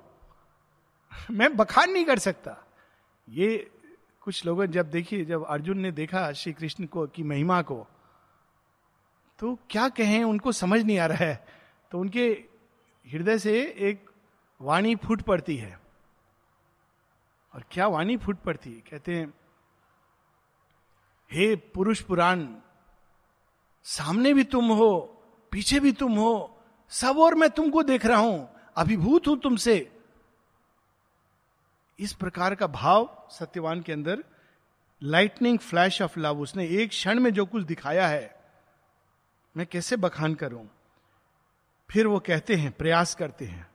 मैं 1.31 1.57
बखान 1.57 1.91
नहीं 1.91 2.05
कर 2.05 2.19
सकता। 2.19 2.65
ये 3.29 3.71
कुछ 4.21 4.45
लोगों 4.45 4.65
जब 4.65 4.89
देखिए 4.89 5.25
जब 5.25 5.45
अर्जुन 5.45 5.79
ने 5.79 5.91
देखा 5.91 6.31
श्री 6.31 6.53
कृष्ण 6.53 6.85
को 6.85 7.07
की 7.07 7.23
महिमा 7.23 7.61
को 7.61 7.87
तो 9.39 9.59
क्या 9.69 9.89
कहें, 9.89 10.23
उनको 10.23 10.51
समझ 10.51 10.83
नहीं 10.83 10.99
आ 10.99 11.05
रहा 11.05 11.25
है। 11.25 11.54
तो 11.91 11.99
उनके 11.99 12.27
हृदय 13.07 13.37
से 13.39 13.59
एक 13.89 14.09
वाणी 14.61 14.95
फूट 14.95 15.21
पड़ती 15.21 15.55
है। 15.57 15.79
और 17.53 17.63
क्या 17.71 17.87
वाणी 17.87 18.17
फूट 18.17 18.39
पड़ती 18.39 18.73
है? 18.73 18.81
कहते 18.81 19.15
हैं, 19.15 19.33
हे 21.31 21.55
पुरुष 21.55 22.01
पुराण, 22.01 22.47
सामने 23.85 24.33
भी 24.33 24.43
तुम 24.43 24.71
हो, 24.71 25.01
पीछे 25.51 25.79
भी 25.79 25.91
तुम 25.91 26.15
हो, 26.15 26.61
सब 26.91 27.17
और 27.17 27.35
मैं 27.35 27.49
तुमको 27.49 27.83
देख 27.83 28.05
रहा 28.05 28.19
हूँ, 28.19 28.49
अभिभूत 28.75 29.27
हूँ 29.27 29.37
तुमसे। 29.39 29.91
इस 31.99 32.13
प्रकार 32.13 32.55
का 32.55 32.67
भाव 32.67 33.27
सत्यवान 33.31 33.81
के 33.81 33.93
अंदर 33.93 34.23
लाइटनिंग 35.01 35.59
फ्लैश 35.59 36.01
ऑफ़ 36.01 36.19
लव 36.19 36.41
उसने 36.41 36.67
एक 36.67 36.89
क्षण 36.89 37.19
में 37.19 37.31
जो 37.33 37.45
कुछ 37.45 37.63
दिखाया 37.63 38.07
है, 38.07 38.35
मैं 39.55 39.65
कैसे 39.65 39.95
बखान 39.97 40.35
करूँ? 40.35 40.67
फिर 41.89 42.07
वो 42.07 42.19
कहते 42.19 42.55
हैं, 42.55 42.71
प्रयास 42.71 43.15
करते 43.15 43.45
हैं 43.45 43.67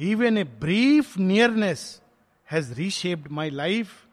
even 0.00 0.38
a 0.38 0.44
brief 0.44 1.18
nearness 1.18 2.02
has 2.50 2.74
reshaped 2.74 3.30
my 3.30 3.50
life 3.50 4.06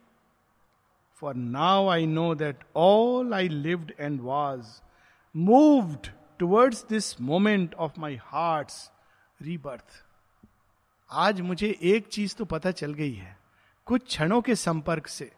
for 1.21 1.35
now 1.35 1.89
I 1.89 2.05
know 2.05 2.35
that 2.35 2.63
all 2.75 3.33
I 3.33 3.49
lived 3.49 3.93
and 3.99 4.21
was 4.21 4.81
moved 5.35 6.07
towards 6.39 6.85
this 6.89 7.21
moment 7.21 7.73
of 7.73 7.99
my 7.99 8.15
heart 8.23 8.67
rebirth 9.41 10.03
आज 11.11 11.41
मुझे 11.41 11.79
एक 11.81 12.07
चीज़ 12.07 12.35
तो 12.35 12.45
पता 12.45 12.71
चल 12.71 12.93
गई 12.93 13.13
है, 13.13 13.37
कुछ 13.85 14.05
क्षणों 14.05 14.41
के 14.41 14.55
संपर्क 14.55 15.07
से, 15.07 15.31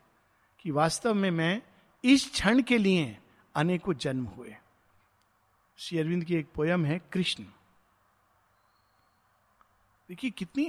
कि 0.60 0.72
वास्तव 0.72 1.13
में 1.13 1.32
मैं 1.32 1.62
इस 2.04 2.30
क्षण 2.32 2.62
के 2.62 2.78
लिए 2.78 3.18
अनेकों 3.56 3.94
जन्म 3.94 4.26
हुए। 4.26 4.56
श्री 5.78 6.00
अरविंद 6.00 6.24
की 6.24 6.36
एक 6.36 6.48
पोयम 6.56 6.86
है, 6.86 7.02
कृष्ण। 7.12 7.46
देखिए, 10.13 10.32
कितनी 10.32 10.65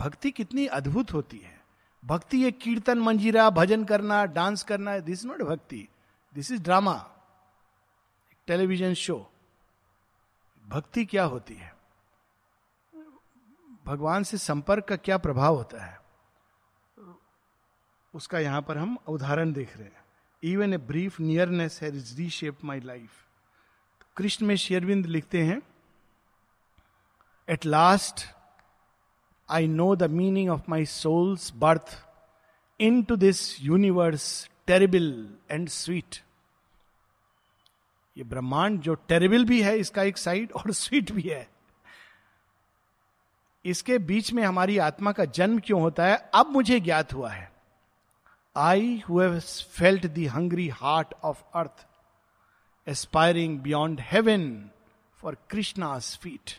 भक्ति 0.00 0.30
कितनी 0.30 0.66
अद्भुत 0.66 1.12
होती 1.12 1.38
है। 1.38 1.60
भक्ति 2.02 2.42
एक 2.44 2.58
कीर्तन, 2.58 2.98
मंजीरा, 2.98 3.50
भजन 3.50 3.84
करना, 3.84 4.24
डांस 4.24 4.62
करना 4.62 4.98
दिस 4.98 5.24
नॉट 5.24 5.42
भक्ति। 5.42 5.88
This 6.34 6.50
is 6.52 6.62
drama 6.62 6.94
television 8.46 8.94
show 8.94 9.30
भक्ति 10.64 11.04
क्या 11.04 11.24
होती 11.24 11.54
है? 11.54 11.74
भगवान 13.84 14.22
से 14.22 14.38
संपर्क 14.38 14.84
का 14.84 14.96
क्या 14.96 15.18
प्रभाव 15.18 15.56
होता 15.56 15.84
है? 15.84 16.00
उसका 18.14 18.38
यहाँ 18.38 18.62
पर 18.62 18.78
हम 18.78 18.98
उदाहरण 19.08 19.52
देख 19.52 19.76
रहे 19.76 19.86
हैं। 19.86 20.04
Even 20.42 20.74
a 20.74 20.78
brief 20.78 21.20
nearness 21.20 21.80
reshape 21.82 22.64
my 22.64 22.80
life 22.80 23.26
Krishna 24.16 24.46
में 24.46 24.56
शेरविंद 24.56 25.06
लिखते 25.06 25.42
हैं 25.42 25.62
at 27.48 27.66
last 27.66 28.26
I 29.52 29.66
know 29.68 29.94
the 29.96 30.10
meaning 30.10 30.50
of 30.50 30.62
my 30.68 30.84
soul's 30.86 31.52
birth 31.56 31.96
into 33.02 33.16
this 33.16 33.64
universe 33.64 34.50
terrible 34.66 35.28
and 35.50 35.68
sweet 35.68 36.16
ये 38.16 38.24
ब्रह्मांड 38.24 38.80
जो 38.80 38.94
टेरिबल 38.94 39.44
भी 39.44 39.62
है, 39.62 39.78
इसका 39.78 40.02
एक 40.02 40.18
साइड 40.18 40.52
और 40.52 40.72
स्वीट 40.72 41.12
भी 41.12 41.22
है। 41.22 41.48
इसके 43.64 43.98
बीच 43.98 44.32
में 44.32 44.42
हमारी 44.42 44.78
आत्मा 44.78 45.12
का 45.12 45.24
जन्म 45.24 45.58
क्यों 45.58 45.80
होता 45.80 46.06
है? 46.06 46.16
अब 46.34 46.46
मुझे 46.46 46.80
ज्ञात 46.80 47.14
हुआ 47.14 47.30
है। 47.30 47.50
I 48.56 49.02
who 49.08 49.20
felt 49.40 50.06
the 50.06 50.26
hungry 50.28 50.68
heart 50.68 51.14
of 51.24 51.42
earth 51.54 51.86
aspiring 52.86 53.58
beyond 53.60 54.00
heaven 54.00 54.44
for 55.18 55.36
Krishna's 55.50 56.16
feet 56.22 56.58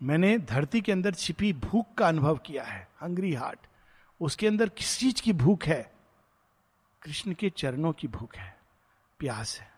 मैंने 0.00 0.38
धरती 0.38 0.80
के 0.80 0.92
अंदर 0.92 1.14
छिपी 1.14 1.52
भूख 1.52 1.94
का 1.94 2.08
अनुभव 2.08 2.36
किया 2.36 2.64
है 2.64 2.88
हंग्री 3.02 3.32
हार्ट 3.34 3.66
उसके 4.20 4.46
अंदर 4.46 4.68
किस 4.68 4.98
चीज़ 4.98 5.22
की 5.22 5.32
भूख 5.32 5.64
है? 5.64 5.82
कृष्ण 7.02 7.32
के 7.32 7.50
चरणों 7.50 7.92
की 7.92 8.08
भूख 8.08 8.36
है, 8.36 8.56
प्यास 9.20 9.58
है। 9.60 9.70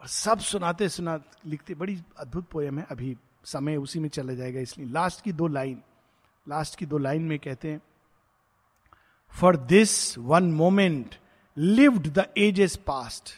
और 0.00 0.06
सब 0.06 0.38
सुनाते 0.40 0.88
सुना 0.88 1.18
लिखते, 1.46 1.74
बड़ी 1.74 2.02
अद्भुत 2.18 2.48
पोयम 2.48 2.78
है। 2.78 2.86
अभी 2.90 3.16
समय 3.44 3.76
उसी 3.76 4.00
में 4.00 4.08
चला 4.08 4.34
जाएगा, 4.34 4.60
इसलिए 4.60 4.86
लास्ट 4.86 5.24
की 5.24 5.32
दो 5.32 5.46
लाइन 5.46 5.82
लास्ट 6.46 6.78
की 6.78 6.86
दो 6.86 6.98
लाइन 6.98 7.22
में 7.22 7.38
कहते 7.38 7.70
हैं 7.70 7.80
for 9.34 9.56
this 9.56 10.18
one 10.18 10.52
moment 10.52 11.14
lived 11.56 12.08
the 12.08 12.26
ages 12.60 12.78
past 12.78 13.32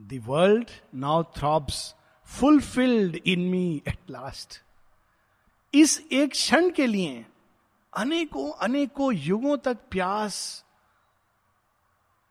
the 0.00 0.22
world 0.26 0.70
now 0.94 1.22
throbs 1.36 1.94
fulfilled 2.38 3.16
in 3.16 3.40
me 3.40 3.82
at 3.88 3.98
last 4.10 4.62
इस 5.74 6.06
एक 6.12 6.30
क्षण 6.30 6.70
के 6.70 6.86
लिए 6.86 7.26
अनेकों 7.96 8.52
अनेकों 8.52 9.14
युगों 9.14 9.56
तक 9.56 9.78
प्यास, 9.90 10.64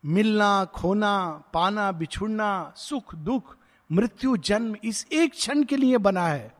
मिलना, 0.06 0.66
खोना, 0.66 1.44
पाना, 1.54 1.92
बिछुड़ना, 1.92 2.74
सुख, 2.78 3.16
दुख, 3.16 3.58
मृत्यु, 3.92 4.38
जन्म 4.38 4.76
इस 4.84 5.08
एक 5.12 5.32
क्षण 5.32 5.64
के 5.64 5.78
लिए 5.78 5.98
बना 5.98 6.28
है। 6.28 6.56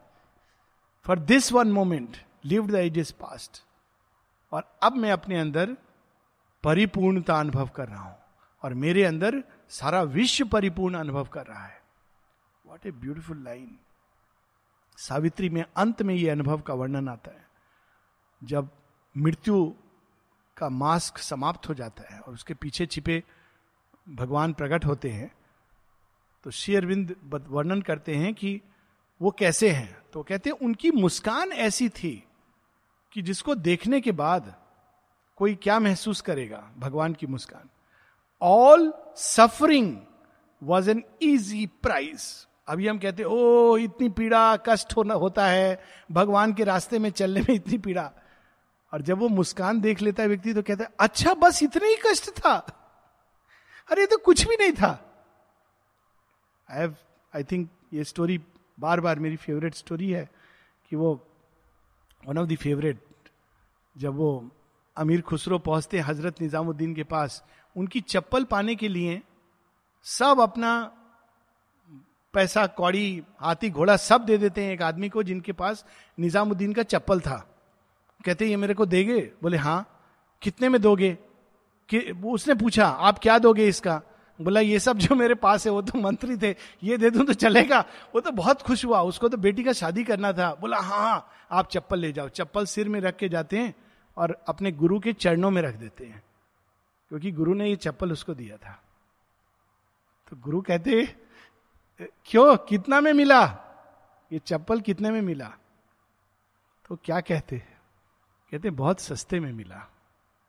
For 1.06 1.20
this 1.20 1.52
one 1.52 1.72
moment 1.72 2.18
live 2.46 2.68
the 2.68 2.76
ages 2.76 3.12
past 3.12 3.64
और 4.52 4.78
अब 4.84 4.96
मैं 4.96 5.12
अपने 5.12 5.40
अंदर 5.40 5.78
परिपूर्णता 6.64 7.40
अनुभव 7.40 7.68
कर 7.68 7.88
रहा 7.88 8.04
हूँ। 8.04 8.18
और 8.64 8.74
मेरे 8.74 9.04
अंदर 9.04 9.44
सारा 9.70 10.02
विश्व 10.02 10.46
परिपूर्ण 10.46 10.96
अनुभव 10.96 11.26
कर 11.26 11.46
रहा 11.46 11.66
है। 11.66 11.79
What 12.70 12.86
a 12.86 12.92
beautiful 12.92 13.44
line 13.44 13.78
Savitri 14.98 15.50
में 15.50 15.64
अंत 15.78 16.02
में 16.02 16.14
यह 16.16 16.32
अनुभव 16.32 16.62
का 16.62 16.74
वर्णन 16.74 17.10
आता 17.10 17.32
है। 17.32 17.48
जब 18.44 18.70
मृत्यु 19.18 19.74
का 20.58 20.70
मास्क 20.70 21.18
समाप्त 21.18 21.70
हो 21.70 21.74
जाता 21.74 22.04
है 22.14 22.20
और 22.20 22.34
उसके 22.34 22.54
पीछे 22.54 22.86
छिपे 22.86 23.24
भगवान 24.10 24.54
प्रकट 24.54 24.86
होते 24.86 25.10
हैं 25.10 25.32
तो 26.44 26.52
श्री 26.52 26.76
अरविंद 26.76 27.16
वर्णन 27.48 27.82
करते 27.82 28.16
हैं 28.16 28.34
कि 28.34 28.62
वो 29.22 29.32
कैसे 29.32 29.70
हैं? 29.70 29.98
तो 30.14 30.24
कहते 30.24 30.50
हैं, 30.50 30.58
उनकी 30.58 30.92
मुस्कान 30.92 31.52
ऐसी 31.52 31.90
थी 31.90 32.24
कि 33.12 33.22
जिसको 33.22 33.56
देखने 33.56 34.02
के 34.02 34.12
बाद 34.12 34.56
कोई 35.36 35.56
क्या 35.56 35.80
महसूस 35.80 36.22
करेगा? 36.22 36.72
भगवान 36.78 37.14
की 37.14 37.28
मुस्कान. 37.28 37.70
All 38.42 38.94
suffering 39.16 39.98
was 40.64 40.90
an 40.90 41.04
easy 41.22 41.66
price 41.82 42.48
अभी 42.70 42.88
हम 42.88 42.98
कहते, 43.00 43.24
ओ, 43.24 43.78
इतनी 43.78 44.10
पीड़ा, 44.10 44.58
कष्ट 44.58 44.96
होना, 44.98 45.14
होता 45.14 45.46
है, 45.48 45.84
भगवान 46.12 46.54
के 46.54 46.64
रास्ते 46.64 47.00
में 47.00 47.10
चलने 47.10 47.42
में 47.42 47.54
इतनी 47.56 47.78
पीड़ा। 47.78 48.12
और 48.94 49.02
जब 49.02 49.18
वो 49.18 49.28
मुस्कान 49.28 49.80
देख 49.82 50.02
लेता 50.02 50.24
है 50.24 50.30
व्यक्ति 50.30 50.54
तो 50.54 50.62
कहता 50.62 50.84
है 50.84 50.90
अच्छा 51.00 51.34
बस 51.34 51.64
इतना 51.64 51.88
ही 51.88 51.96
कष्ट 52.06 52.30
था। 52.30 52.56
अरे 53.92 54.06
तो 54.06 54.18
कुछ 54.18 54.48
भी 54.48 54.56
नहीं 54.56 54.72
था। 54.72 54.92
आई 56.70 56.80
हैव 56.80 56.96
आई 57.36 57.44
थिंक 57.44 57.70
ये 57.94 58.04
स्टोरी 58.04 58.40
बार 58.80 59.02
बार 59.02 59.20
मेरी 59.20 59.36
फेवरेट 59.36 59.76
स्टोरी 59.76 60.10
है 60.12 60.30
कि 60.90 60.96
वो 60.96 61.28
वन 62.28 62.38
ऑफ़ 62.38 62.48
द 62.48 62.56
फेवरेट 62.56 63.00
जब 63.98 64.16
वो 64.16 64.50
अमीर 64.98 65.22
खुसरो 65.22 65.60
पहुँचते 65.60 66.00
हज़रत 66.00 66.42
निजामुद्दीन 66.42 66.96
के 66.96 67.04
पास, 67.04 67.44
उनकी 67.76 68.02
चप्पल 68.02 68.44
पाने 68.44 68.76
के 68.76 68.88
लिए 68.88 69.22
सब 70.04 70.40
अपना 70.42 70.92
पैसा, 72.34 72.66
कौड़ी, 72.68 73.24
हाथी, 73.40 73.70
घोड़ा 73.70 73.96
सब 73.98 74.26
दे 74.26 74.38
देते 74.38 74.64
हैं 74.64 74.74
एक 74.74 74.82
आदमी 74.82 75.10
को 75.10 75.24
जिनके 75.24 75.52
पास 75.52 75.86
निजामुद्दीन 76.20 76.74
का 76.74 76.84
चप्पल 76.84 77.20
था। 77.20 77.38
कहते 78.26 78.46
ये 78.46 78.56
मेरे 78.56 78.74
को 78.74 78.86
देगे? 78.86 79.20
बोले 79.42 79.58
हाँ। 79.58 79.86
कितने 80.42 80.70
में 80.70 80.82
दोगे? 80.82 81.18
कि 81.90 82.00
उसने 82.26 82.54
पूछा, 82.54 82.88
आप 82.88 83.20
क्या 83.20 83.38
दोगे 83.40 83.68
इसका? 83.68 84.02
बोला, 84.40 84.60
ये 84.60 84.80
सब 84.80 84.98
जो 84.98 85.16
मेरे 85.16 85.36
पास 85.36 85.66
है, 85.66 85.72
वो 85.72 85.82
तो 85.82 86.00
मंत्री 86.00 86.38
थे, 86.38 86.56
ये 86.84 86.98
दे 86.98 87.10
दूँ 87.10 87.26
तो 87.26 87.34
चलेगा। 87.34 87.80
वो 88.16 88.22
तो 88.22 88.32
बहुत 88.32 88.62
खुश 88.62 88.86
हुआ, 88.86 89.02
उसको 89.02 89.30
तो 89.30 89.38
बेटी 89.38 89.64
का 89.64 89.74
शादी 89.74 90.04
करना 90.04 90.32
था। 90.34 90.54
बोला 90.62 90.78
हाँ 90.78 91.00
हाँ 91.00 91.32
आप 91.52 91.70
चप्पल 91.70 92.00
ले 92.00 92.12
जाओ। 92.12 92.30
चप्पल 92.30 92.66
सिर 92.66 92.90
में 92.90 93.00
रख 93.02 93.16
के 93.16 93.30
जाते 93.30 93.58
हैं 93.58 93.74
और 94.18 94.38
अपने 94.48 94.72
गुरु 94.72 95.00
के 95.00 95.14
चरणों 95.14 95.52
में 95.52 95.62
रख 95.62 95.76
देते 95.76 96.06
हैं, 96.06 96.24
क्योंकि 97.12 97.32
गुरु 97.32 97.54
ने 97.54 97.70
ये 97.70 97.76
चप्पल 97.76 98.12
उसको 98.12 98.34
दिया 98.34 98.58
था। 98.58 98.80
तो 100.32 100.38
गुरु 100.44 100.62
कहते 100.62 101.08
क्यों? 102.02 102.58
कितना 102.58 103.02
में 103.02 103.14
मिला? 103.14 103.46
ये 104.32 104.40
चप्पल 104.40 104.82
कितने 104.82 105.12
में 105.12 105.22
मिला? 105.22 105.50
तो 106.88 106.96
क्या 106.96 107.22
कहते 107.22 107.60
कहते 108.52 108.70
बहुत 108.70 109.00
सस्ते 109.00 109.40
में 109.40 109.54
मिला। 109.54 109.90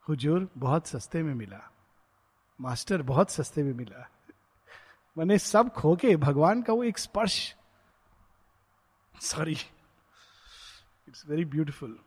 हुजूर, 0.08 0.48
बहुत 0.58 0.86
सस्ते 0.86 1.22
में 1.22 1.34
मिला। 1.34 1.70
मास्टर, 2.60 3.02
बहुत 3.02 3.30
सस्ते 3.30 3.62
में 3.62 3.72
मिला। 3.72 4.10
मैंने 5.18 5.38
सब 5.38 5.70
खो 5.74 5.96
के 5.96 6.16
भगवान 6.16 6.62
का 6.62 6.72
वो 6.72 6.84
एक 6.84 6.98
स्पर्श। 6.98 7.56
Sorry 9.20 9.56
it's 11.08 11.26
very 11.26 11.44
beautiful 11.44 11.98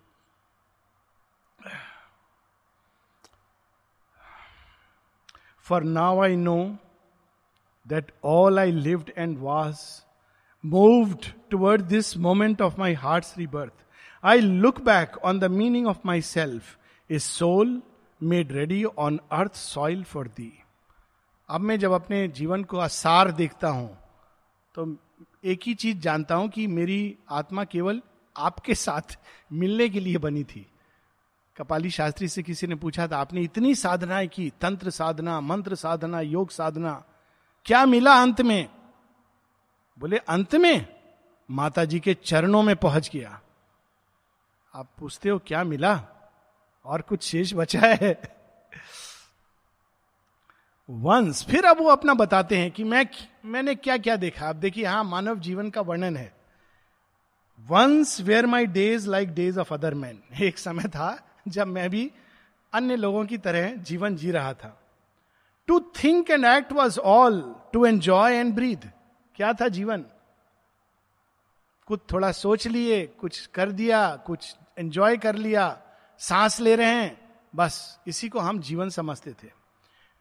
for 5.60 5.84
now 5.84 6.24
I 6.24 6.36
know 6.36 6.78
that 7.88 8.12
all 8.22 8.60
I 8.60 8.70
lived 8.70 9.12
and 9.18 9.40
was 9.40 9.84
toward 11.52 11.82
this 11.82 12.18
moment 12.18 12.62
of 12.62 12.80
my 12.80 12.94
heart 12.94 13.26
rebirth 13.38 13.74
I 14.24 14.40
look 14.40 14.82
back 14.82 15.18
on 15.18 15.40
the 15.40 15.44
meaning 15.52 15.88
of 15.88 15.98
my 16.06 16.22
self 16.22 16.78
a 17.10 17.20
soul 17.20 17.82
made 18.24 18.52
ready 18.52 18.84
on 18.84 19.20
earth 19.32 19.56
soil 19.56 20.04
for 20.04 20.28
the 20.28 20.52
अब 21.50 21.62
मैं 21.62 21.80
जब 21.80 21.92
अपने 21.92 22.28
जीवन 22.28 22.64
को 22.64 22.78
असार 22.78 23.32
देखता 23.32 23.68
हूँ 23.68 23.98
तो 24.76 24.98
एक 25.44 25.60
ही 25.66 25.74
चीज़ 25.74 25.98
जानता 25.98 26.36
हूँ 26.36 26.50
कि 26.50 26.68
मेरी 26.68 27.18
आत्मा 27.30 27.64
केवल 27.64 28.02
आपके 28.38 28.76
साथ 28.76 29.18
मिलने 29.54 29.90
के 29.90 30.00
लिए 30.00 30.18
बनी 30.18 30.44
थी। 30.44 30.66
कपाली 31.58 31.90
शास्त्री 31.90 32.28
से 32.28 32.44
किसी 32.44 32.68
ने 32.68 32.76
पूछा 32.76 33.08
था, 33.08 33.18
आपने 33.18 33.42
इतनी 33.42 33.76
साधनाएँ 33.76 34.28
की, 34.28 34.50
तंत्र 34.62 34.90
साधना, 34.90 35.42
मंत्र 35.42 35.76
साधना, 35.76 36.22
योग 36.22 36.52
साधना 36.52 37.04
क्या 37.66 37.86
मिला 37.86 38.22
अंत 38.22 38.42
में? 38.42 38.70
बोले, 40.00 40.18
अंत 40.18 40.56
में 40.56 40.86
माता 41.52 41.86
जी 41.86 42.00
के 42.00 42.14
चरणों 42.14 42.64
में 42.64 42.76
पहुँच 42.76 43.10
गया। 43.14 43.42
आप 44.76 44.90
पूछते 45.00 45.30
हो, 45.30 45.40
क्या 45.40 45.64
मिला? 45.64 46.04
और 46.86 47.02
कुछ 47.02 47.24
शेष 47.24 47.54
बचा 47.54 47.82
है? 47.84 48.22
वंस 50.90 51.46
फिर 51.46 51.66
अब 51.66 51.78
वो 51.78 51.90
अपना 51.90 52.14
बताते 52.14 52.58
हैं 52.58 52.72
कि 52.72 52.84
मैं, 52.84 53.08
मैंने 53.46 53.76
क्या 53.76 53.98
क्या 53.98 54.16
देखा। 54.16 54.50
आप 54.50 54.56
देखिए, 54.56 54.84
यहाँ 54.84 55.04
मानव 55.04 55.40
जीवन 55.40 55.70
का 55.70 55.82
वर्णन 55.82 56.18
है। 56.18 56.36
Once 57.60 58.22
were 58.22 58.46
my 58.46 58.66
days 58.66 59.10
like 59.10 59.30
days 59.30 59.60
of 59.60 59.74
other 59.74 59.94
men. 59.94 60.22
एक 60.42 60.58
समय 60.58 60.84
था 60.84 61.28
जब 61.48 61.68
मैं 61.68 61.90
भी 61.90 62.12
अन्य 62.74 62.96
लोगों 62.96 63.26
की 63.26 63.38
तरह 63.38 63.76
जीवन 63.76 64.16
जी 64.16 64.32
रहा 64.32 64.54
था। 64.54 64.83
To 65.68 65.80
think 66.04 66.30
and 66.30 66.46
act 66.46 66.72
was 66.72 67.00
all 67.00 67.42
to 67.74 67.86
enjoy 67.86 68.36
and 68.36 68.54
breathe 68.56 68.92
क्या 69.36 69.54
था 69.54 69.68
जीवन? 69.68 70.06
कुछ 71.88 72.00
थोड़ा 72.12 72.32
सोच 72.32 72.68
लिए, 72.68 73.06
कुछ 73.06 73.46
कर 73.46 73.72
दिया, 73.72 74.16
कुछ 74.16 74.56
एंजॉय 74.78 75.18
कर 75.18 75.36
लिया, 75.36 75.82
सांस 76.20 76.60
ले 76.60 76.76
रहे 76.76 76.94
हैं, 76.94 77.18
बस 77.56 78.00
इसी 78.08 78.30
को 78.30 78.40
हम 78.40 78.60
जीवन 78.60 78.90
समझते 78.90 79.32
थे। 79.34 79.50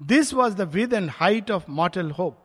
This 0.00 0.32
was 0.34 0.54
the 0.56 0.60
width 0.60 0.92
and 0.92 1.10
height 1.10 1.50
of 1.50 1.70
mortal 1.70 2.10
hope 2.10 2.38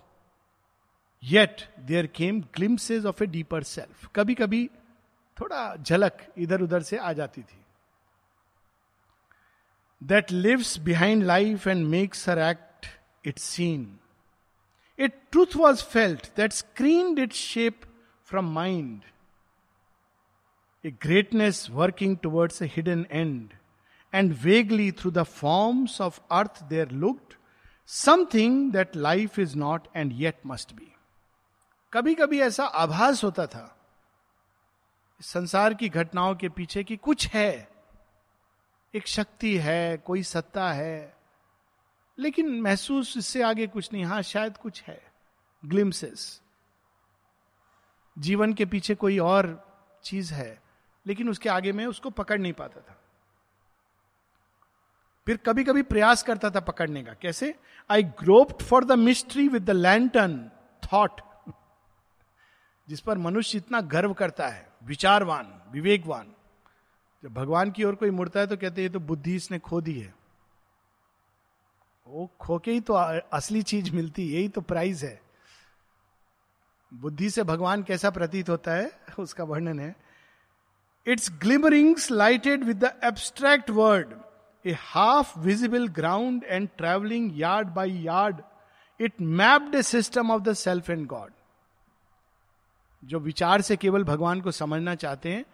yet 1.24 1.62
there 1.80 2.08
came 2.08 2.42
glimpses 2.56 3.06
of 3.06 3.24
a 3.24 3.28
deeper 3.28 3.64
self 3.64 4.10
कभी 4.16 4.36
कभी 4.36 4.70
थोड़ा 5.38 5.76
झलक 5.76 6.26
इधर 6.38 6.62
उधर 6.62 6.82
से 6.82 6.98
आ 6.98 7.14
जाती 7.14 7.42
थी। 7.42 7.60
That 10.02 10.32
lives 10.32 10.78
behind 10.80 11.24
life 11.24 11.68
and 11.68 11.86
makes 11.88 12.28
her 12.30 12.40
act 12.40 12.67
it 13.26 13.40
scene 13.40 14.00
it 15.00 15.22
truth 15.32 15.56
was 15.56 15.84
felt 15.84 16.28
that 16.38 16.52
screen 16.52 17.18
it 17.18 17.34
shape 17.34 17.82
from 18.26 18.54
mind 18.54 19.02
a 20.86 20.92
greatness 20.92 21.68
working 21.70 22.18
towards 22.18 22.62
a 22.62 22.66
hidden 22.66 23.06
end 23.12 23.54
and 24.14 24.34
vaguely 24.34 24.92
through 24.92 25.12
the 25.12 25.24
forms 25.24 26.02
of 26.02 26.20
earth 26.32 26.64
there 26.64 26.92
looked 26.92 27.34
something 27.88 28.72
that 28.72 28.96
life 28.96 29.40
is 29.40 29.58
not 29.58 29.88
and 29.96 30.12
yet 30.14 30.36
must 30.46 30.74
be 30.74 30.94
कभी 31.94 32.16
कभी 32.16 32.40
ऐसा 32.40 32.66
आभास 32.66 33.24
होता 33.24 33.48
था 33.48 33.74
संसार 35.22 35.74
की 35.74 35.90
घटनाओं 35.90 36.36
के 36.36 36.50
पीछे 36.50 36.84
कि 36.84 36.98
कुछ 36.98 37.28
है, 37.28 37.70
एक 38.96 39.08
शक्ति 39.08 39.58
है, 39.58 39.98
कोई 39.98 40.24
सत्ता 40.24 40.72
है 40.72 41.17
लेकिन 42.20 42.62
महसूस 42.62 43.18
इससे 43.18 43.42
आगे 43.42 43.68
कुछ 43.68 43.94
नहीं, 43.94 44.04
हाँ, 44.06 44.22
शायद 44.22 44.58
कुछ 44.58 44.84
है। 44.84 45.02
ग्लिम्सेस 45.66 46.42
जीवन 48.18 48.54
के 48.54 48.66
पीछे 48.66 48.96
कोई 48.96 49.20
और 49.20 49.46
चीज़ 50.04 50.34
है, 50.34 50.62
लेकिन 51.06 51.30
उसके 51.30 51.50
आगे 51.50 51.72
में 51.72 51.86
उसको 51.86 52.10
पकड़ 52.10 52.40
नहीं 52.40 52.54
पाता 52.54 52.82
था। 52.82 53.02
फिर 55.26 55.38
कभी 55.38 55.64
कभी 55.64 55.82
प्रयास 55.82 56.24
करता 56.24 56.50
था 56.50 56.60
पकड़ने 56.60 57.04
का। 57.04 57.14
कैसे? 57.14 57.56
I 57.90 58.04
groped 58.04 58.62
for 58.62 58.86
the 58.86 58.92
mystery 58.92 59.48
with 59.48 59.66
the 59.66 59.70
lantern 59.70 60.50
thought 60.84 61.22
जिस 62.88 63.00
पर 63.00 63.18
मनुष्य 63.18 63.58
इतना 63.58 63.82
गर्व 63.82 64.14
करता 64.14 64.48
है, 64.48 64.70
विचारवान, 64.84 65.62
विवेकवान। 65.72 66.34
जब 67.24 67.34
भगवान 67.34 67.72
की 67.72 67.84
ओर 67.84 67.96
कोई 67.96 68.10
मुड़ता 68.10 68.40
है 68.40 68.48
तो 68.48 68.58
कहते 68.58 68.82
हैं, 68.82 68.90
ये 68.90 68.94
तो 68.94 69.00
बुद्धि 69.00 69.36
इसने 69.36 69.60
खो 69.60 69.82
दी 69.82 70.00
है। 70.00 70.14
वो 72.08 72.30
खो 72.40 72.58
के 72.60 72.72
ही 72.72 72.80
तो 72.80 72.94
असली 72.94 73.62
चीज़ 73.62 73.92
मिलती, 73.96 74.24
यही 74.26 74.48
तो 74.50 74.62
प्राइज 74.62 75.04
है। 75.04 75.20
बुद्धि 76.92 77.30
से 77.30 77.44
भगवान 77.44 77.84
कैसा 77.84 78.10
प्रतीत 78.10 78.50
होता 78.50 78.72
है, 78.72 78.92
उसका 79.20 79.44
वर्णन 79.44 79.80
है। 79.80 79.96
Its 81.06 81.30
glimmerings 81.42 82.10
lighted 82.12 82.64
with 82.64 82.84
the 82.86 82.92
abstract 83.04 83.70
word 83.70 84.14
a 84.66 84.76
half 84.80 85.38
visible 85.40 85.88
ground 85.88 86.44
and 86.44 86.70
travelling 86.78 87.40
yard 87.40 87.68
by 87.68 87.92
yard 87.92 88.42
it 89.00 89.22
mapped 89.22 89.76
a 89.76 89.82
system 89.84 90.32
of 90.32 90.42
the 90.42 90.54
self 90.54 90.90
and 90.90 91.06
God 91.08 91.32
जो 93.04 93.20
विचार 93.20 93.62
से 93.62 93.76
केवल 93.76 94.04
भगवान 94.04 94.42
को 94.42 94.52
समझना 94.52 94.96
चाहते 94.96 95.34
हैं, 95.34 95.46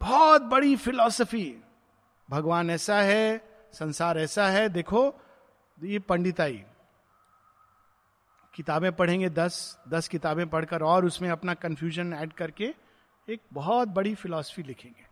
बहुत 0.00 0.42
बड़ी 0.42 0.76
फिलॉसफी 0.76 1.56
भगवान 2.28 2.70
ऐसा 2.70 3.00
है, 3.00 3.40
संसार 3.74 4.18
ऐसा 4.18 4.46
है, 4.48 4.68
देखो 4.68 5.14
ये 5.82 5.98
पंडिताई 5.98 6.64
किताबें 8.54 8.92
पढ़ेंगे 8.96 9.28
दस 9.30 9.78
दस 9.88 10.08
किताबें 10.08 10.48
पढ़कर 10.48 10.82
और 10.82 11.04
उसमें 11.04 11.30
अपना 11.30 11.54
कंफ्यूजन 11.54 12.12
ऐड 12.12 12.32
करके 12.32 12.74
एक 13.28 13.40
बहुत 13.52 13.88
बड़ी 13.88 14.14
फिलॉसफी 14.14 14.62
लिखेंगे। 14.62 15.06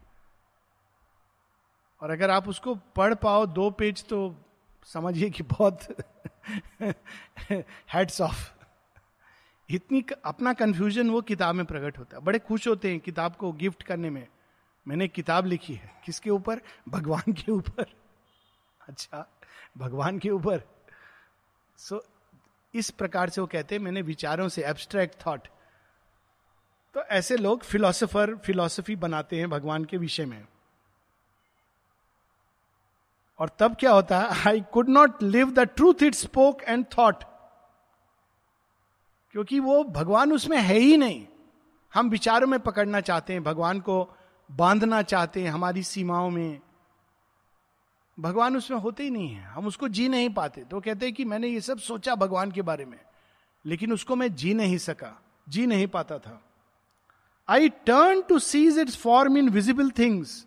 और 2.00 2.11
अगर 2.11 2.31
आप 2.31 2.48
उसको 2.48 2.74
पढ़ 2.74 3.14
पाओ 3.14 3.46
दो 3.46 3.70
पेज 3.70 4.05
तो 4.05 4.37
समझिए 4.85 5.31
कि 5.31 5.42
बहुत 5.42 5.81
हेड्स 7.92 8.20
ऑफ़ 8.20 8.55
इतनी 9.70 10.05
अपना 10.24 10.53
कंफ्यूजन 10.53 11.11
वो 11.11 11.20
किताब 11.20 11.55
में 11.55 11.66
प्रकट 11.66 11.98
होता 11.98 12.16
है। 12.16 12.22
बड़े 12.22 12.38
खुश 12.38 12.68
होते 12.68 12.90
हैं 12.90 13.00
किताब 13.00 13.37
को 13.37 13.53
गिफ्ट 13.53 13.83
करने 13.83 14.11
में। 14.11 14.29
मैंने 14.88 15.09
किताब 15.09 15.46
लिखी 15.46 15.74
है। 15.74 16.03
किसके 16.05 16.31
ऊपर? 16.31 16.61
भगवान 16.88 17.33
के 17.33 17.53
ऊपर। 17.53 17.87
अच्छा। 18.88 19.34
भगवान 19.77 20.19
के 20.19 20.31
ऊपर। 20.31 20.63
सो 21.79 21.97
so, 21.97 22.03
इस 22.75 22.91
प्रकार 22.91 23.31
से 23.31 23.41
वो 23.41 23.47
कहते 23.47 23.75
हैं 23.75 23.83
मैंने 23.83 24.03
विचारों 24.03 24.49
से 24.49 24.65
एब्स्ट्रैक्ट 24.65 25.27
थॉट 25.27 25.49
तो 26.95 27.03
ऐसे 27.03 27.37
लोग 27.37 27.63
फिलोसोफर 27.63 28.35
फिलोसफी 28.37 28.97
बनाते 28.97 29.39
हैं 29.39 29.49
भगवान 29.51 29.85
के 29.85 29.97
विषय 29.97 30.25
में। 30.25 30.47
और 33.41 33.51
तब 33.59 33.77
क्या 33.77 33.93
होता 33.93 34.19
है 34.19 34.49
I 34.49 34.61
could 34.73 34.89
not 34.89 35.23
live 35.23 35.51
the 35.51 35.61
truth 35.69 36.03
it 36.03 36.15
spoke 36.15 36.63
and 36.63 36.85
thought 36.99 37.25
क्योंकि 39.35 39.59
वो 39.61 39.83
भगवान 39.85 40.33
उसमें 40.33 40.59
है 40.59 40.79
ही 40.79 40.97
नहीं। 40.97 41.27
हम 41.93 42.11
विचारों 42.11 42.47
में 42.47 42.59
पकड़ना 42.61 43.01
चाहते 43.01 43.33
हैं 43.33 43.43
भगवान 43.43 43.81
को 43.81 43.97
बांधना 44.51 45.03
चाहते 45.03 45.43
हैं 45.43 45.51
हमारी 45.51 45.83
सीमाओं 45.83 46.31
में। 46.31 46.61
भगवान 48.18 48.57
उसमें 48.57 48.79
होते 48.79 49.03
ही 49.03 49.11
नहीं 49.11 49.29
है। 49.29 49.44
हम 49.44 49.66
उसको 49.66 49.88
जी 49.88 50.09
नहीं 50.09 50.29
पाते। 50.31 50.61
तो 50.61 50.81
कहते 50.81 51.07
हैं 51.07 51.14
कि 51.14 51.24
मैंने 51.24 51.48
ये 51.48 51.61
सब 51.61 51.79
सोचा 51.79 52.14
भगवान 52.14 52.50
के 52.50 52.62
बारे 52.62 52.85
में, 52.85 52.98
लेकिन 53.64 53.92
उसको 53.92 54.16
मैं 54.16 54.35
जी 54.35 54.55
नहीं 54.55 54.79
सका, 54.79 55.20
जी 55.48 55.66
नहीं 55.66 55.87
पाता 55.87 56.18
था। 56.18 56.40
I 57.48 57.68
turn 57.68 58.22
to 58.22 58.38
seize 58.38 58.79
its 58.79 58.96
form 58.96 59.38
in 59.38 59.48
visible 59.48 59.90
things 59.90 60.46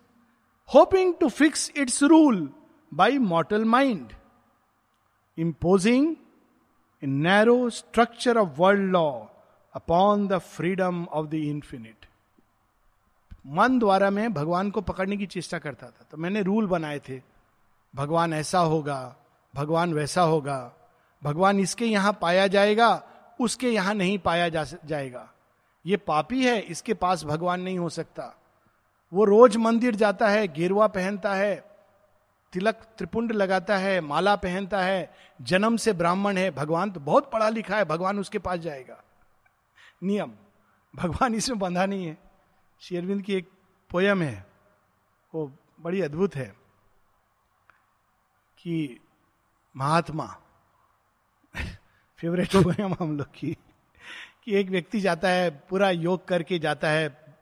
hoping 0.68 1.14
to 1.20 1.28
fix 1.28 1.70
its 1.76 2.02
rule 2.02 2.48
by 2.94 3.18
mortal 3.18 3.64
mind 3.64 4.12
imposing 5.38 6.14
in 7.02 7.10
narrow 7.10 7.70
structure 7.70 8.38
of 8.38 8.48
world 8.58 8.90
law 8.92 9.10
upon 9.74 10.26
the 10.28 10.38
freedom 10.38 11.04
of 11.04 11.26
the 11.26 11.34
infinite 11.34 12.06
मन 13.46 13.78
द्वारा 13.78 14.10
मैं 14.10 14.32
भगवान 14.32 14.70
को 14.70 14.80
पकड़ने 14.80 15.16
की 15.16 15.26
चेष्टा 15.26 15.58
करता 15.58 15.86
था। 15.86 16.06
तो 16.10 16.16
मैंने 16.16 16.42
रूल 16.42 16.66
बनाए 16.66 16.98
थे। 16.98 17.37
भगवान 17.94 18.32
ऐसा 18.32 18.58
होगा, 18.58 19.16
भगवान 19.54 19.94
वैसा 19.94 20.22
होगा, 20.22 20.72
भगवान 21.22 21.60
इसके 21.60 21.86
यहाँ 21.86 22.18
पाया 22.22 22.46
जाएगा, 22.46 23.02
उसके 23.40 23.70
यहाँ 23.70 23.94
नहीं 23.94 24.18
पाया 24.18 24.48
जा 24.48 24.64
जाएगा। 24.64 25.28
ये 25.84 25.96
पापी 25.96 26.44
है, 26.44 26.60
इसके 26.60 26.94
पास 26.94 27.24
भगवान 27.24 27.60
नहीं 27.60 27.78
हो 27.78 27.88
सकता। 27.88 28.34
वो 29.12 29.24
रोज 29.24 29.56
मंदिर 29.56 29.94
जाता 29.94 30.28
है, 30.28 30.48
गेरुआ 30.48 30.86
पहनता 30.86 31.34
है, 31.34 31.54
तिलक 32.52 32.74
त्रिपुंड 32.74 33.32
लगाता 33.32 33.76
है, 33.76 34.00
माला 34.00 34.36
पहनता 34.36 34.82
है, 34.82 35.10
जन्म 35.42 35.76
से 35.76 35.92
ब्राह्मण 35.92 36.36
है, 36.36 36.50
भगवान 36.50 36.90
तो 36.90 37.00
बहुत 37.00 37.30
पढ़ा 37.30 37.48
लिखा 37.48 37.76
है, 37.76 37.84
भगवान 37.84 38.18
उसके 38.18 38.38
पास 38.38 38.58
जाएगा। 38.58 39.02
नियम, 40.02 40.32
भगवान 40.94 41.34
इसमें 41.34 41.58
बंधा 41.58 41.86
नहीं 41.86 42.06
है। 42.06 42.16
शेरविंद 42.80 43.22
की 43.22 43.34
एक 43.34 43.50
पोयम 43.90 44.22
है, 44.22 44.46
वो 45.34 45.50
बड़ी 45.80 46.00
अद्भुत 46.00 46.36
है। 46.36 46.57
कि 48.58 49.00
महात्मा, 49.76 50.36
फेवरेट 52.18 52.56
पोयम 52.56 52.94
हम 53.00 53.18
लोग 53.18 53.26
की, 53.26 53.56
कि 54.44 54.54
एक 54.54 54.68
व्यक्ति 54.68 55.00
जाता 55.00 55.28
है, 55.28 55.50
पूरा 55.50 55.90
योग 55.90 56.28
करके 56.28 56.58
जाता 56.58 56.88
है, 56.88 57.36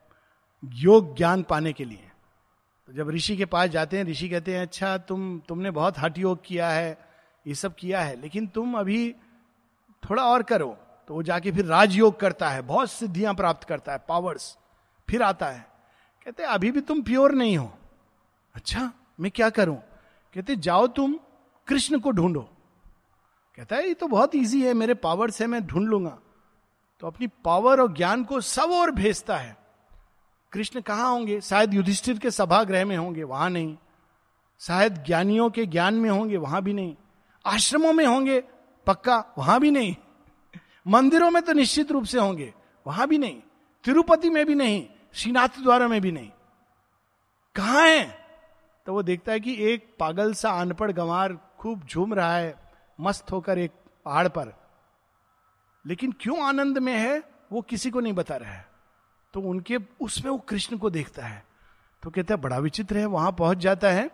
योग 0.65 1.17
ज्ञान 1.17 1.43
पाने 1.43 1.73
के 1.73 1.85
लिए। 1.85 2.11
तो 2.87 2.93
जब 2.93 3.11
ऋषि 3.11 3.37
के 3.37 3.45
पास 3.45 3.71
जाते 3.71 3.99
हैं, 3.99 4.05
ऋषि 4.05 4.29
कहते 4.29 4.55
हैं 4.55 4.63
अच्छा 4.63 4.99
तुम, 4.99 5.39
तुमने 5.39 5.71
बहुत 5.71 5.99
हठ 5.99 6.19
योग 6.19 6.45
किया 6.45 6.71
है, 6.71 6.99
ये 7.47 7.55
सब 7.55 7.75
किया 7.75 8.03
है, 8.03 8.21
लेकिन 8.21 8.47
तुम 8.47 8.79
अभी 8.79 9.15
थोड़ा 10.11 10.25
और 10.25 10.43
करो। 10.43 10.79
तो 11.09 11.15
वो 11.15 11.23
जाके 11.23 11.53
फिर 11.53 11.65
राजयोग 11.65 12.21
करता 12.21 12.51
है, 12.51 12.63
बहुत 12.63 12.91
सिद्धियाँ 12.91 13.35
प्राप्त 13.35 13.69
करता 13.69 13.93
है 13.93 13.99
पावर्स 14.09 14.59
फिर 15.09 15.23
आता 15.23 15.47
है। 15.47 15.67
कहते 16.25 16.43
अभी 16.43 16.71
भी 16.71 16.81
तुम 16.81 17.03
प्योर 17.03 17.33
नहीं 17.33 17.59
हो। 17.59 17.79
अच्छा 18.55 18.93
मैं 19.21 19.31
क्या 19.31 19.51
करूँ? 19.51 19.83
कहते, 20.37 20.57
जाओ 20.57 20.87
तुम, 20.87 21.19
कृष्ण 21.67 21.99
को 21.99 22.11
ढूंढो। 22.11 22.41
कहता 23.57 23.77
है, 23.77 23.89
ये 23.89 23.95
तो 23.95 24.07
बहुत 24.07 24.35
इजी 24.35 24.67
है, 24.67 24.75
मेरे 24.75 24.95
पावर 24.95 25.31
से 25.31 25.47
मैं 25.47 25.67
ढूंढ 25.67 25.89
लूँगा। 25.89 26.19
तो 27.01 27.07
अपनी 27.07 27.27
पावर 27.27 27.81
और 27.81 27.93
ज्ञान 27.93 28.25
को 28.25 28.41
सब 28.41 28.71
और 28.71 28.91
भेजता 28.91 29.37
है। 29.37 29.57
कृष्ण 30.53 30.81
कहाँ 30.81 31.11
होंगे? 31.11 31.41
शायद 31.41 31.75
युधिष्ठिर 31.75 32.19
के 32.19 32.31
सभागृह 32.31 32.85
में 32.85 32.97
होंगे, 32.97 33.23
वहाँ 33.23 33.51
नहीं। 33.51 33.77
शायद 34.61 35.05
ज्ञानियों 35.05 35.51
के 35.51 35.67
ज्ञान 35.67 35.95
में 35.95 36.11
होंगे, 36.11 36.37
वहाँ 36.37 36.63
भी 36.63 36.73
नहीं। 36.73 36.97
आश्रमों 37.47 37.93
में 37.93 38.07
होंगे, 38.07 38.41
पक्का, 38.87 39.25
वहाँ 39.39 39.61
भी 39.61 39.71
नहीं। 39.71 39.97
मंदिरों 40.89 41.31
में 41.31 41.43
तो 41.43 41.53
निश्चित 41.53 41.93
रूप 41.93 42.05
से 42.05 42.19
होंगे, 42.19 42.55
वहाँ 42.87 43.09
भी 43.09 43.19
नहीं। 43.19 43.43
तिरुपति 43.85 44.31
में 44.31 44.47
भी 44.47 44.55
नहीं, 44.55 44.87
श्रीनाथ 45.15 45.49
द्वारा 45.49 45.89
में 45.89 46.01
भी 46.01 46.13
नहीं। 46.13 46.31
कहा 47.55 47.81
है? 47.81 48.26
तो 48.87 48.93
वो 48.93 49.03
देखता 49.03 49.33
है 49.33 49.41
कि 49.41 49.67
एक 49.67 49.97
पागल 50.01 50.35
सा 50.35 50.51
अनपढ़ 50.51 50.93
गंवार 50.93 51.39
खूब 51.59 51.85
झूम 51.85 52.15
रहा 52.15 52.37
है, 52.37 52.73
मस्त 53.01 53.33
होकर 53.33 53.59
एक 53.59 53.71
पहाड़ 54.05 54.29
पर। 54.29 54.53
लेकिन 55.87 56.13
क्यों 56.13 56.43
आनंद 56.43 56.79
में 56.79 56.95
है, 56.95 57.23
वो 57.53 57.61
किसी 57.61 57.91
को 57.91 58.01
नहीं 58.01 58.13
बता 58.13 58.37
रहा 58.37 58.53
है। 58.53 58.69
तो 59.33 59.41
उनके, 59.41 59.79
उसमें 60.01 60.33
वो 60.33 60.39
कृष्ण 60.39 60.79
को 60.79 60.91
देखता 60.91 61.27
है। 61.27 61.47
तो 62.03 62.11
कहता 62.11 62.35
है, 62.35 62.41
बड़ा 62.41 62.59
विचित्र 62.59 62.99
है, 62.99 63.07
वहाँ 63.07 63.33
पहुँच 63.33 63.59
जाता 63.59 63.89
है। 63.89 64.11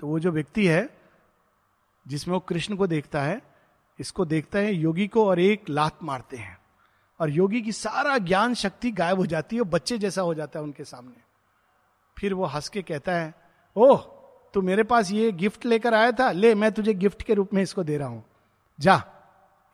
तो 0.00 0.06
वो 0.06 0.18
जो 0.18 0.30
व्यक्ति 0.30 0.66
है, 0.66 0.98
जिसमें 2.06 2.34
वो 2.34 2.40
कृष्ण 2.40 2.76
को 2.76 2.86
देखता 2.86 3.22
है, 3.22 3.42
इसको 4.00 4.24
देखता 4.24 4.58
है, 4.58 4.74
योगी 4.74 5.08
को 5.08 5.28
और 5.28 5.40
एक 5.40 5.64
लात 5.70 5.98
मारते 6.02 6.36
हैं। 6.36 6.58
और 7.20 7.30
योगी 7.30 7.62
की 7.62 7.72
सारा 7.72 8.18
ज्ञान 8.18 8.54
शक्ति 8.54 8.90
गायब 8.90 9.16
हो 9.16 9.26
जाती 9.26 9.56
है 9.56 9.62
बच्चे 9.62 9.98
जैसा 9.98 10.22
हो 10.22 10.34
जाता 10.34 10.58
है 10.58 10.64
उनके 10.64 10.84
सामने। 10.84 11.31
फिर 12.18 12.34
वो 12.34 12.44
हंस 12.44 12.68
के 12.68 12.82
कहता 12.82 13.12
है, 13.12 13.34
ओह, 13.76 14.00
तू 14.54 14.62
मेरे 14.62 14.82
पास 14.82 15.10
ये 15.10 15.32
गिफ्ट 15.32 15.66
लेकर 15.66 15.94
आया 15.94 16.12
था, 16.12 16.30
ले, 16.32 16.54
मैं 16.54 16.72
तुझे 16.72 16.94
गिफ्ट 16.94 17.22
के 17.22 17.34
रूप 17.34 17.54
में 17.54 17.62
इसको 17.62 17.84
दे 17.84 17.98
रहा 17.98 18.08
हूँ। 18.08 18.24
जा, 18.80 19.04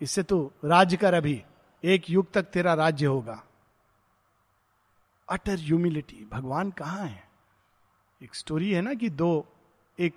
इससे 0.01 0.23
तू 0.23 0.53
राज्य 0.65 0.97
कर 0.97 1.15
अभी, 1.15 1.45
एक 1.85 2.11
युग 2.11 2.33
तक 2.33 2.43
तेरा 2.43 2.75
राज्य 2.75 3.07
होगा। 3.07 3.43
अटर 5.29 5.55
ह्यूमिलिटी 5.55 6.29
भगवान 6.33 6.71
कहाँ 6.71 7.07
है? 7.07 7.29
एक 8.23 8.35
स्टोरी 8.35 8.73
है 8.73 8.83
ना 8.83 8.95
कि 8.95 9.11
दो, 9.11 9.47
एक 9.99 10.15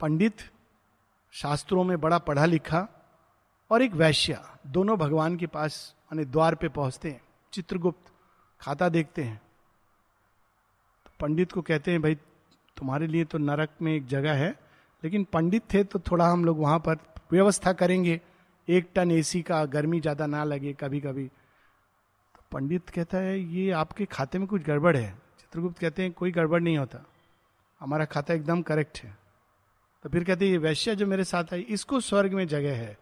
पंडित 0.00 0.36
शास्त्रों 1.32 1.84
में 1.84 2.00
बड़ा 2.00 2.18
पढ़ा 2.18 2.44
लिखा 2.44 2.88
और 3.70 3.82
एक 3.82 3.92
वैश्या, 3.92 4.58
दोनों 4.66 4.96
भगवान 4.98 5.36
के 5.36 5.46
पास 5.46 5.94
यानी 6.04 6.24
द्वार 6.24 6.54
पे 6.54 6.68
पहुँचते 6.68 7.10
हैं, 7.10 7.20
चित्रगुप्त, 7.52 8.12
खाता 8.60 8.88
देखते 8.88 9.22
हैं। 9.24 9.40
पंडित 11.20 11.52
को 11.52 11.62
कहते 11.62 11.90
हैं, 11.90 12.02
भाई, 12.02 12.14
तुम्हारे 12.76 13.06
लिए 13.06 13.24
तो 13.24 13.38
नरक 13.38 13.70
में 13.82 13.92
एक 13.94 14.06
जगह 14.06 14.34
है, 14.34 14.50
लेकिन 15.02 15.24
पंडित 15.32 15.62
थे 15.74 15.82
तो 15.84 15.98
थोड़ा 16.00 16.26
हम 16.26 16.44
लोग 16.44 16.58
वहाँ 16.58 16.78
पर 16.78 16.96
व्यवस्था 17.32 17.72
करेंगे। 17.72 18.20
एक 18.68 18.88
टन 18.94 19.10
एसी 19.10 19.42
का 19.42 19.64
गर्मी 19.66 20.00
ज़्यादा 20.00 20.26
ना 20.26 20.42
लगे 20.44 20.72
कभी 20.72 21.00
कभी 21.00 21.26
तो 21.26 22.42
पंडित 22.52 22.90
कहता 22.90 23.18
है, 23.18 23.38
ये 23.38 23.70
आपके 23.72 24.04
खाते 24.04 24.38
में 24.38 24.46
कुछ 24.48 24.62
गड़बड़ 24.62 24.96
है। 24.96 25.10
चित्रगुप्त 25.40 25.78
कहते 25.78 26.02
हैं, 26.02 26.12
कोई 26.12 26.30
गड़बड़ 26.30 26.60
नहीं 26.60 26.78
होता। 26.78 27.04
हमारा 27.80 28.04
खाता 28.04 28.34
एकदम 28.34 28.62
करेक्ट 28.62 28.98
है। 28.98 29.16
तो 30.04 30.08
फिर 30.08 30.24
कहते 30.24 30.44
हैं, 30.44 30.52
ये 30.52 30.58
वैश्य 30.58 30.94
जो 30.96 31.06
मेरे 31.06 31.24
साथ 31.24 31.52
है 31.52 31.60
इसको 31.60 32.00
स्वर्ग 32.00 32.32
में 32.32 32.46
जगह 32.48 32.76
है। 32.76 32.96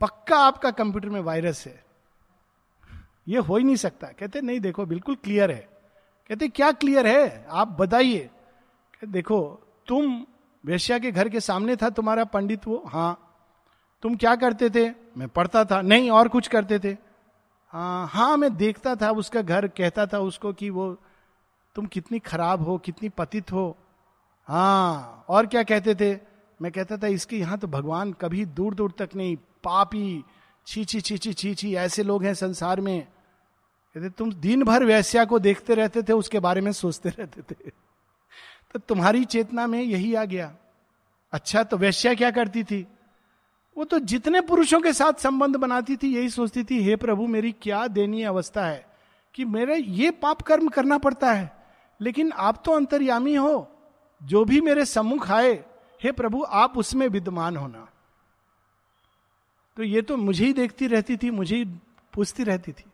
पक्का 0.00 0.38
आपका 0.38 0.70
कंप्यूटर 0.70 1.08
में 1.08 1.20
वायरस 1.20 1.66
है। 1.66 1.84
ये 3.28 3.38
हो 3.38 3.56
ही 3.56 3.64
नहीं 3.64 3.76
सकता। 3.76 4.06
कहते 4.08 4.40
नहीं, 4.40 4.60
देखो, 4.60 4.86
बिल्कुल 4.86 5.14
क्लियर 5.14 5.50
है। 5.50 5.68
कहते, 6.30 6.48
क्या 6.48 6.72
क्लियर 6.72 7.06
है? 7.06 7.46
आप 7.50 7.68
बताइए. 7.68 8.30
देखो, 9.04 9.60
तुम 9.86 10.26
वेश्या 10.64 10.98
के 10.98 11.10
घर 11.12 11.28
के 11.28 11.40
सामने 11.40 11.76
था 11.76 11.90
तुम्हारा 11.90 12.24
पंडित 12.24 12.66
वो? 12.66 12.82
हाँ. 12.86 13.22
तुम 14.02 14.16
क्या 14.16 14.36
करते 14.36 14.70
थे? 14.70 14.90
मैं 15.16 15.28
पढ़ता 15.28 15.64
था. 15.64 15.82
नहीं, 15.82 16.10
और 16.10 16.28
कुछ 16.28 16.48
करते 16.48 16.78
थे? 16.78 16.96
हाँ 17.72 18.06
हाँ 18.06 18.36
मैं 18.36 18.56
देखता 18.56 18.94
था 18.94 19.10
उसका 19.10 19.42
घर, 19.42 19.66
कहता 19.68 20.06
था 20.06 20.18
उसको 20.18 20.52
कि 20.52 20.70
वो, 20.70 20.96
तुम 21.74 21.86
कितनी 21.86 22.18
खराब 22.18 22.62
हो, 22.62 22.78
कितनी 22.78 23.08
पतित 23.08 23.52
हो। 23.52 23.76
हाँ 24.46 25.24
और 25.28 25.46
क्या 25.46 25.62
कहते 25.62 25.94
थे? 25.94 26.18
मैं 26.62 26.72
कहता 26.72 26.96
था, 26.96 27.06
इसके 27.06 27.36
यहाँ 27.36 27.58
तो 27.58 27.66
भगवान 27.66 28.12
कभी 28.12 28.44
दूर 28.44 28.74
दूर 28.74 28.92
तक 28.98 29.08
नहीं, 29.16 29.36
पापी 29.36 30.24
छी 30.66 30.84
छी 30.84 31.00
छी 31.00 31.18
छी 31.18 31.32
छी 31.32 31.54
छी 31.54 31.74
ऐसे 31.74 32.02
लोग 32.02 32.24
हैं 32.24 32.34
संसार 32.34 32.80
में। 32.80 33.06
कहते, 33.96 34.10
तुम 34.10 34.32
दिन 34.32 34.64
भर 34.64 34.84
वैश्या 34.84 35.24
को 35.24 35.38
देखते 35.38 35.74
रहते 35.74 36.02
थे, 36.02 36.12
उसके 36.12 36.40
बारे 36.40 36.60
में 36.60 36.72
सोचते 36.72 37.08
रहते 37.08 37.42
थे। 37.42 37.70
तो 38.72 38.78
तुम्हारी 38.78 39.24
चेतना 39.24 39.66
में 39.66 39.82
यही 39.82 40.14
आ 40.14 40.24
गया। 40.24 40.56
अच्छा 41.32 41.62
तो 41.62 41.76
वैश्या 41.76 42.14
क्या 42.14 42.30
करती 42.30 42.64
थी? 42.64 42.86
वो 43.76 43.84
तो 43.84 43.98
जितने 43.98 44.40
पुरुषों 44.40 44.80
के 44.80 44.92
साथ 44.92 45.12
संबंध 45.12 45.56
बनाती 45.56 45.96
थी, 45.96 46.16
यही 46.16 46.30
सोचती 46.30 46.64
थी, 46.64 46.82
हे 46.82 46.96
प्रभु, 46.96 47.26
मेरी 47.26 47.52
क्या 47.52 47.86
दयनीय 47.86 48.24
अवस्था 48.24 48.66
है 48.66 48.86
कि 49.34 49.44
मेरे 49.44 49.76
ये 49.76 50.10
पाप 50.10 50.42
कर्म 50.42 50.68
करना 50.68 50.98
पड़ता 50.98 51.32
है, 51.32 51.56
लेकिन 52.00 52.32
आप 52.32 52.62
तो 52.64 52.72
अंतर्यामी 52.72 53.34
हो। 53.34 53.72
जो 54.22 54.44
भी 54.44 54.60
मेरे 54.60 54.84
सम्मुख 54.84 55.30
आए, 55.30 55.64
हे 56.02 56.12
प्रभु, 56.12 56.44
आप 56.48 56.78
उसमें 56.78 57.08
विद्यमान 57.08 57.56
होना। 57.56 57.88
तो 59.76 59.82
ये 59.82 60.02
तो 60.02 60.16
मुझे 60.16 60.46
ही 60.46 60.52
देखती 60.52 60.86
रहती 60.86 61.16
थी, 61.16 61.30
मुझे 61.30 61.56
ही 61.56 61.64
पूछती 62.12 62.44
रहती 62.44 62.72
थी। 62.72 62.84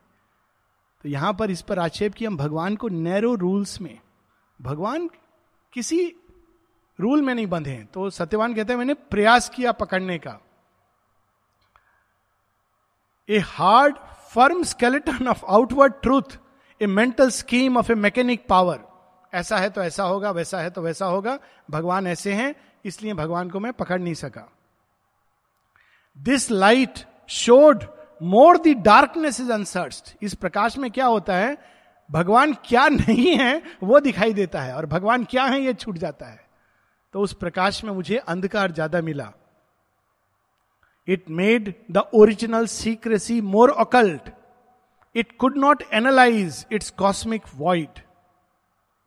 तो 1.05 1.09
यहाँ 1.09 1.33
पर 1.35 1.51
इस 1.51 1.63
पर 1.63 1.79
आक्षेप 1.79 2.15
कि 2.15 2.25
हम 2.25 2.37
भगवान 2.37 2.77
को 2.77 2.89
नैरो 2.89 3.35
रूल्स 3.35 3.81
में, 3.81 3.99
भगवान 4.61 5.09
किसी 5.73 6.05
रूल 6.99 7.23
में 7.23 7.35
नहीं 7.35 7.47
बंधे 7.47 7.71
हैं। 7.71 7.87
तो 7.87 8.09
सत्यवान 8.11 8.55
कहते 8.55 8.73
हैं, 8.73 8.79
मैंने 8.79 8.95
प्रयास 8.95 9.49
किया 9.49 9.73
पकड़ने 9.73 10.19
का। 10.19 10.39
A 13.29 13.39
hard 13.39 13.97
firm 14.31 14.63
skeleton 14.63 15.29
of 15.29 15.45
outward 15.47 15.93
truth 16.03 16.39
a 16.81 16.87
mental 16.87 17.31
scheme 17.31 17.77
of 17.77 17.91
a 17.93 17.95
mechanic 17.95 18.47
power 18.49 18.81
ऐसा 19.33 19.59
है 19.59 19.71
तो 19.71 19.83
ऐसा 19.83 20.05
होगा, 20.05 20.31
वैसा 20.31 20.61
है 20.61 20.71
तो 20.71 20.83
वैसा 20.83 21.07
होगा। 21.07 21.39
भगवान 21.71 22.07
ऐसे 22.07 22.33
हैं, 22.33 22.55
इसलिए 22.85 23.15
भगवान 23.15 23.51
को 23.51 23.61
मैं 23.61 23.73
पकड़ 23.73 24.01
नहीं 24.01 24.15
सका। 24.15 24.49
This 26.19 26.51
light 26.51 26.99
showed 27.29 27.85
more 28.23 28.59
the 28.59 28.75
darkness 28.85 29.41
is 29.41 29.53
unsearched 29.53 30.17
इस 30.23 30.35
प्रकाश 30.35 30.77
में 30.79 30.91
क्या 30.91 31.07
होता 31.07 31.37
है? 31.37 31.57
भगवान 32.11 32.53
क्या 32.65 32.89
नहीं 32.89 33.37
है, 33.39 33.63
वो 33.83 34.01
दिखाई 34.01 34.33
देता 34.33 34.61
है। 34.63 34.75
और 34.75 34.87
भगवान 34.87 35.25
क्या 35.25 35.45
है, 35.45 35.61
ये 35.61 35.75
छूट 35.75 35.99
जाता 35.99 36.27
है। 36.27 36.41
तो 37.15 37.21
उस 37.21 37.33
प्रकाश 37.33 37.83
में 37.85 37.93
मुझे 37.93 38.17
अंधकार 38.17 38.73
ज़्यादा 38.73 39.01
मिला। 39.01 39.33
It 41.09 41.31
made 41.31 41.73
the 41.91 41.99
original 42.15 42.67
secrecy 42.67 43.41
more 43.41 43.71
occult 43.71 44.31
it 45.15 45.37
could 45.39 45.57
not 45.57 45.83
analyse 45.93 46.67
its 46.73 46.91
cosmic 46.91 47.43
void 47.55 48.01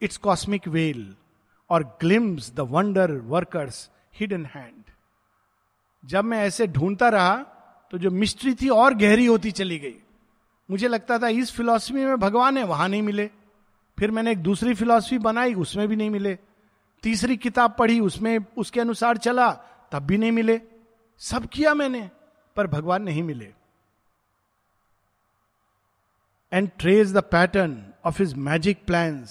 its 0.01 0.17
cosmic 0.17 0.67
veil 0.67 1.15
और 1.69 1.83
glimpse 2.01 2.51
the 2.55 2.59
wonder 2.71 3.11
workers 3.11 3.89
hidden 4.19 4.45
hand 4.45 4.83
जब 6.03 6.23
मैं 6.23 6.43
ऐसे 6.43 6.67
ढूंढता 6.67 7.09
रहा 7.09 7.35
तो 7.95 7.99
जो 7.99 8.11
मिस्ट्री 8.11 8.53
थी 8.53 8.69
और 8.69 8.93
गहरी 8.93 9.25
होती 9.25 9.51
चली 9.51 9.79
गई। 9.79 9.95
मुझे 10.71 10.87
लगता 10.87 11.19
था 11.19 11.27
इस 11.27 11.51
फिलॉसफी 11.51 11.93
में 11.93 12.17
भगवान 12.17 12.57
है, 12.57 12.63
वहाँ 12.63 12.89
नहीं 12.89 13.01
मिले। 13.01 13.29
फिर 13.99 14.11
मैंने 14.11 14.31
एक 14.31 14.37
दूसरी 14.37 14.73
फिलॉसफी 14.73 15.17
बनाई, 15.17 15.53
उसमें 15.53 15.87
भी 15.87 15.95
नहीं 15.95 16.09
मिले। 16.09 16.37
तीसरी 17.03 17.37
किताब 17.37 17.75
पढ़ी, 17.79 17.99
उसमें 17.99 18.39
उसके 18.57 18.79
अनुसार 18.79 19.17
चला, 19.17 19.51
तब 19.91 19.99
भी 19.99 20.17
नहीं 20.17 20.31
मिले। 20.31 20.61
सब 21.17 21.45
किया 21.45 21.73
मैंने, 21.73 22.09
पर 22.55 22.67
भगवान 22.67 23.03
नहीं 23.03 23.23
मिले। 23.23 23.53
And 26.53 26.69
trace 26.79 27.13
the 27.13 27.17
pattern 27.17 27.93
of 28.05 28.21
his 28.21 28.33
magic 28.33 28.85
plan 28.87 29.25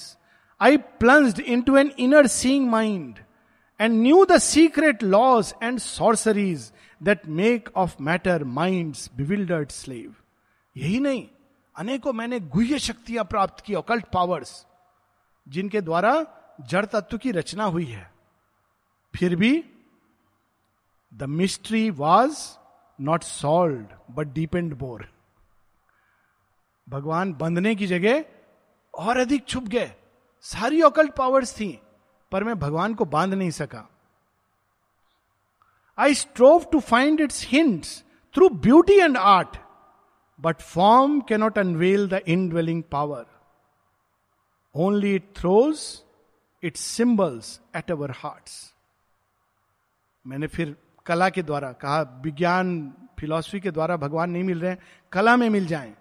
I 0.60 0.76
I 1.02 1.40
into 1.62 1.76
an 1.76 1.90
inner 1.98 2.26
seeing 2.26 2.72
mind. 2.72 3.23
And 3.80 3.92
knew 3.92 4.26
the 4.26 4.38
secret 4.38 5.02
laws 5.02 5.52
and 5.62 5.78
sorceries 5.78 6.72
that 7.02 7.28
make 7.28 7.72
of 7.76 8.00
matter 8.00 8.44
mind 8.44 8.94
bewildered 8.94 9.70
slave. 9.70 10.12
यही 10.76 11.00
नहीं, 11.00 11.28
अनेकों 11.76 12.12
मैंने 12.12 12.40
गुह्य 12.40 12.78
शक्तियाँ 12.78 13.24
प्राप्त 13.24 13.64
की 13.64 13.74
ऑकल्ट 13.74 14.04
पावर्स 14.04 14.66
जिनके 15.48 15.80
द्वारा 15.80 16.26
जड़ 16.60 16.84
तत्व 16.84 17.18
की 17.18 17.30
रचना 17.30 17.64
हुई 17.64 17.84
है। 17.84 18.12
फिर 19.16 19.36
भी 19.36 19.64
the 21.14 21.22
mystery 21.22 21.90
was 21.90 22.38
not 23.00 23.22
solve 23.22 23.86
but 24.10 24.26
deep 24.26 24.56
and 24.56 24.74
bore 24.74 25.08
भगवान 26.88 27.34
बंधने 27.34 27.74
की 27.74 27.86
जगह 27.86 28.24
और 28.94 29.16
अधिक 29.16 29.46
छुप 29.46 29.64
गए। 29.64 29.92
सारी 30.40 30.82
ऑकल्ट 30.82 31.14
पावर्स 31.14 31.54
थी। 31.54 31.80
पर 32.34 32.44
मैं 32.44 32.58
भगवान 32.58 32.94
को 32.94 33.04
बाँध 33.04 33.34
नहीं 33.34 33.50
सका। 33.50 33.88
I 35.98 36.14
strove 36.14 36.64
to 36.72 36.80
find 36.80 37.20
its 37.20 37.46
hints 37.48 38.02
through 38.34 38.48
beauty 38.48 38.94
and 38.94 39.16
art 39.16 39.56
but 40.40 40.60
form 40.60 41.20
cannot 41.20 41.58
unveil 41.58 42.08
the 42.08 42.20
indwelling 42.28 42.82
power 42.92 43.26
only 44.74 45.14
it 45.14 45.32
throws 45.36 45.84
its 46.62 46.80
symbols 46.80 47.60
at 47.76 47.90
our 47.90 48.10
hearts 48.10 48.74
मैंने 50.26 50.46
फिर 50.46 50.76
कला 51.06 51.28
के 51.28 51.42
द्वारा 51.42 51.72
कहा, 51.72 52.00
विज्ञान 52.24 52.94
फिलॉसफी 53.18 53.60
के 53.60 53.70
द्वारा 53.70 53.96
भगवान 53.96 54.30
नहीं 54.30 54.44
मिल 54.44 54.60
रहे 54.60 54.70
हैं, 54.70 54.78
कला 55.12 55.36
में 55.36 55.48
मिल 55.50 55.66
जाएँ। 55.66 55.94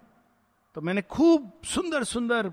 तो 0.74 0.80
मैंने 0.80 1.02
खूब 1.02 1.50
सुंदर 1.64 2.04
सुंदर 2.04 2.48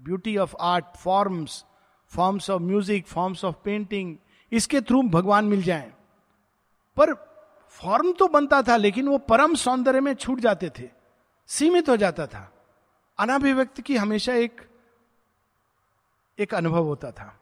beauty 0.00 0.36
of 0.36 0.54
art 0.60 0.96
forms 0.96 1.64
forms 2.12 2.50
of 2.50 2.62
music 2.62 3.06
forms 3.06 3.44
of 3.44 3.56
painting 3.64 4.16
इसके 4.52 4.80
थ्रू 4.80 5.02
भगवान 5.02 5.44
मिल 5.44 5.62
जाए। 5.62 5.92
पर 6.96 7.14
फॉर्म 7.80 8.12
तो 8.12 8.28
बनता 8.28 8.62
था, 8.62 8.76
लेकिन 8.76 9.08
वो 9.08 9.18
परम 9.18 9.54
सौंदर्य 9.54 10.00
में 10.00 10.14
छूट 10.14 10.40
जाते 10.40 10.70
थे, 10.78 10.88
सीमित 11.48 11.88
हो 11.88 11.96
जाता 11.96 12.26
था। 12.26 12.50
अनाभिव्यक्त 13.18 13.80
की 13.80 13.96
हमेशा 13.96 14.34
एक 14.34 14.60
एक 16.38 16.54
अनुभव 16.54 16.84
होता 16.84 17.10
था। 17.10 17.32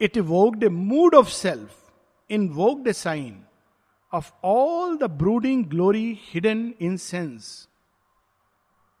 It 0.00 0.18
woke 0.18 0.64
a 0.64 0.68
mood 0.68 1.14
of 1.14 1.28
self 1.28 1.90
invoked 2.48 2.88
a 2.88 2.92
sign 2.92 3.42
of 4.12 4.32
all 4.44 4.96
the 4.96 5.10
brooding 5.18 5.64
glory 5.66 6.18
hidden 6.22 6.72
in 6.80 6.96
sense 6.96 7.68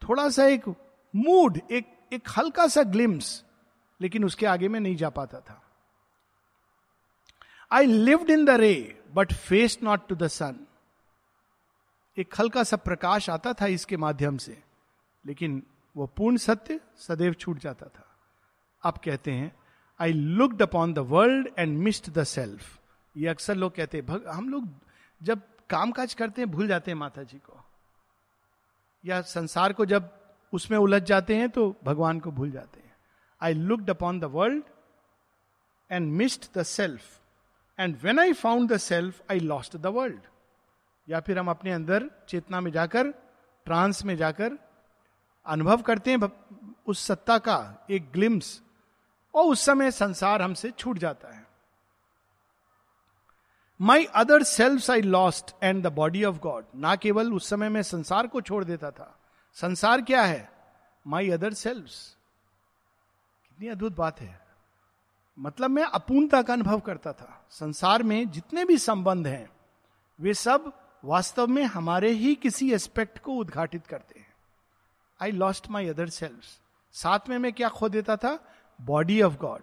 थोड़ा 0.02 0.28
सा 0.28 0.44
एक 0.44 0.68
मूड 1.14 1.60
एक 1.70 1.86
एक 2.12 2.28
हल्का 2.36 2.66
सा 2.66 2.82
ग्लिम्स, 2.84 3.44
लेकिन 4.00 4.24
उसके 4.24 4.46
आगे 4.46 4.68
में 4.68 4.78
नहीं 4.80 4.96
जा 4.96 5.08
पाता 5.10 5.40
था। 5.40 5.60
I 7.70 7.86
lived 7.86 8.30
in 8.30 8.44
the 8.44 8.50
ray 8.50 8.74
but 9.14 9.32
face 9.32 9.78
not 9.82 10.06
to 10.08 10.14
the 10.14 10.26
sun 10.28 10.66
एक 12.16 12.34
हल्का 12.40 12.62
सा 12.62 12.76
प्रकाश 12.78 13.28
आता 13.30 13.52
था 13.52 13.66
इसके 13.68 13.96
माध्यम 13.96 14.36
से, 14.36 14.62
लेकिन 15.24 15.62
वो 15.96 16.06
पूर्ण 16.16 16.36
सत्य 16.36 16.80
सदैव 16.98 17.32
छूट 17.34 17.58
जाता 17.58 17.86
था। 17.86 18.06
आप 18.82 18.98
कहते 18.98 19.30
हैं 19.30 19.52
I 20.00 20.12
looked 20.12 20.62
upon 20.62 20.92
the 20.94 20.98
world 20.98 21.48
and 21.58 21.78
missed 21.78 22.12
the 22.12 22.24
self 22.24 22.78
ये 23.14 23.28
अक्सर 23.28 23.54
लोग 23.54 23.74
कहते 23.74 23.98
हैं 23.98 24.24
हम 24.28 24.48
लोग 24.48 24.68
जब 25.20 25.42
काम 25.70 25.90
काज 25.92 26.14
करते 26.14 26.42
हैं, 26.42 26.50
भूल 26.50 26.68
जाते 26.68 26.90
हैं 26.90 26.98
माता 26.98 27.22
जी 27.22 27.38
को। 27.38 27.60
या 29.04 29.20
संसार 29.22 29.72
को 29.72 29.84
जब 29.86 30.10
उसमें 30.52 30.78
उलझ 30.78 31.02
जाते 31.02 31.36
हैं 31.36 31.50
तो 31.50 31.76
भगवान 31.84 32.20
को 32.20 32.30
भूल 32.30 32.50
जाते 32.50 32.80
हैं। 32.80 32.96
I 33.42 33.54
looked 33.54 33.90
upon 33.90 34.20
the 34.20 34.24
world 34.24 34.64
and 35.90 36.12
missed 36.12 36.58
the 36.58 36.62
self 36.62 37.02
and 37.80 37.98
when 38.02 38.18
I 38.18 38.32
found 38.32 38.72
the 38.72 38.76
self 38.76 39.22
I 39.30 39.40
lost 39.40 39.76
the 39.76 39.86
world 39.86 40.20
या 41.08 41.20
फिर 41.20 41.38
हम 41.38 41.50
अपने 41.50 41.72
अंदर 41.72 42.10
चेतना 42.28 42.60
में 42.60 42.70
जाकर 42.70 43.08
ट्रांस 43.64 44.04
में 44.04 44.16
जाकर 44.16 44.58
अनुभव 45.46 45.82
करते 45.82 46.10
हैं 46.10 46.32
उस 46.86 47.06
सत्ता 47.06 47.38
का 47.38 47.86
एक 47.90 48.12
ग्लिम्स 48.12 48.62
और 49.34 49.44
उस 49.44 49.60
समय 49.60 49.90
संसार 49.90 50.42
हमसे 50.42 50.70
छूट 50.70 50.98
जाता 50.98 51.28
है। 51.28 51.46
My 53.80 54.04
other 54.04 54.42
self 54.42 54.90
I 54.90 55.02
lost 55.02 55.54
and 55.62 55.86
the 55.86 55.92
body 55.92 56.24
of 56.24 56.38
God 56.38 56.64
ना 56.74 56.96
केवल 56.96 57.32
उस 57.32 57.48
समय 57.48 57.68
में 57.68 57.82
संसार 57.82 58.26
को 58.26 58.40
छोड़ 58.40 58.64
देता 58.64 58.90
था 58.90 59.18
संसार 59.56 60.02
क्या 60.02 60.22
है? 60.22 60.50
माई 61.06 61.30
अदर 61.30 61.52
सेल्फ 61.52 61.88
कितनी 63.48 63.68
अद्भुत 63.68 63.96
बात 63.96 64.20
है। 64.20 64.40
मतलब 65.38 65.70
मैं 65.70 65.84
अपूर्णता 65.84 66.42
का 66.42 66.52
अनुभव 66.52 66.80
करता 66.80 67.12
था। 67.12 67.46
संसार 67.50 68.02
में 68.02 68.30
जितने 68.30 68.64
भी 68.64 68.78
संबंध 68.78 69.26
हैं, 69.26 69.48
वे 70.20 70.34
सब 70.34 70.72
वास्तव 71.04 71.46
में 71.46 71.62
हमारे 71.64 72.10
ही 72.10 72.34
किसी 72.34 72.72
एस्पेक्ट 72.72 73.18
को 73.18 73.32
उद्घाटित 73.32 73.86
करते 73.86 74.18
हैं। 74.20 74.32
I 75.20 75.30
lost 75.30 75.68
my 75.70 75.88
other 75.88 76.08
self 76.08 76.44
साथ 76.94 77.28
में 77.28 77.38
मैं 77.38 77.52
क्या 77.52 77.68
खो 77.68 77.88
देता 77.88 78.16
था? 78.16 78.38
बॉडी 78.80 79.20
ऑफ़ 79.22 79.36
गॉड 79.36 79.62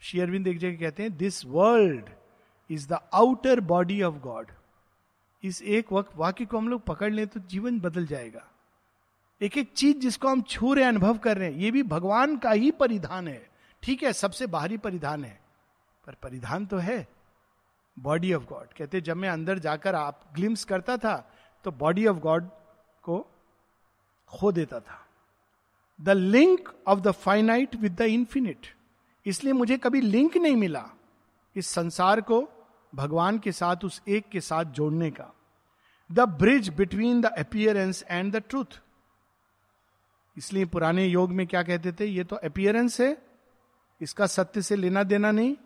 शेयरविंद 0.00 0.46
एक 0.46 0.58
जगह 0.58 0.76
कहते 0.76 1.02
हैं 1.02 1.16
this 1.16 1.44
world 1.46 2.10
is 2.70 2.88
the 2.88 2.98
outer 3.14 3.60
body 3.60 4.02
of 4.02 4.14
God 4.14 4.50
इस 5.42 5.62
एक 5.62 5.92
वक्त 5.92 6.16
वाक्य 6.16 6.44
को 6.44 6.58
हम 6.58 6.68
लोग 6.68 6.82
पकड़ 6.82 7.12
लें 7.12 7.26
तो 7.26 7.40
जीवन 7.40 7.80
बदल 7.80 8.06
जाएगा। 8.06 8.48
एक 9.40 9.56
एक 9.58 9.72
चीज़ 9.72 9.96
जिसको 9.98 10.28
हम 10.28 10.42
छू 10.42 10.72
रहे 10.74 10.84
अनुभव 10.84 11.18
कर 11.18 11.38
रहे 11.38 11.50
हैं, 11.50 11.58
ये 11.58 11.70
भी 11.70 11.82
भगवान 11.82 12.36
का 12.36 12.50
ही 12.50 12.70
परिधान 12.70 13.28
है। 13.28 13.50
ठीक 13.82 14.02
है, 14.02 14.12
सबसे 14.12 14.46
बाहरी 14.46 14.76
परिधान 14.76 15.24
है। 15.24 15.40
पर 16.06 16.14
परिधान 16.22 16.66
तो 16.66 16.76
है। 16.76 17.06
बॉडी 17.96 18.32
ऑफ़ 18.34 18.44
गॉड 18.44 18.72
कहते, 18.72 19.00
जब 19.00 19.16
मैं 19.16 19.28
अंदर 19.28 19.58
जाकर 19.58 19.94
आप 19.94 20.22
ग्लिम्स 20.34 20.64
करता 20.64 20.96
था 20.96 21.16
तो 21.64 21.70
बॉडी 21.72 22.06
ऑफ़ 22.06 22.16
गॉड 22.16 22.48
को 23.02 23.18
खो 24.28 24.52
देता 24.52 24.80
था। 24.80 25.00
The 26.00 26.08
link 26.08 26.68
of 26.86 27.00
the 27.00 27.10
finite 27.10 27.76
with 27.76 27.92
the 27.92 28.00
infinite 28.00 28.66
इसलिए 29.26 29.52
मुझे 29.52 29.78
कभी 29.78 30.00
लिंक 30.00 30.36
नहीं 30.36 30.56
मिला 30.56 30.84
इस 31.56 31.66
संसार 31.66 32.20
को 32.20 32.48
भगवान 32.94 33.38
के 33.38 33.52
साथ, 33.52 33.84
उस 33.84 34.02
एक 34.08 34.28
के 34.28 34.40
साथ 34.40 34.64
जोड़ने 34.64 35.10
का। 35.10 35.32
The 36.12 36.20
bridge 36.20 36.68
between 36.68 37.20
the 37.20 37.26
appearance 37.26 38.04
and 38.08 38.32
the 38.32 38.42
truth 38.48 38.80
इसलिए 40.36 40.64
पुराने 40.64 41.06
योग 41.06 41.30
में 41.30 41.46
क्या 41.46 41.62
कहते 41.62 41.92
थे? 41.92 42.04
ये 42.04 42.24
तो 42.24 42.36
अपियरेंस 42.36 43.00
है, 43.00 43.16
इसका 44.00 44.26
सत्य 44.26 44.62
से 44.62 44.76
लेना 44.76 45.02
देना 45.02 45.30
नहीं, 45.30 45.56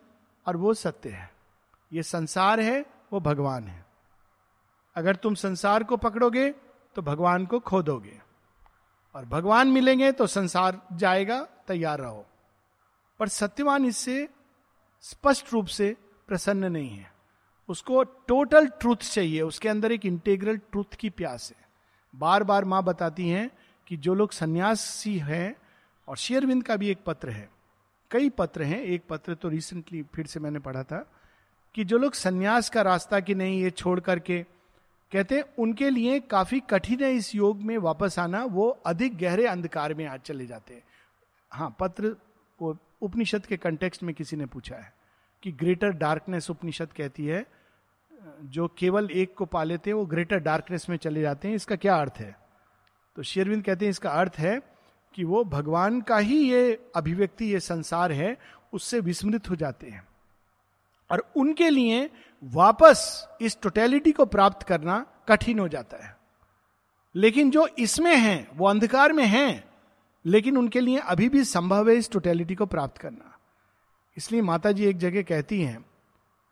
और 0.47 0.57
वो 0.57 0.75
सत्य 0.75 1.11
है। 1.11 1.31
ये 1.93 2.03
संसार 2.03 2.61
है, 2.61 2.85
वो 3.12 3.21
भगवान 3.21 3.64
है। 3.64 3.85
अगर 4.97 5.16
तुम 5.16 5.35
संसार 5.35 5.85
को 5.85 5.97
पकड़ोगे 5.97 6.51
तो 6.97 7.03
भगवान 7.03 7.45
को 7.47 7.59
खो 7.61 7.83
दोगे 7.83 8.19
और 9.14 9.25
भगवान 9.25 9.69
मिलेंगे 9.69 10.11
तो 10.12 10.27
संसार 10.27 10.81
जाएगा, 10.93 11.41
तैयार 11.69 12.01
रहो। 12.01 12.25
पर 13.21 13.29
सत्यवान 13.29 13.85
इससे 13.85 14.29
स्पष्ट 15.05 15.53
रूप 15.53 15.66
से 15.66 15.97
प्रसन्न 16.29 16.73
नहीं 16.73 16.91
है। 16.91 17.12
उसको 17.69 18.03
टोटल 18.03 18.66
ट्रूथ 18.71 18.97
चाहिए, 18.97 19.41
उसके 19.43 19.69
अंदर 19.69 19.93
एक 19.93 20.07
इंटेग्रल 20.07 20.57
ट्रूथ 20.57 20.95
की 20.95 21.11
प्यास 21.11 21.53
है। 21.53 21.69
बार 22.14 22.45
बार 22.45 22.64
माँ 22.64 22.83
बताती 22.83 23.29
हैं 23.29 23.51
कि 23.89 23.97
जो 23.97 24.14
लोग 24.14 24.32
सन्यासी 24.32 25.16
हैं, 25.18 25.57
और 26.09 26.16
शेयरविंद 26.16 26.62
का 26.62 26.76
भी 26.76 26.89
एक 26.89 26.99
पत्र 27.07 27.30
है, 27.30 27.49
कई 28.11 28.28
पत्र 28.30 28.62
हैं। 28.62 28.80
एक 28.80 29.03
पत्र 29.09 29.34
तो 29.34 29.49
रिसेंटली 29.49 30.03
फिर 30.14 30.26
से 30.26 30.41
मैंने 30.41 30.59
पढ़ा 30.59 30.82
था 30.82 30.99
कि 31.74 31.84
जो 31.84 31.99
लोग 31.99 32.14
सन्यास 32.14 32.68
का 32.70 32.82
रास्ता 32.82 33.20
कि 33.20 33.34
नहीं, 33.34 33.61
ये 33.62 33.70
छोड़ 33.70 33.99
करके, 34.01 34.43
कहते 35.12 35.36
हैं, 35.36 35.45
उनके 35.59 35.91
लिए 35.91 36.18
काफ़ी 36.20 36.61
कठिन 36.61 37.03
है 37.03 37.12
इस 37.12 37.34
योग 37.34 37.62
में 37.62 37.76
वापस 37.78 38.18
आना, 38.18 38.45
वो 38.45 38.68
अधिक 38.86 39.18
गहरे 39.18 39.47
अंधकार 39.47 39.95
में 39.95 40.05
आज 40.07 40.20
चले 40.20 40.47
जाते 40.47 40.74
हैं। 40.74 40.82
हाँ 41.53 41.74
पत्र 41.80 42.16
को 42.61 42.76
उपनिषद 43.03 43.47
के 43.47 43.57
कंटेक्स्ट 43.57 44.03
में 44.03 44.14
किसी 44.14 44.36
ने 44.36 44.47
पूछा 44.47 44.76
है 44.76 44.93
कि 45.43 45.53
ग्रेटर 45.53 45.91
डार्कनेस 45.91 46.51
उपनिषद 46.51 46.93
कहती 46.93 47.26
है, 47.26 47.47
जो 48.45 48.68
केवल 48.68 49.11
एक 49.11 49.34
को 49.34 49.45
पा 49.45 49.62
लेते 49.64 49.91
हैं 49.91 49.95
वो 49.95 50.07
ग्रेटर 50.07 50.39
डार्कनेस 50.39 50.89
में 50.89 50.97
चले 50.97 51.20
जाते 51.20 51.49
हैं। 51.49 51.55
इसका 51.55 51.76
क्या 51.76 51.97
अर्थ 51.97 52.18
है? 52.18 52.36
तो 53.19 53.23
शेरविंद 53.23 53.64
कहते 53.64 53.85
हैं, 53.85 53.91
इसका 53.91 54.11
अर्थ 54.11 54.33
है 54.39 54.61
कि 55.14 55.25
वो 55.25 55.45
भगवान 55.45 56.01
का 56.01 56.19
ही 56.19 56.53
ये 56.53 56.91
अभिव्यक्ति, 56.97 57.45
ये 57.45 57.61
संसार 57.61 58.12
है, 58.12 58.39
उससे 58.73 59.01
विस्मृत 59.01 59.51
हो 59.51 59.57
जाते 59.57 59.87
हैं। 59.87 60.09
और 61.11 61.33
उनके 61.37 61.71
लिए 61.71 62.11
वापस 62.45 63.29
इस 63.41 63.61
टोटेलिटी 63.62 64.12
को 64.12 64.27
प्राप्त 64.27 64.66
करना 64.66 65.07
कठिन 65.29 65.59
हो 65.59 65.69
जाता 65.69 66.07
है। 66.07 66.16
लेकिन 67.14 67.51
जो 67.51 67.66
इसमें 67.66 68.16
हैं, 68.16 68.49
वो 68.57 68.69
अंधकार 68.69 69.12
में 69.12 69.27
हैं, 69.27 69.64
लेकिन 70.27 70.57
उनके 70.57 70.81
लिए 70.81 70.99
अभी 70.99 71.29
भी 71.29 71.45
संभव 71.45 71.91
है 71.91 71.97
इस 71.97 72.11
टोटेलिटी 72.11 72.55
को 72.55 72.66
प्राप्त 72.66 72.99
करना। 72.99 73.39
इसलिए 74.16 74.43
माता 74.43 74.73
जी 74.73 74.85
एक 74.85 74.99
जगह 74.99 75.23
कहती 75.23 75.62
हैं, 75.62 75.85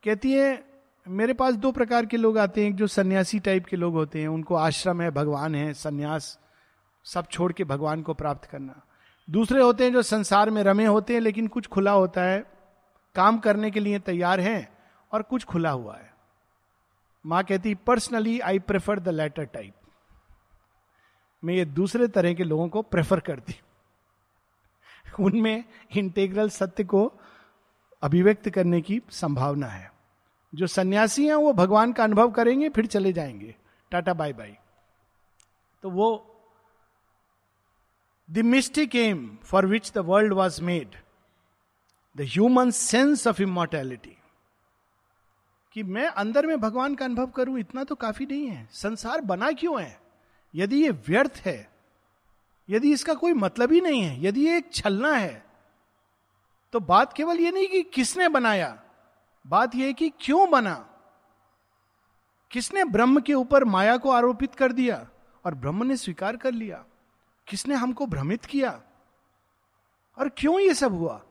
कहती 0.05 0.33
है, 0.33 0.65
मेरे 1.09 1.33
पास 1.33 1.55
दो 1.55 1.73
प्रकार 1.73 2.07
के 2.07 2.17
लोग 2.17 2.39
आते 2.39 2.63
हैं, 2.63 2.69
एक 2.69 2.77
जो 2.77 2.87
सन्यासी 2.87 3.41
टाइप 3.41 3.67
के 3.67 3.77
लोग 3.77 3.95
होते 3.95 4.21
हैं, 4.21 4.29
उनको 4.29 4.55
आश्रम 4.55 5.01
है, 5.01 5.11
भगवान 5.11 5.55
है, 5.55 5.75
सन्यास 5.75 6.39
सब 7.07 7.27
छोड़ 7.27 7.53
के 7.53 7.65
भगवान 7.65 8.03
को 8.03 8.15
प्राप्त 8.15 8.45
करना। 8.45 8.83
दूसरे 9.31 9.63
होते 9.63 9.85
हैं 9.85 9.93
जो 9.93 10.03
संसार 10.03 10.51
में 10.51 10.63
रमे 10.63 10.87
होते 10.87 11.15
हैं, 11.15 11.21
लेकिन 11.21 11.47
कुछ 11.47 11.67
खुला 11.67 11.93
होता 11.93 12.23
है, 12.23 12.45
काम 13.15 13.39
करने 13.39 13.71
के 13.71 13.81
लिए 13.81 13.99
तैयार 13.99 14.41
हैं 14.41 14.79
और 15.13 15.23
कुछ 15.23 15.45
खुला 15.45 15.71
हुआ 15.71 15.97
है। 15.97 16.15
माँ 17.27 17.45
कहती 17.45 17.75
personally 17.75 18.41
I 18.41 18.59
prefer 18.59 19.01
the 19.01 19.09
latter 19.09 19.45
type 19.45 19.75
मैं 21.45 21.55
ये 21.55 21.65
दूसरे 21.65 22.09
तरह 22.09 22.35
के 22.35 22.45
लोगों 22.45 22.69
को 22.69 22.83
प्रेफर 22.83 23.21
करती 23.21 23.55
उनमें 25.21 25.65
इंटेग्रल 25.97 26.49
सत्य 26.51 26.85
को 26.85 27.13
अभिव्यक्त 28.03 28.51
करने 28.51 28.81
की 28.81 29.03
संभावना 29.11 29.67
है। 29.67 29.93
जो 30.55 30.67
सन्यासी 30.67 31.27
हैं, 31.27 31.35
वो 31.35 31.53
भगवान 31.53 31.93
का 31.93 32.05
अनुभव 32.05 32.31
करेंगे, 32.31 32.69
फिर 32.69 32.87
चले 32.87 33.13
जाएँगे। 33.13 33.57
टाटा 33.91 34.15
बाय 34.15 34.33
बाय 34.33 34.57
तो 35.83 35.91
वो 35.91 36.33
the 38.29 38.39
mystic 38.45 38.95
aim 38.97 39.27
for 39.45 39.67
which 39.67 39.91
the 39.95 39.99
world 40.07 40.33
was 40.33 40.63
made 40.63 40.97
the 42.17 42.21
human 42.23 42.71
sense 42.71 43.27
of 43.27 43.43
immortality 43.43 44.17
कि 45.77 45.83
मैं 45.83 46.07
अंदर 46.07 46.47
में 46.47 46.59
भगवान 46.61 46.95
का 46.95 47.05
अनुभव 47.05 47.27
करूँ, 47.27 47.59
इतना 47.59 47.85
तो 47.85 47.95
काफ़ी 47.95 48.27
नहीं 48.27 48.47
है। 48.47 48.69
संसार 48.73 49.21
बना 49.23 49.51
क्यों 49.53 49.81
है? 49.81 49.99
यदि 50.55 50.83
ये 50.83 50.91
व्यर्थ 51.09 51.41
है, 51.45 51.69
यदि 52.69 52.93
इसका 52.93 53.15
कोई 53.15 53.33
मतलब 53.35 53.73
ही 53.73 53.81
नहीं 53.81 54.03
है, 54.03 54.23
यदि 54.25 54.47
ये 54.47 54.57
एक 54.57 54.73
छलना 54.75 55.13
है 55.13 55.45
तो 56.73 56.81
बात 56.81 57.13
केवल 57.13 57.41
ये 57.41 57.51
नहीं 57.51 57.67
कि 57.69 57.83
किसने 57.85 58.29
बनाया, 58.29 58.77
बात 59.45 59.75
यह 59.75 59.93
कि 59.93 60.09
क्यों 60.21 60.49
बना? 60.51 60.75
किसने 62.51 62.85
ब्रह्म 62.87 63.21
के 63.21 63.35
ऊपर 63.35 63.65
माया 63.67 63.97
को 63.97 64.11
आरोपित 64.11 64.55
कर 64.55 64.73
दिया 64.73 65.07
और 65.45 65.55
ब्रह्म 65.55 65.87
ने 65.87 65.97
स्वीकार 65.97 66.37
कर 66.37 66.53
लिया? 66.53 66.85
किसने 67.49 67.75
हमको 67.75 68.07
भ्रमित 68.07 68.45
किया? 68.45 68.81
और 70.19 70.29
क्यों 70.29 70.61
ये 70.61 70.75
सब 70.75 70.95
हुआ? 70.95 71.23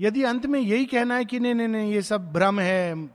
यदि 0.00 0.22
अंत 0.22 0.46
में 0.46 0.60
यही 0.60 0.86
कहना 0.86 1.14
है 1.14 1.24
कि 1.24 1.40
नहीं 1.40 1.54
नहीं 1.54 1.68
नहीं, 1.68 1.92
ये 1.92 2.02
सब 2.02 2.32
भ्रम 2.32 2.60
है, 2.60 3.10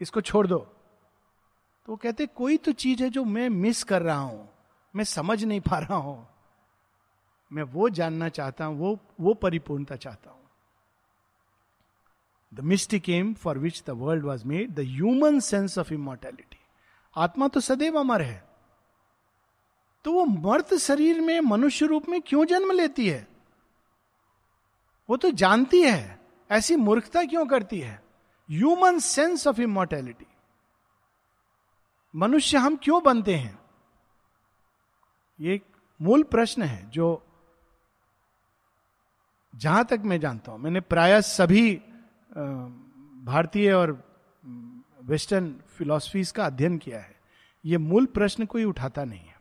इसको 0.00 0.20
छोड़ 0.20 0.46
दो। 0.46 0.58
तो 0.58 1.92
वो 1.92 1.96
कहते, 1.96 2.26
कोई 2.26 2.56
तो 2.56 2.72
चीज़ 2.72 3.02
है 3.02 3.10
जो 3.10 3.24
मैं 3.24 3.48
मिस 3.48 3.82
कर 3.82 4.02
रहा 4.02 4.18
हूँ, 4.18 4.48
मैं 4.94 5.04
समझ 5.04 5.44
नहीं 5.44 5.60
पा 5.60 5.78
रहा 5.78 5.94
हूँ। 5.94 6.26
मैं 7.52 7.62
वो 7.62 7.88
जानना 7.88 8.28
चाहता 8.28 8.64
हूँ, 8.64 8.78
वो 8.78 8.98
वो 9.20 9.34
परिपूर्णता 9.34 9.96
चाहता 9.96 10.30
हूँ। 10.30 10.40
The 12.54 12.60
mystic 12.60 13.08
aim 13.08 13.32
for 13.34 13.58
which 13.58 13.82
the 13.86 13.90
world 13.90 14.24
was 14.24 14.46
made 14.46 14.74
the 14.74 14.80
human 14.80 15.40
sense 15.40 15.78
of 15.78 15.92
immortality 15.94 16.58
आत्मा 17.16 17.48
तो 17.48 17.60
सदैव 17.60 17.98
अमर 17.98 18.22
है। 18.22 18.53
तो 20.04 20.12
वो 20.12 20.24
मर्त 20.24 20.74
शरीर 20.74 21.20
में, 21.20 21.40
मनुष्य 21.40 21.86
रूप 21.86 22.08
में 22.08 22.20
क्यों 22.22 22.44
जन्म 22.44 22.72
लेती 22.72 23.08
है? 23.08 23.26
वो 25.08 25.16
तो 25.16 25.30
जानती 25.32 25.82
है, 25.82 26.20
ऐसी 26.50 26.76
मूर्खता 26.76 27.24
क्यों 27.24 27.46
करती 27.46 27.78
है? 27.80 28.02
ह्यूमन 28.48 28.98
सेंस 28.98 29.46
ऑफ़ 29.46 29.60
इमोर्टैलिटी 29.60 30.26
मनुष्य 32.14 32.58
हम 32.58 32.76
क्यों 32.76 33.02
बनते 33.02 33.34
हैं? 33.34 33.58
ये 35.40 35.60
मूल 36.00 36.22
प्रश्न 36.22 36.62
है, 36.62 36.90
जो 36.90 37.22
जहाँ 39.54 39.84
तक 39.84 40.02
मैं 40.04 40.20
जानता 40.20 40.52
हूँ। 40.52 40.60
मैंने 40.60 40.80
प्राय 40.80 41.20
सभी 41.22 41.74
भारतीय 43.24 43.72
और 43.72 43.92
वेस्टर्न 45.02 45.54
फिलोसफीज 45.68 46.30
का 46.30 46.46
अध्ययन 46.46 46.78
किया 46.78 47.00
है। 47.00 47.14
यह 47.64 47.78
मूल 47.78 48.06
प्रश्न 48.06 48.46
कोई 48.46 48.64
उठाता 48.64 49.04
नहीं 49.04 49.20
है। 49.20 49.33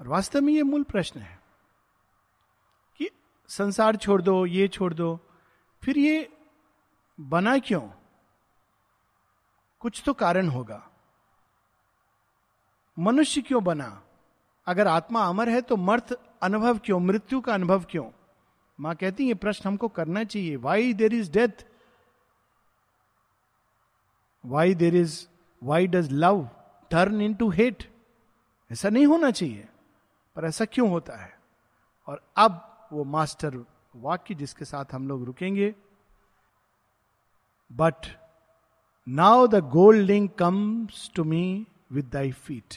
और 0.00 0.08
वास्तव 0.08 0.40
में 0.40 0.52
ये 0.52 0.62
मूल 0.62 0.82
प्रश्न 0.82 1.20
है 1.20 1.38
कि 2.98 3.10
संसार 3.48 3.96
छोड़ 3.96 4.22
दो, 4.22 4.46
ये 4.46 4.68
छोड़ 4.68 4.94
दो, 4.94 5.20
फिर 5.82 5.98
ये 5.98 6.28
बना 7.20 7.58
क्यों? 7.58 7.88
कुछ 9.80 10.02
तो 10.06 10.12
कारण 10.12 10.48
होगा। 10.48 10.90
मनुष्य 12.98 13.40
क्यों 13.40 13.64
बना? 13.64 14.02
अगर 14.66 14.88
आत्मा 14.88 15.22
अमर 15.24 15.48
है 15.48 15.60
तो 15.60 15.76
मर्थ 15.76 16.12
अनुभव 16.42 16.78
क्यों? 16.78 17.00
मृत्यु 17.00 17.40
का 17.40 17.54
अनुभव 17.54 17.84
क्यों? 17.84 18.10
माँ 18.80 18.94
कहती 18.94 19.28
है 19.28 19.34
प्रश्न 19.34 19.68
हमको 19.68 19.88
करना 19.88 20.24
चाहिए। 20.24 20.56
Why 20.56 20.92
there 20.92 21.14
is 21.14 21.30
death 21.30 21.66
why 24.44 24.74
there 24.74 24.96
is 24.96 25.26
why 25.62 25.86
does 25.86 26.08
love 26.12 26.48
turn 26.90 27.20
into 27.34 27.50
hate 27.50 27.90
ऐसा 28.72 28.88
नहीं 28.88 29.06
होना 29.06 29.30
चाहिए। 29.30 29.68
पर 30.36 30.44
ऐसा 30.44 30.64
क्यों 30.64 30.90
होता 30.90 31.16
है? 31.16 31.38
और 32.06 32.22
अब 32.36 32.88
वो 32.92 33.04
मास्टर 33.04 33.64
वाक्य 33.96 34.34
जिसके 34.34 34.64
साथ 34.64 34.84
हम 34.92 35.08
लोग 35.08 35.24
रुकेंगे। 35.24 35.74
But 37.72 37.94
now 39.08 39.46
the 39.46 39.54
gold 39.54 39.70
golden 39.70 40.28
comes 40.28 41.10
to 41.14 41.24
me 41.24 41.66
with 41.92 42.10
thy 42.12 42.32
feet 42.32 42.74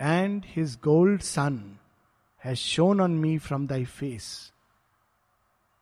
and 0.00 0.42
his 0.46 0.78
gold 0.84 1.20
sun 1.20 1.78
has 2.44 2.58
shone 2.58 3.00
on 3.00 3.10
me 3.10 3.38
from 3.38 3.66
thy 3.66 3.84
face 3.84 4.52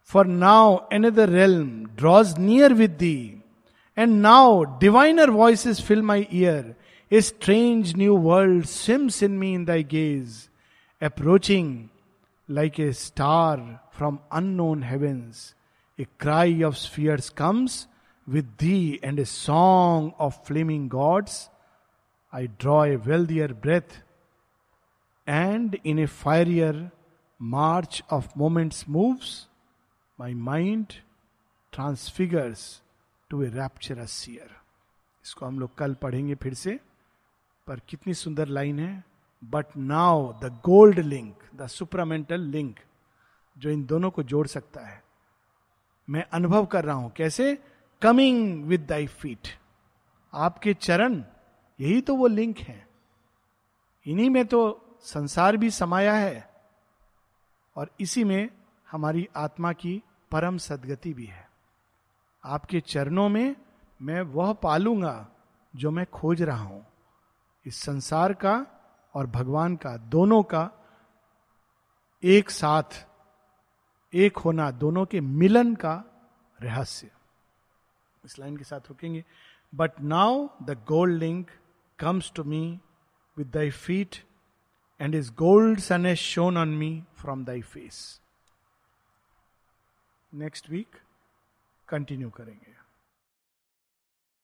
for 0.02 0.26
now 0.26 0.78
another 1.06 1.28
realm 1.28 1.86
draws 1.86 2.38
near 2.38 2.74
with 2.74 2.90
thee 2.90 3.42
and 3.98 4.20
now 4.20 4.64
diviner 4.64 5.30
voice 5.30 5.66
is 5.66 5.82
fill 5.82 6.02
my 6.02 6.28
ear 6.32 6.76
a 7.12 7.20
strange 7.20 7.94
new 7.96 8.16
world 8.16 8.64
seems 8.64 9.22
in 9.22 9.30
me 9.38 9.52
in 9.54 9.64
thy 9.64 9.82
gaze 9.84 10.48
approaching 11.02 11.88
like 12.48 12.80
a 12.80 12.92
star 12.92 13.80
from 13.96 14.18
unknown 14.32 14.82
heavens 14.82 15.54
a 15.98 16.06
cry 16.20 16.62
of 16.62 16.74
spheres 16.74 17.28
comes 17.30 17.88
with 18.26 18.44
thee 18.60 19.00
and 19.04 19.18
a 19.20 19.24
song 19.24 20.12
of 20.20 20.38
flaming 20.46 20.88
gods 20.90 21.50
I 22.32 22.46
draw 22.46 22.84
a 22.86 22.96
wealthier 22.96 23.52
breath 23.52 23.96
and 25.28 25.76
in 25.84 25.98
a 25.98 26.06
fire 26.06 26.44
fierier 26.44 26.90
march 27.40 28.02
of 28.12 28.28
moments 28.36 28.84
moves 28.88 29.48
my 30.20 30.34
mind 30.34 30.92
transfigures 31.72 32.64
to 33.30 33.42
a 33.42 33.48
rapturous 33.48 34.10
seer 34.10 34.56
इसको 35.24 35.46
हम 35.46 35.60
लोग 35.60 35.74
कल 35.74 35.94
पढ़ेंगे 35.94 36.34
फिर 36.34 36.54
से। 36.54 36.78
पर 37.66 37.80
कितनी 37.88 38.14
सुंदर 38.14 38.48
लाइन 38.48 38.78
है। 38.78 39.04
But 39.44 39.66
now 39.76 40.32
the 40.40 40.60
gold 40.64 40.98
link 40.98 41.42
the 41.54 41.66
supramental 41.66 42.40
link 42.40 42.80
जो 43.58 43.70
इन 43.70 43.84
दोनों 43.86 44.10
को 44.10 44.22
जोड़ 44.22 44.46
सकता 44.46 44.80
है। 44.80 45.02
मैं 46.10 46.24
अनुभव 46.32 46.66
कर 46.66 46.84
रहा 46.84 46.96
हूँ, 46.96 47.12
कैसे? 47.12 47.58
कमिंग 48.02 48.64
विद 48.64 48.86
दाई 48.86 49.06
फीट 49.06 49.48
आपके 50.32 50.74
चरण, 50.74 51.24
यही 51.80 52.00
तो 52.00 52.16
वो 52.16 52.26
लिंक 52.26 52.58
है। 52.58 52.86
इन्हीं 54.06 54.30
में 54.30 54.46
तो 54.46 54.60
संसार 55.00 55.56
भी 55.56 55.70
समाया 55.70 56.14
है। 56.14 56.50
और 57.76 57.90
इसी 58.00 58.24
में 58.24 58.48
हमारी 58.90 59.28
आत्मा 59.36 59.72
की 59.72 60.02
परम 60.30 60.58
सदगति 60.58 61.14
भी 61.14 61.26
है। 61.26 61.48
आपके 62.44 62.80
चरणों 62.80 63.28
में 63.28 63.56
मैं 64.02 64.22
वह 64.22 64.52
पालूँगा 64.52 65.28
जो 65.76 65.90
मैं 65.90 66.06
खोज 66.06 66.42
रहा 66.42 66.62
हूँ। 66.62 66.91
इस 67.66 67.76
संसार 67.76 68.32
का 68.32 68.54
और 69.14 69.26
भगवान 69.26 69.76
का, 69.76 69.96
दोनों 69.96 70.42
का 70.42 70.70
एक 72.22 72.50
साथ, 72.50 73.06
एक 74.12 74.36
होना, 74.36 74.70
दोनों 74.70 75.04
के 75.06 75.20
मिलन 75.20 75.74
का 75.74 76.04
रहस्य। 76.62 77.10
इस 78.24 78.38
लाइन 78.38 78.56
के 78.56 78.64
साथ 78.64 78.80
रुकेंगे। 78.88 79.24
But 79.74 80.00
now 80.00 80.48
the 80.62 80.84
gold 80.88 81.18
link 81.18 81.50
comes 81.98 82.32
to 82.34 82.44
me 82.44 82.80
with 83.36 83.50
thy 83.50 83.70
feet 83.70 84.16
and 85.00 85.14
is 85.14 85.32
gold 85.32 85.80
sun 85.80 86.06
has 86.06 86.18
shone 86.18 86.58
on 86.58 86.68
me 86.68 87.04
from 87.16 87.44
thy 87.44 87.62
face 87.62 88.20
next 90.32 90.70
week 90.70 90.96
continue 91.88 92.30
करेंगे। 92.30 92.81